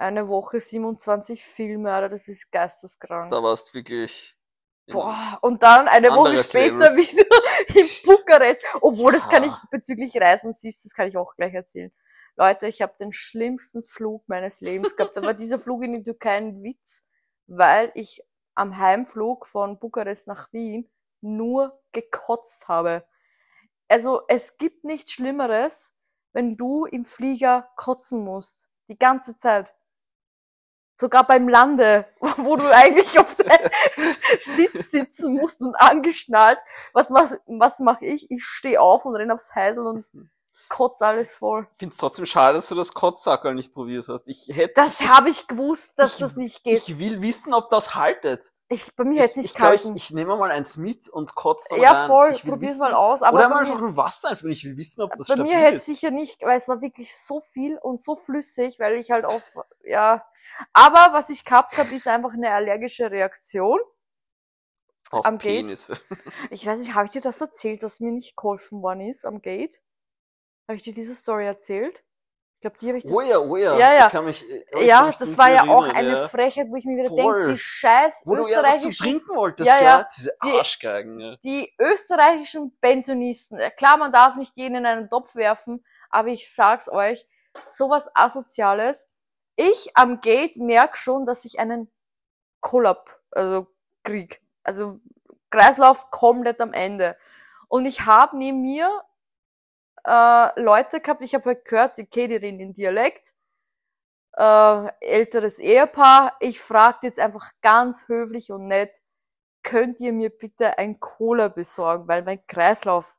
Eine 0.00 0.28
Woche 0.28 0.62
27 0.62 1.44
Filme, 1.44 1.92
Alter, 1.92 2.08
das 2.08 2.26
ist 2.26 2.50
geisteskrank. 2.50 3.30
Da 3.30 3.42
warst 3.42 3.74
wirklich. 3.74 4.34
Boah, 4.90 5.38
und 5.42 5.62
dann 5.62 5.88
eine 5.88 6.08
Woche 6.08 6.42
später 6.42 6.96
wieder 6.96 7.24
in 7.78 7.86
Bukarest. 8.06 8.64
Obwohl, 8.80 9.12
das 9.12 9.28
kann 9.28 9.44
Ja. 9.44 9.50
ich 9.50 9.70
bezüglich 9.70 10.16
Reisen 10.16 10.54
siehst, 10.54 10.86
das 10.86 10.94
kann 10.94 11.06
ich 11.06 11.18
auch 11.18 11.36
gleich 11.36 11.52
erzählen. 11.52 11.92
Leute, 12.36 12.66
ich 12.66 12.80
habe 12.80 12.94
den 12.98 13.12
schlimmsten 13.12 13.82
Flug 13.82 14.26
meines 14.26 14.62
Lebens 14.62 14.96
gehabt. 14.96 15.18
Da 15.18 15.22
war 15.22 15.34
dieser 15.34 15.58
Flug 15.58 15.82
in 15.82 15.92
die 15.92 16.02
Türkei 16.02 16.38
ein 16.38 16.62
Witz, 16.62 17.06
weil 17.46 17.92
ich 17.94 18.24
am 18.54 18.78
Heimflug 18.78 19.44
von 19.46 19.78
Bukarest 19.78 20.28
nach 20.28 20.50
Wien 20.50 20.90
nur 21.20 21.78
gekotzt 21.92 22.68
habe. 22.68 23.06
Also 23.88 24.22
es 24.28 24.56
gibt 24.56 24.84
nichts 24.84 25.12
Schlimmeres, 25.12 25.92
wenn 26.32 26.56
du 26.56 26.86
im 26.86 27.04
Flieger 27.04 27.68
kotzen 27.76 28.24
musst. 28.24 28.70
Die 28.88 28.98
ganze 28.98 29.36
Zeit. 29.36 29.74
Sogar 31.00 31.26
beim 31.26 31.48
Lande, 31.48 32.04
wo 32.36 32.56
du 32.56 32.68
eigentlich 32.74 33.18
auf 33.18 33.34
deinem 33.36 33.70
Sitz 34.40 34.90
sitzen 34.90 35.34
musst 35.34 35.62
und 35.62 35.74
angeschnallt. 35.76 36.58
Was 36.92 37.08
mach, 37.08 37.30
was 37.46 37.78
mach 37.80 38.02
ich? 38.02 38.30
Ich 38.30 38.44
stehe 38.44 38.80
auf 38.82 39.06
und 39.06 39.16
renn 39.16 39.30
aufs 39.30 39.54
Heidel 39.54 39.86
und 39.86 40.04
kotz 40.68 41.00
alles 41.00 41.34
voll. 41.34 41.66
Ich 41.72 41.78
find's 41.78 41.96
trotzdem 41.96 42.26
schade, 42.26 42.56
dass 42.56 42.68
du 42.68 42.74
das 42.74 42.92
Kotzsackerl 42.92 43.54
nicht 43.54 43.72
probiert 43.72 44.08
hast. 44.08 44.28
Ich 44.28 44.48
hätte. 44.52 44.74
Das 44.76 45.00
habe 45.00 45.30
ich 45.30 45.48
gewusst, 45.48 45.98
dass 45.98 46.14
Ich- 46.14 46.18
das 46.20 46.36
nicht 46.36 46.64
geht. 46.64 46.86
Ich 46.86 46.98
will 46.98 47.22
wissen, 47.22 47.54
ob 47.54 47.70
das 47.70 47.94
haltet. 47.94 48.52
Ich, 48.72 48.94
bei 48.94 49.02
mir 49.02 49.22
hätte 49.22 49.30
es 49.30 49.36
ich, 49.38 49.42
nicht 49.42 49.50
ich, 49.52 49.56
glaub, 49.56 49.72
ich, 49.72 49.84
ich 49.96 50.10
nehme 50.12 50.36
mal 50.36 50.50
eins 50.52 50.76
mit 50.76 51.08
und 51.08 51.34
kotze 51.34 51.66
dann 51.70 51.80
ja, 51.80 52.06
voll, 52.06 52.30
probier's 52.34 52.74
wissen, 52.74 52.82
mal 52.82 52.94
aus. 52.94 53.22
Aber 53.22 53.38
oder 53.38 53.48
mal 53.48 53.58
einfach 53.60 53.82
ein 53.82 53.96
Wasser 53.96 54.28
einfüllen. 54.28 54.52
Ich 54.52 54.64
will 54.64 54.76
wissen, 54.76 55.02
ob 55.02 55.12
das 55.16 55.26
Bei 55.26 55.34
mir 55.36 55.56
hätte 55.56 55.78
ist. 55.78 55.86
sicher 55.86 56.12
nicht, 56.12 56.40
weil 56.42 56.56
es 56.58 56.68
war 56.68 56.80
wirklich 56.80 57.16
so 57.16 57.40
viel 57.40 57.78
und 57.78 58.00
so 58.00 58.14
flüssig, 58.14 58.78
weil 58.78 58.94
ich 58.94 59.10
halt 59.10 59.24
auf, 59.24 59.42
ja. 59.82 60.24
Aber 60.72 61.12
was 61.14 61.30
ich 61.30 61.44
gehabt 61.44 61.76
habe, 61.78 61.94
ist 61.94 62.06
einfach 62.08 62.32
eine 62.32 62.50
allergische 62.50 63.10
Reaktion. 63.10 63.78
Auf 65.10 65.24
am 65.26 65.38
Gate. 65.38 65.64
Penisse. 65.64 65.94
Ich 66.50 66.66
weiß 66.66 66.78
nicht, 66.80 66.94
habe 66.94 67.06
ich 67.06 67.10
dir 67.10 67.20
das 67.20 67.40
erzählt, 67.40 67.82
dass 67.82 68.00
mir 68.00 68.12
nicht 68.12 68.36
geholfen 68.36 68.82
worden 68.82 69.08
ist 69.08 69.24
am 69.24 69.42
Gate? 69.42 69.80
Habe 70.68 70.76
ich 70.76 70.82
dir 70.82 70.94
diese 70.94 71.14
Story 71.14 71.46
erzählt? 71.46 72.04
Ich 72.56 72.62
glaube, 72.62 72.76
die 72.78 72.88
habe 72.88 72.98
ich 72.98 73.04
das. 73.04 73.12
Oh 73.12 73.20
ja, 73.22 73.38
oh 73.38 73.56
ja. 73.56 73.76
Ja, 73.78 73.92
ja. 73.94 74.06
Ich 74.06 74.12
kann 74.12 74.24
mich, 74.26 74.48
äh, 74.48 74.64
ich 74.80 74.86
ja, 74.86 75.02
mich 75.02 75.16
das 75.16 75.38
war 75.38 75.50
ja 75.50 75.62
auch 75.62 75.82
erinnern, 75.82 75.96
eine 75.96 76.12
ja. 76.12 76.28
Frechheit, 76.28 76.66
wo 76.68 76.76
ich 76.76 76.84
mir 76.84 77.02
wieder 77.02 77.08
denke, 77.16 77.52
die 77.52 77.58
scheiß 77.58 78.22
Wo 78.26 78.36
du 78.36 78.42
ja 78.46 78.62
was 78.62 78.82
zu 78.82 78.88
österreichischen, 78.90 79.02
trinken 79.04 79.34
wolltest, 79.34 79.66
Ja, 79.66 79.82
ja. 79.82 80.08
Diese 80.14 80.36
Die- 80.44 80.50
Arschgeigen, 80.52 81.20
ja. 81.20 81.36
die 81.42 81.74
österreichischen 81.78 82.76
Pensionisten. 82.80 83.58
Klar, 83.78 83.96
man 83.96 84.12
darf 84.12 84.36
nicht 84.36 84.54
jeden 84.56 84.76
in 84.76 84.84
einen 84.86 85.08
Topf 85.08 85.34
werfen, 85.34 85.84
aber 86.10 86.28
ich 86.28 86.52
sag's 86.54 86.88
euch, 86.90 87.26
sowas 87.66 88.10
Asoziales. 88.14 89.08
Ich 89.62 89.94
am 89.94 90.22
Gate 90.22 90.56
merk 90.56 90.96
schon, 90.96 91.26
dass 91.26 91.44
ich 91.44 91.58
einen 91.58 91.90
Kollab, 92.60 93.20
also 93.30 93.66
krieg. 94.04 94.40
Also 94.62 95.00
Kreislauf 95.50 96.10
komplett 96.10 96.62
am 96.62 96.72
Ende. 96.72 97.14
Und 97.68 97.84
ich 97.84 98.06
habe 98.06 98.38
neben 98.38 98.62
mir 98.62 99.04
äh, 100.06 100.58
Leute 100.58 101.02
gehabt, 101.02 101.20
ich 101.20 101.34
habe 101.34 101.44
halt 101.44 101.66
gehört, 101.66 101.98
okay, 101.98 102.26
die 102.26 102.36
reden 102.36 102.58
in 102.58 102.72
Dialekt. 102.72 103.34
Äh, 104.32 104.86
älteres 105.00 105.58
Ehepaar. 105.58 106.38
Ich 106.40 106.58
fragte 106.58 107.06
jetzt 107.06 107.18
einfach 107.18 107.52
ganz 107.60 108.08
höflich 108.08 108.50
und 108.50 108.66
nett, 108.66 108.96
könnt 109.62 110.00
ihr 110.00 110.14
mir 110.14 110.30
bitte 110.30 110.78
ein 110.78 111.00
Cola 111.00 111.48
besorgen, 111.48 112.08
weil 112.08 112.22
mein 112.22 112.46
Kreislauf 112.46 113.14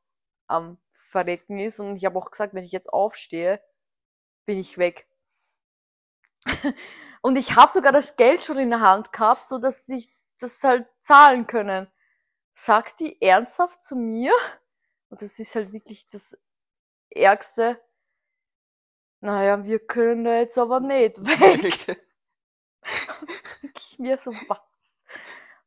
am 0.47 0.79
Verrecken 0.91 1.59
ist. 1.59 1.79
Und 1.79 1.97
ich 1.97 2.05
habe 2.05 2.17
auch 2.17 2.31
gesagt, 2.31 2.55
wenn 2.55 2.63
ich 2.63 2.71
jetzt 2.71 2.91
aufstehe, 2.91 3.61
bin 4.47 4.57
ich 4.57 4.79
weg. 4.79 5.07
Und 7.21 7.35
ich 7.35 7.55
habe 7.55 7.71
sogar 7.71 7.91
das 7.91 8.15
Geld 8.15 8.43
schon 8.43 8.57
in 8.57 8.69
der 8.69 8.81
Hand 8.81 9.11
gehabt, 9.11 9.47
so 9.47 9.59
dass 9.59 9.87
ich 9.89 10.09
das 10.39 10.63
halt 10.63 10.87
zahlen 10.99 11.47
können. 11.47 11.87
Sagt 12.53 12.99
die 12.99 13.21
ernsthaft 13.21 13.83
zu 13.83 13.95
mir, 13.95 14.33
und 15.09 15.21
das 15.21 15.39
ist 15.39 15.55
halt 15.55 15.71
wirklich 15.71 16.07
das 16.09 16.37
Ärgste, 17.09 17.79
naja, 19.21 19.63
wir 19.63 19.79
können 19.79 20.23
da 20.23 20.37
jetzt 20.37 20.57
aber 20.57 20.79
nicht 20.79 21.17
weg. 21.25 22.01
ich 23.75 23.99
mir 23.99 24.17
so 24.17 24.31
was. 24.47 24.59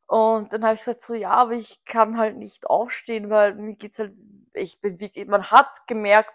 Und 0.07 0.53
dann 0.53 0.63
habe 0.63 0.75
ich 0.75 0.81
gesagt 0.81 1.01
so, 1.01 1.13
ja, 1.15 1.31
aber 1.31 1.53
ich 1.53 1.83
kann 1.85 2.17
halt 2.17 2.37
nicht 2.37 2.67
aufstehen, 2.67 3.29
weil 3.29 3.55
mir 3.55 3.75
geht's 3.75 3.99
halt, 3.99 4.13
ich 4.53 4.79
bin 4.81 4.99
wirklich, 4.99 5.27
man 5.27 5.49
hat 5.49 5.87
gemerkt, 5.87 6.33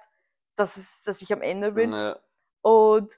dass 0.57 0.77
es, 0.77 1.05
dass 1.05 1.23
ich 1.23 1.33
am 1.33 1.43
Ende 1.43 1.73
bin. 1.73 1.93
Ja. 1.93 2.19
Und 2.63 3.13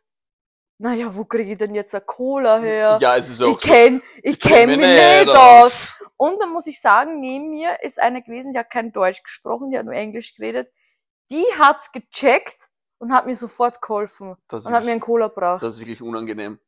naja, 0.78 1.14
wo 1.14 1.24
kriege 1.24 1.52
ich 1.52 1.58
denn 1.58 1.74
jetzt 1.74 1.94
eine 1.94 2.04
Cola 2.04 2.58
her? 2.58 2.98
ja, 3.00 3.16
es 3.16 3.28
ist 3.30 3.40
auch 3.42 3.56
ich 3.56 3.58
kenn, 3.58 4.02
ich 4.22 4.40
kenn 4.40 4.68
mich 4.68 4.78
nicht 4.78 5.28
aus. 5.28 6.00
Und 6.16 6.40
dann 6.40 6.52
muss 6.52 6.66
ich 6.66 6.80
sagen, 6.80 7.20
neben 7.20 7.50
mir 7.50 7.82
ist 7.82 8.00
eine 8.00 8.22
gewesen, 8.22 8.52
die 8.52 8.58
hat 8.58 8.70
kein 8.70 8.92
Deutsch 8.92 9.22
gesprochen, 9.22 9.70
die 9.70 9.78
hat 9.78 9.84
nur 9.84 9.94
Englisch 9.94 10.34
geredet. 10.34 10.72
Die 11.30 11.44
hat's 11.58 11.90
gecheckt 11.92 12.68
und 12.98 13.12
hat 13.12 13.26
mir 13.26 13.36
sofort 13.36 13.80
geholfen 13.80 14.36
Das 14.48 14.66
und 14.66 14.72
hat 14.72 14.82
mir 14.82 14.86
wirklich, 14.86 14.92
einen 14.92 15.00
Cola 15.00 15.28
gebracht. 15.28 15.62
das 15.62 15.74
ist 15.74 15.80
wirklich 15.80 16.02
unangenehm. 16.02 16.58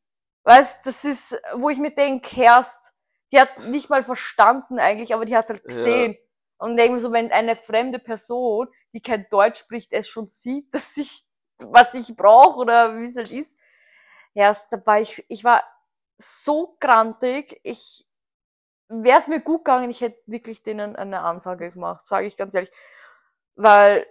Weißt, 0.43 0.85
das 0.85 1.05
ist, 1.05 1.37
wo 1.53 1.69
ich 1.69 1.77
mir 1.77 1.91
denke, 1.91 2.35
Herst, 2.35 2.93
die 3.31 3.39
hat's 3.39 3.67
nicht 3.67 3.89
mal 3.89 4.03
verstanden 4.03 4.79
eigentlich, 4.79 5.13
aber 5.13 5.25
die 5.25 5.35
hat's 5.35 5.49
halt 5.49 5.63
gesehen. 5.63 6.17
Und 6.57 6.77
denke 6.77 6.93
mir 6.93 7.01
so, 7.01 7.11
wenn 7.11 7.31
eine 7.31 7.55
fremde 7.55 7.99
Person, 7.99 8.67
die 8.93 9.01
kein 9.01 9.27
Deutsch 9.29 9.59
spricht, 9.59 9.91
es 9.93 10.07
schon 10.07 10.27
sieht, 10.27 10.67
dass 10.73 10.97
ich 10.97 11.25
was 11.57 11.93
ich 11.93 12.15
brauche 12.15 12.59
oder 12.59 12.97
wie 12.99 13.05
es 13.05 13.15
halt 13.15 13.31
ist. 13.31 13.57
Erst 14.35 14.71
da 14.73 14.85
war 14.85 14.99
ich, 15.01 15.25
ich 15.29 15.43
war 15.43 15.63
so 16.19 16.77
grantig, 16.79 17.59
ich 17.63 18.05
wäre 18.89 19.19
es 19.19 19.27
mir 19.27 19.39
gut 19.41 19.65
gegangen, 19.65 19.89
ich 19.89 20.01
hätte 20.01 20.21
wirklich 20.27 20.63
denen 20.63 20.95
eine 20.95 21.21
Ansage 21.21 21.71
gemacht, 21.71 22.05
sage 22.05 22.27
ich 22.27 22.37
ganz 22.37 22.53
ehrlich. 22.53 22.71
Weil 23.55 24.05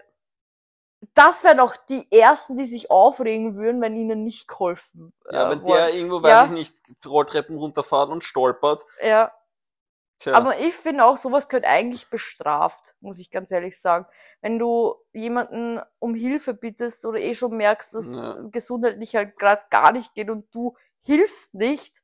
das 1.14 1.44
wären 1.44 1.58
doch 1.58 1.76
die 1.76 2.10
ersten, 2.10 2.56
die 2.56 2.66
sich 2.66 2.90
aufregen 2.90 3.56
würden, 3.56 3.80
wenn 3.80 3.96
ihnen 3.96 4.24
nicht 4.24 4.48
geholfen 4.48 5.12
Ja, 5.30 5.46
äh, 5.46 5.50
wenn 5.50 5.62
wurde. 5.62 5.72
der 5.72 5.94
irgendwo, 5.94 6.22
weiß 6.22 6.30
Ja. 6.30 6.44
ich 6.46 6.50
nicht, 6.50 7.06
Rolltreppen 7.06 7.56
runterfährt 7.56 8.08
und 8.10 8.24
stolpert. 8.24 8.84
Ja, 9.02 9.32
Tja, 10.24 10.34
aber 10.34 10.58
ich 10.58 10.72
finde 10.72 11.04
auch, 11.04 11.18
sowas 11.18 11.50
gehört 11.50 11.66
eigentlich 11.66 12.08
bestraft, 12.08 12.94
muss 13.00 13.18
ich 13.18 13.30
ganz 13.30 13.50
ehrlich 13.50 13.78
sagen. 13.78 14.06
Wenn 14.40 14.58
du 14.58 14.94
jemanden 15.12 15.82
um 15.98 16.14
Hilfe 16.14 16.54
bittest 16.54 17.04
oder 17.04 17.18
eh 17.18 17.34
schon 17.34 17.54
merkst, 17.58 17.92
dass 17.92 18.06
Ja. 18.06 18.38
gesundheitlich 18.50 19.14
halt 19.16 19.38
gerade 19.38 19.62
gar 19.68 19.92
nicht 19.92 20.14
geht 20.14 20.30
und 20.30 20.46
du 20.54 20.76
hilfst 21.02 21.54
nicht, 21.54 22.00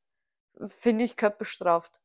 finde 0.67 1.05
ich, 1.05 1.17
gehört 1.17 1.39
bestraft. 1.39 1.99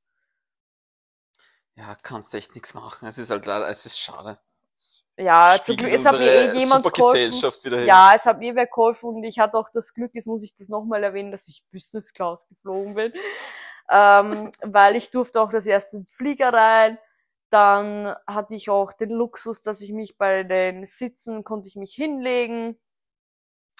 ja, 1.75 1.95
kannst 2.01 2.33
echt 2.33 2.55
nichts 2.55 2.73
machen. 2.73 3.07
Es 3.07 3.17
ist 3.17 3.29
halt 3.29 3.45
leider, 3.45 3.67
es 3.67 3.85
ist 3.85 3.99
schade. 3.99 4.39
Es 4.73 5.03
Ja, 5.17 5.57
zum 5.61 5.75
Glück, 5.75 5.91
es 5.91 6.05
hat 6.05 6.17
mir 6.17 6.31
eh 6.31 6.57
jemand 6.57 6.93
geholfen. 6.93 7.33
Ja, 7.85 8.13
es 8.15 8.25
hat 8.25 8.39
mir 8.39 8.55
wer 8.55 8.67
geholfen 8.67 9.09
und 9.09 9.23
ich 9.25 9.37
hatte 9.39 9.57
auch 9.57 9.67
das 9.73 9.93
Glück, 9.93 10.11
jetzt 10.13 10.27
muss 10.27 10.43
ich 10.43 10.55
das 10.55 10.69
nochmal 10.69 11.03
erwähnen, 11.03 11.31
dass 11.31 11.49
ich 11.49 11.65
Business 11.73 12.13
Class 12.13 12.47
geflogen 12.47 12.95
bin. 12.95 13.11
Ähm, 13.89 14.51
weil 14.61 14.95
ich 14.95 15.11
durfte 15.11 15.41
auch 15.41 15.49
das 15.49 15.65
erste 15.65 16.03
Flieger 16.05 16.53
rein. 16.53 16.97
Dann 17.49 18.15
hatte 18.27 18.55
ich 18.55 18.69
auch 18.69 18.93
den 18.93 19.11
Luxus, 19.11 19.61
dass 19.61 19.81
ich 19.81 19.91
mich 19.91 20.17
bei 20.17 20.43
den 20.43 20.85
Sitzen 20.85 21.43
konnte 21.43 21.67
ich 21.67 21.75
mich 21.75 21.93
hinlegen. 21.93 22.79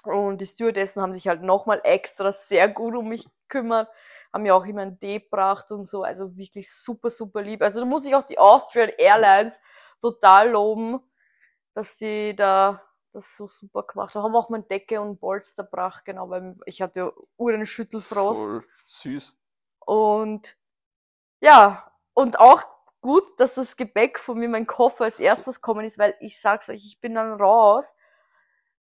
Und 0.04 0.40
die 0.40 0.46
Stewardessen 0.46 1.02
haben 1.02 1.16
sich 1.16 1.28
halt 1.28 1.42
nochmal 1.42 1.82
extra 1.84 2.32
sehr 2.32 2.70
gut 2.70 2.96
um 2.96 3.10
mich 3.10 3.28
gekümmert, 3.48 3.90
haben 4.32 4.44
mir 4.44 4.56
auch 4.56 4.66
immer 4.66 4.84
einen 4.84 5.00
Tee 5.00 5.20
gebracht 5.20 5.72
und 5.72 5.88
so. 5.88 6.04
Also 6.04 6.38
wirklich 6.38 6.72
super, 6.72 7.10
super 7.10 7.42
lieb. 7.42 7.62
Also 7.64 7.80
da 7.80 7.86
muss 7.86 8.06
ich 8.06 8.14
auch 8.14 8.24
die 8.24 8.38
Austrian 8.38 8.92
Airlines 8.98 9.54
total 10.02 10.52
loben, 10.52 11.00
dass 11.74 11.98
sie 11.98 12.36
da 12.36 12.84
das 13.14 13.36
so 13.36 13.48
super 13.48 13.84
gemacht 13.84 14.14
haben. 14.14 14.24
Haben 14.24 14.36
auch 14.36 14.50
meine 14.50 14.64
Decke 14.64 15.02
und 15.02 15.20
Polster 15.20 15.64
gebracht, 15.64 16.06
genau, 16.06 16.30
weil 16.30 16.56
ich 16.66 16.82
hatte 16.82 17.00
ja 17.00 17.12
uren 17.38 17.66
Schüttelfrost. 17.66 18.40
Voll 18.40 18.64
süß. 18.84 19.38
Und 19.86 20.58
ja, 21.42 21.92
und 22.14 22.40
auch 22.40 22.64
gut, 23.02 23.24
dass 23.40 23.56
das 23.56 23.78
Gepäck 23.78 24.20
von 24.20 24.40
mir, 24.40 24.50
mein 24.50 24.68
Koffer 24.68 25.06
als 25.06 25.20
erstes 25.20 25.62
kommen 25.62 25.86
ist, 25.86 26.00
weil 26.00 26.16
ich 26.20 26.42
sag's 26.42 26.70
euch, 26.70 26.86
ich 26.86 27.00
bin 27.00 27.16
dann 27.16 27.34
raus. 27.34 27.94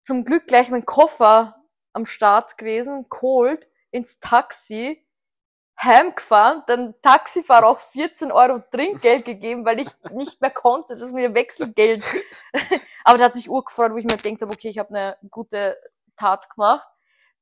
Zum 0.03 0.25
Glück 0.25 0.47
gleich 0.47 0.69
mein 0.69 0.85
Koffer 0.85 1.63
am 1.93 2.05
Start 2.05 2.57
gewesen, 2.57 3.07
geholt, 3.09 3.67
ins 3.91 4.19
Taxi, 4.19 5.05
heimgefahren, 5.81 6.63
dann 6.67 6.95
Taxifahrer 7.01 7.67
auch 7.67 7.79
14 7.79 8.31
Euro 8.31 8.59
Trinkgeld 8.71 9.25
gegeben, 9.25 9.65
weil 9.65 9.79
ich 9.79 9.89
nicht 10.11 10.41
mehr 10.41 10.51
konnte, 10.51 10.95
das 10.95 11.11
mir 11.11 11.33
Wechselgeld. 11.33 12.03
Aber 13.03 13.17
der 13.17 13.27
hat 13.27 13.33
sich 13.33 13.49
urgefreut, 13.49 13.91
wo 13.91 13.97
ich 13.97 14.05
mir 14.05 14.17
gedacht 14.17 14.41
habe, 14.41 14.51
okay, 14.51 14.69
ich 14.69 14.79
habe 14.79 14.89
eine 14.89 15.17
gute 15.29 15.77
Tat 16.15 16.49
gemacht. 16.49 16.87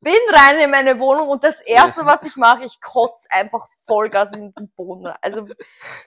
Bin 0.03 0.19
rein 0.31 0.59
in 0.59 0.69
meine 0.69 0.99
Wohnung 0.99 1.29
und 1.29 1.43
das 1.43 1.61
erste, 1.61 2.05
was 2.05 2.23
ich 2.23 2.35
mache, 2.35 2.65
ich 2.65 2.81
kotz 2.81 3.25
einfach 3.29 3.65
Vollgas 3.85 4.31
in 4.33 4.53
den 4.53 4.69
Boden. 4.71 5.07
Also 5.21 5.47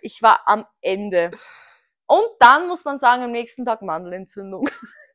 ich 0.02 0.22
war 0.22 0.42
am 0.46 0.66
Ende. 0.80 1.30
Und 2.06 2.28
dann 2.38 2.68
muss 2.68 2.84
man 2.84 2.98
sagen, 2.98 3.22
am 3.22 3.32
nächsten 3.32 3.64
Tag 3.64 3.82
Mandelentzündung. 3.82 4.68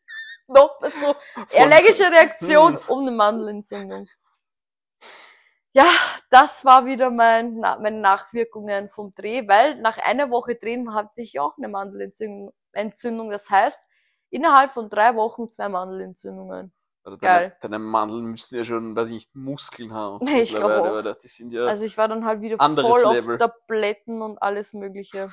Noch 0.48 0.80
so 0.82 1.16
allergische 1.58 2.12
Reaktion 2.12 2.74
Hm. 2.78 2.84
um 2.88 3.00
eine 3.02 3.12
Mandelentzündung. 3.12 4.08
Ja, 5.74 5.88
das 6.30 6.66
war 6.66 6.86
wieder 6.86 7.10
mein, 7.12 7.56
na, 7.60 7.78
meine 7.78 8.02
Nachwirkungen 8.02 8.90
vom 8.90 9.14
Dreh, 9.16 9.48
weil 9.48 9.76
nach 9.76 9.98
einer 10.00 10.30
Woche 10.30 10.56
Drehen 10.56 10.94
hatte 10.94 11.22
ich 11.22 11.40
auch 11.40 11.58
eine 11.58 11.70
Mandelentzündung. 11.70 12.54
Entzündung. 12.74 13.30
Das 13.30 13.50
heißt, 13.50 13.80
innerhalb 14.30 14.72
von 14.72 14.90
drei 14.90 15.16
Wochen 15.16 15.50
zwei 15.52 15.70
Mandelentzündungen. 15.70 16.74
Oder 17.04 17.18
Geil. 17.18 17.50
Deine, 17.62 17.74
deine 17.74 17.80
Mandeln 17.80 18.26
müssen 18.26 18.56
ja 18.56 18.64
schon, 18.64 18.96
weiß 18.96 19.08
ich 19.08 19.14
nicht, 19.14 19.36
Muskeln 19.36 19.94
haben. 19.94 20.20
Nee, 20.26 20.44
ich 20.44 20.50
glaub 20.52 20.70
mittlerweile, 20.70 20.94
auch. 20.94 21.00
oder? 21.00 21.14
Die 21.16 21.28
sind 21.28 21.52
ja, 21.52 21.66
Also 21.66 21.84
ich 21.84 21.98
war 21.98 22.08
dann 22.08 22.26
halt 22.26 22.42
wieder 22.42 22.58
voll 22.58 23.14
Level. 23.14 23.36
auf 23.36 23.40
Tabletten 23.40 24.22
und 24.22 24.38
alles 24.42 24.74
mögliche. 24.74 25.32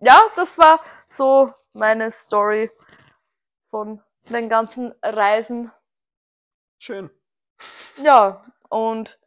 Ja, 0.00 0.20
das 0.36 0.58
war 0.58 0.80
so 1.08 1.50
meine 1.72 2.10
Story 2.12 2.70
von 3.70 4.02
den 4.28 4.48
ganzen 4.48 4.92
Reisen. 5.02 5.70
schön. 6.78 7.10
Ja, 8.02 8.44
und 8.68 9.18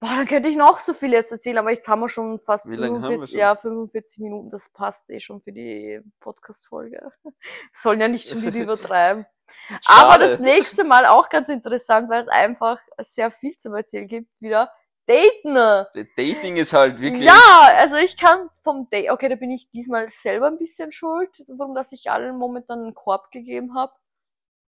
boah, 0.00 0.16
dann 0.16 0.26
könnte 0.26 0.48
ich 0.48 0.56
noch 0.56 0.80
so 0.80 0.94
viel 0.94 1.12
jetzt 1.12 1.30
erzählen, 1.30 1.58
aber 1.58 1.70
jetzt 1.70 1.86
haben 1.86 2.00
wir 2.00 2.08
schon 2.08 2.40
fast 2.40 2.70
Wie 2.70 2.76
lange 2.76 2.96
haben 2.96 3.02
wir 3.02 3.08
45, 3.08 3.30
schon? 3.32 3.38
ja, 3.38 3.54
45 3.54 4.18
Minuten, 4.20 4.50
das 4.50 4.68
passt 4.70 5.10
eh 5.10 5.20
schon 5.20 5.40
für 5.40 5.52
die 5.52 6.00
Podcast-Folge. 6.18 7.12
Sollen 7.72 8.00
ja 8.00 8.08
nicht 8.08 8.28
schon 8.28 8.42
wieder 8.42 8.58
übertreiben. 8.62 9.26
Aber 9.86 10.12
Schade. 10.12 10.28
das 10.30 10.40
nächste 10.40 10.84
Mal 10.84 11.06
auch 11.06 11.28
ganz 11.28 11.48
interessant, 11.48 12.10
weil 12.10 12.22
es 12.22 12.28
einfach 12.28 12.78
sehr 12.98 13.30
viel 13.30 13.56
zu 13.56 13.72
erzählen 13.72 14.08
gibt, 14.08 14.28
wieder 14.40 14.70
Daten. 15.06 15.86
Dating 16.16 16.56
ist 16.56 16.72
halt 16.72 17.00
wirklich, 17.00 17.22
Ja, 17.22 17.68
also 17.78 17.96
ich 17.96 18.16
kann 18.16 18.48
vom 18.62 18.88
Date, 18.90 19.10
okay, 19.10 19.28
da 19.28 19.34
bin 19.34 19.50
ich 19.50 19.70
diesmal 19.70 20.08
selber 20.10 20.46
ein 20.46 20.58
bisschen 20.58 20.92
schuld, 20.92 21.42
warum 21.48 21.74
dass 21.74 21.92
ich 21.92 22.10
allen 22.10 22.36
momentan 22.36 22.80
einen 22.80 22.94
Korb 22.94 23.30
gegeben 23.32 23.74
habe. 23.74 23.92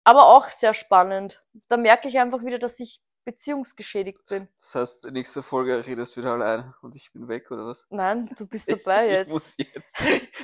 Aber 0.05 0.27
auch 0.29 0.49
sehr 0.49 0.73
spannend. 0.73 1.43
Da 1.69 1.77
merke 1.77 2.09
ich 2.09 2.19
einfach 2.19 2.43
wieder, 2.43 2.59
dass 2.59 2.81
ich 2.81 3.01
beziehungsgeschädigt 3.25 4.25
bin. 4.27 4.49
das 4.59 4.75
heißt, 4.75 5.07
in 5.07 5.13
nächster 5.15 5.43
Folge 5.43 5.87
redest 5.87 6.17
du 6.17 6.21
wieder 6.21 6.33
alleine 6.33 6.75
und 6.83 6.95
ich 6.97 7.13
bin 7.13 7.29
weg, 7.29 7.51
oder 7.51 7.67
was? 7.67 7.87
Nein, 7.91 8.31
du 8.37 8.47
bist 8.47 8.69
dabei 8.71 9.07
ich, 9.07 9.13
jetzt. 9.13 9.29
Ich 9.29 9.33
muss 9.35 9.57
jetzt, 9.59 9.95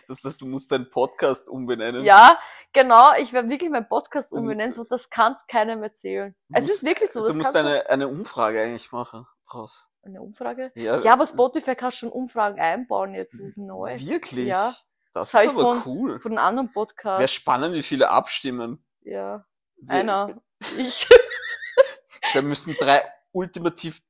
das 0.08 0.24
heißt, 0.24 0.40
du 0.40 0.46
musst 0.46 0.70
deinen 0.72 0.90
Podcast 0.90 1.48
umbenennen. 1.48 2.04
Ja, 2.04 2.38
genau, 2.72 3.12
ich 3.18 3.32
werde 3.32 3.48
wirklich 3.48 3.70
meinen 3.70 3.88
Podcast 3.88 4.32
umbenennen, 4.32 4.72
so 4.72 4.84
das 4.84 5.10
kann's 5.10 5.46
keinem 5.46 5.82
erzählen. 5.82 6.34
Du 6.48 6.58
Es 6.58 6.64
musst- 6.64 6.76
ist 6.76 6.84
wirklich 6.84 7.10
so, 7.10 7.20
Du 7.26 7.34
musst 7.34 7.52
kannst 7.52 7.56
eine, 7.56 7.88
eine 7.88 8.08
Umfrage 8.08 8.60
eigentlich 8.62 8.92
machen 8.92 9.26
draus. 9.50 9.88
Eine 10.02 10.22
Umfrage? 10.22 10.70
Ja, 10.74 10.98
Ja, 10.98 11.12
aber 11.14 11.26
Spotify 11.26 11.74
kann 11.74 11.90
schon 11.90 12.10
Umfragen 12.10 12.60
einbauen 12.60 13.14
jetzt, 13.14 13.34
das 13.34 13.40
ist 13.40 13.58
neu. 13.58 13.98
Wirklich? 14.00 14.46
Ja. 14.46 14.72
Das, 15.14 15.32
Das 15.32 15.44
ist 15.44 15.50
aber 15.50 15.80
von- 15.80 15.82
cool. 15.86 16.20
Von 16.20 16.32
einem 16.32 16.46
anderen 16.46 16.66
Wäre 16.68 16.74
Podcast. 16.74 17.34
spannend, 17.34 17.74
wie 17.74 17.82
viele 17.82 18.10
abstimmen. 18.10 18.84
Ja, 19.00 19.44
Wir- 19.78 19.90
einer. 19.94 20.40
Ich. 20.78 21.08
Wir 22.32 22.42
müssen 22.42 22.74
drei 22.78 23.02
ultimativ 23.32 24.00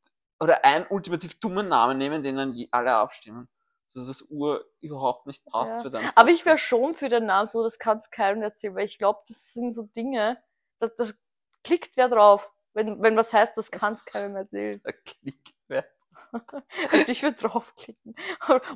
oder 0.41 0.65
einen 0.65 0.87
ultimativ 0.89 1.39
dummen 1.41 1.69
Namen 1.69 1.99
nehmen, 1.99 2.23
den 2.23 2.37
dann 2.37 2.55
alle 2.71 2.95
abstimmen. 2.95 3.49
Dass 3.95 4.07
das 4.07 4.23
Uhr 4.29 4.67
überhaupt 4.81 5.27
nicht 5.27 5.45
passt 5.47 5.77
Ja. 5.77 5.83
für 5.83 5.91
deinen 5.91 6.11
Aber 6.15 6.29
ich 6.31 6.45
wäre 6.45 6.59
schon 6.59 6.95
für 6.95 7.09
den 7.09 7.27
Namen 7.27 7.49
so, 7.49 7.63
das 7.63 7.79
kann's 7.79 8.11
keinem 8.11 8.43
erzählen, 8.43 8.75
weil 8.75 8.85
ich 8.85 8.99
glaube, 8.99 9.21
das 9.29 9.55
sind 9.55 9.73
so 9.73 9.85
Dinge, 9.85 10.37
das, 10.79 10.95
das 10.97 11.15
klickt 11.65 11.97
wer 11.97 12.09
drauf. 12.09 12.51
Wenn, 12.75 13.01
wenn 13.01 13.17
was 13.17 13.33
heißt, 13.33 13.57
das 13.57 13.71
kann's 13.71 14.05
keinem 14.05 14.37
erzählen. 14.37 14.83
Der 14.85 14.93
Klick 14.93 15.55
wär- 15.69 15.87
Also 16.93 17.11
ich 17.11 17.23
würde 17.23 17.37
draufklicken. 17.39 18.15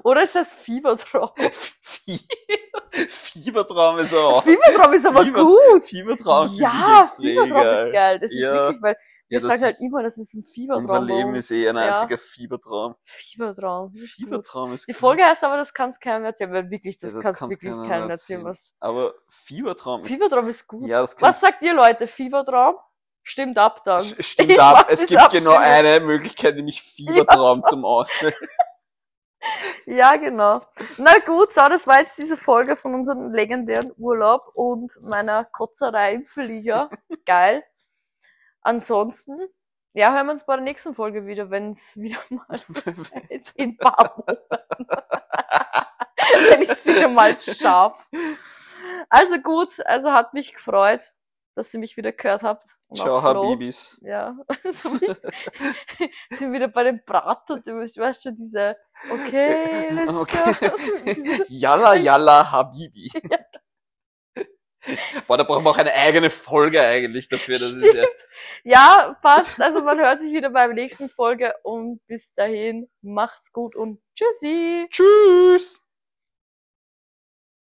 Oder 0.05 0.23
ist 0.23 0.35
das 0.35 0.55
Fieber 0.55 0.97
drauf? 0.97 1.35
Fie- 1.83 2.27
Fiebertraum 3.09 3.99
ist 3.99 4.15
auch. 4.15 4.43
Fieber 4.43 4.73
drauf 4.75 4.93
ist 4.95 5.05
aber 5.07 5.23
Fieber- 5.23 5.45
gut. 5.45 5.85
Fiebertraum 5.85 6.49
finde 6.49 6.63
Ja, 6.63 6.93
ich 7.05 7.09
extrem 7.11 7.25
Fieber 7.45 7.47
drauf 7.49 7.87
ist 7.87 7.93
geil. 7.93 8.21
Das 8.21 8.33
ist 8.33 8.39
Ja. 8.39 8.53
wirklich, 8.55 8.83
weil 8.83 8.97
Ja, 9.31 9.39
das 9.39 9.49
sagt 9.49 9.63
halt 9.63 9.77
immer, 9.81 10.03
das 10.03 10.19
ist 10.19 10.35
ein 10.35 10.43
Fiebertraum. 10.43 10.83
Unser 10.83 11.01
Leben 11.03 11.35
ist 11.37 11.51
eh 11.53 11.69
ein 11.69 11.77
Ja. 11.77 11.83
einziger 11.95 12.19
Fiebertraum. 12.19 12.97
Fiebertraum. 13.05 13.93
ist 13.95 14.01
gut. 14.01 14.09
Fiebertraum 14.27 14.73
ist 14.75 14.89
Die 14.89 14.93
cool. 14.93 14.99
Folge 14.99 15.25
heißt 15.25 15.45
aber, 15.45 15.57
das 15.57 15.73
kann's 15.73 16.01
keinem 16.01 16.25
erzählen, 16.25 16.53
weil 16.53 16.69
wirklich, 16.71 16.99
das, 16.99 17.13
Ja, 17.13 17.17
das 17.19 17.25
kann's 17.25 17.39
kann's 17.39 17.51
wirklich 17.53 17.73
keinem 17.73 18.11
erzählen. 18.11 18.41
erzählen. 18.41 18.45
Was. 18.45 18.75
Aber 18.81 19.15
Fiebertraum 19.29 20.01
ist, 20.03 20.09
Fiebertraum 20.09 20.49
ist 20.49 20.67
gut. 20.67 20.87
ja, 20.89 21.01
das 21.01 21.15
Was 21.23 21.41
sagt 21.41 21.63
ihr 21.63 21.75
Leute? 21.75 22.07
Fiebertraum? 22.09 22.75
Stimmt 23.23 23.59
ab 23.59 23.85
dann. 23.85 24.03
Stimmt 24.19 24.51
Ich 24.51 24.61
ab. 24.61 24.87
Es 24.91 25.07
gibt 25.07 25.31
genau 25.31 25.53
eine 25.55 26.01
Möglichkeit, 26.01 26.57
nämlich 26.57 26.83
Fiebertraum 26.83 27.63
zum 27.65 27.85
Auswählen. 27.85 28.35
Ja, 29.87 30.17
genau. 30.17 30.61
Na 30.99 31.19
gut, 31.25 31.51
so, 31.53 31.63
das 31.63 31.87
war 31.87 32.01
jetzt 32.01 32.19
diese 32.19 32.37
Folge 32.37 32.77
von 32.77 32.95
unserem 32.95 33.33
legendären 33.33 33.91
Urlaub 33.99 34.43
und 34.55 34.93
meiner 35.01 35.45
Kotzerei 35.47 36.13
im 36.15 36.25
Flieger. 36.27 36.91
Geil. 37.25 37.65
Ansonsten, 38.63 39.39
ja, 39.95 40.13
hören 40.13 40.27
wir 40.27 40.33
uns 40.33 40.45
bei 40.47 40.55
der 40.57 40.65
nächsten 40.65 40.95
Folge 40.95 41.27
wieder, 41.27 41.51
wenn 41.51 41.71
es 41.73 41.97
wieder 42.01 42.19
mal 42.31 42.61
in 43.57 43.77
paar 43.77 44.25
wenn 46.51 46.63
ich 46.63 46.71
es 46.71 46.87
wieder 46.87 47.09
mal 47.09 47.41
schaff. 47.41 48.09
Also 49.09 49.39
gut, 49.39 49.85
also 49.87 50.13
hat 50.13 50.33
mich 50.35 50.53
gefreut, 50.55 51.01
dass 51.55 51.73
ihr 51.75 51.81
mich 51.81 51.97
wieder 51.97 52.13
gehört 52.13 52.43
habt. 52.43 52.79
Und 52.89 52.99
Ciao. 52.99 53.23
Habibis. 53.23 53.99
Ja, 54.03 54.37
sind 56.31 56.53
wieder 56.53 56.69
bei 56.69 56.85
den 56.85 57.03
Braten, 57.05 57.63
du 57.65 57.77
weißt 57.81 58.23
schon, 58.23 58.37
diese, 58.37 58.77
okay, 59.11 59.91
let's 59.91 60.15
Okay. 60.15 60.55
go. 60.61 60.77
Diese- 61.05 61.45
Yalla, 61.53 61.95
yalla, 61.95 62.51
Habibi. 62.51 63.11
Boah, 65.27 65.37
da 65.37 65.45
brauchen 65.45 65.65
wir 65.65 65.71
auch 65.71 65.79
eine 65.79 65.93
eigene 65.95 66.31
Folge 66.31 66.83
eigentlich 66.83 67.29
dafür. 67.29 67.59
Das 67.59 67.73
ist 67.73 67.95
ja, 67.95 68.05
Ja, 68.65 69.17
passt. 69.23 69.61
Also 69.61 69.83
man 69.83 69.99
hört 69.99 70.21
sich 70.21 70.33
wieder 70.33 70.51
beim 70.51 70.73
nächsten 70.73 71.09
Folge 71.09 71.55
und 71.63 72.01
bis 72.07 72.33
dahin 72.35 72.89
macht's 73.03 73.53
gut 73.53 73.77
und 73.77 74.01
tschüssi. 74.15 74.87
tschüss! 74.91 75.90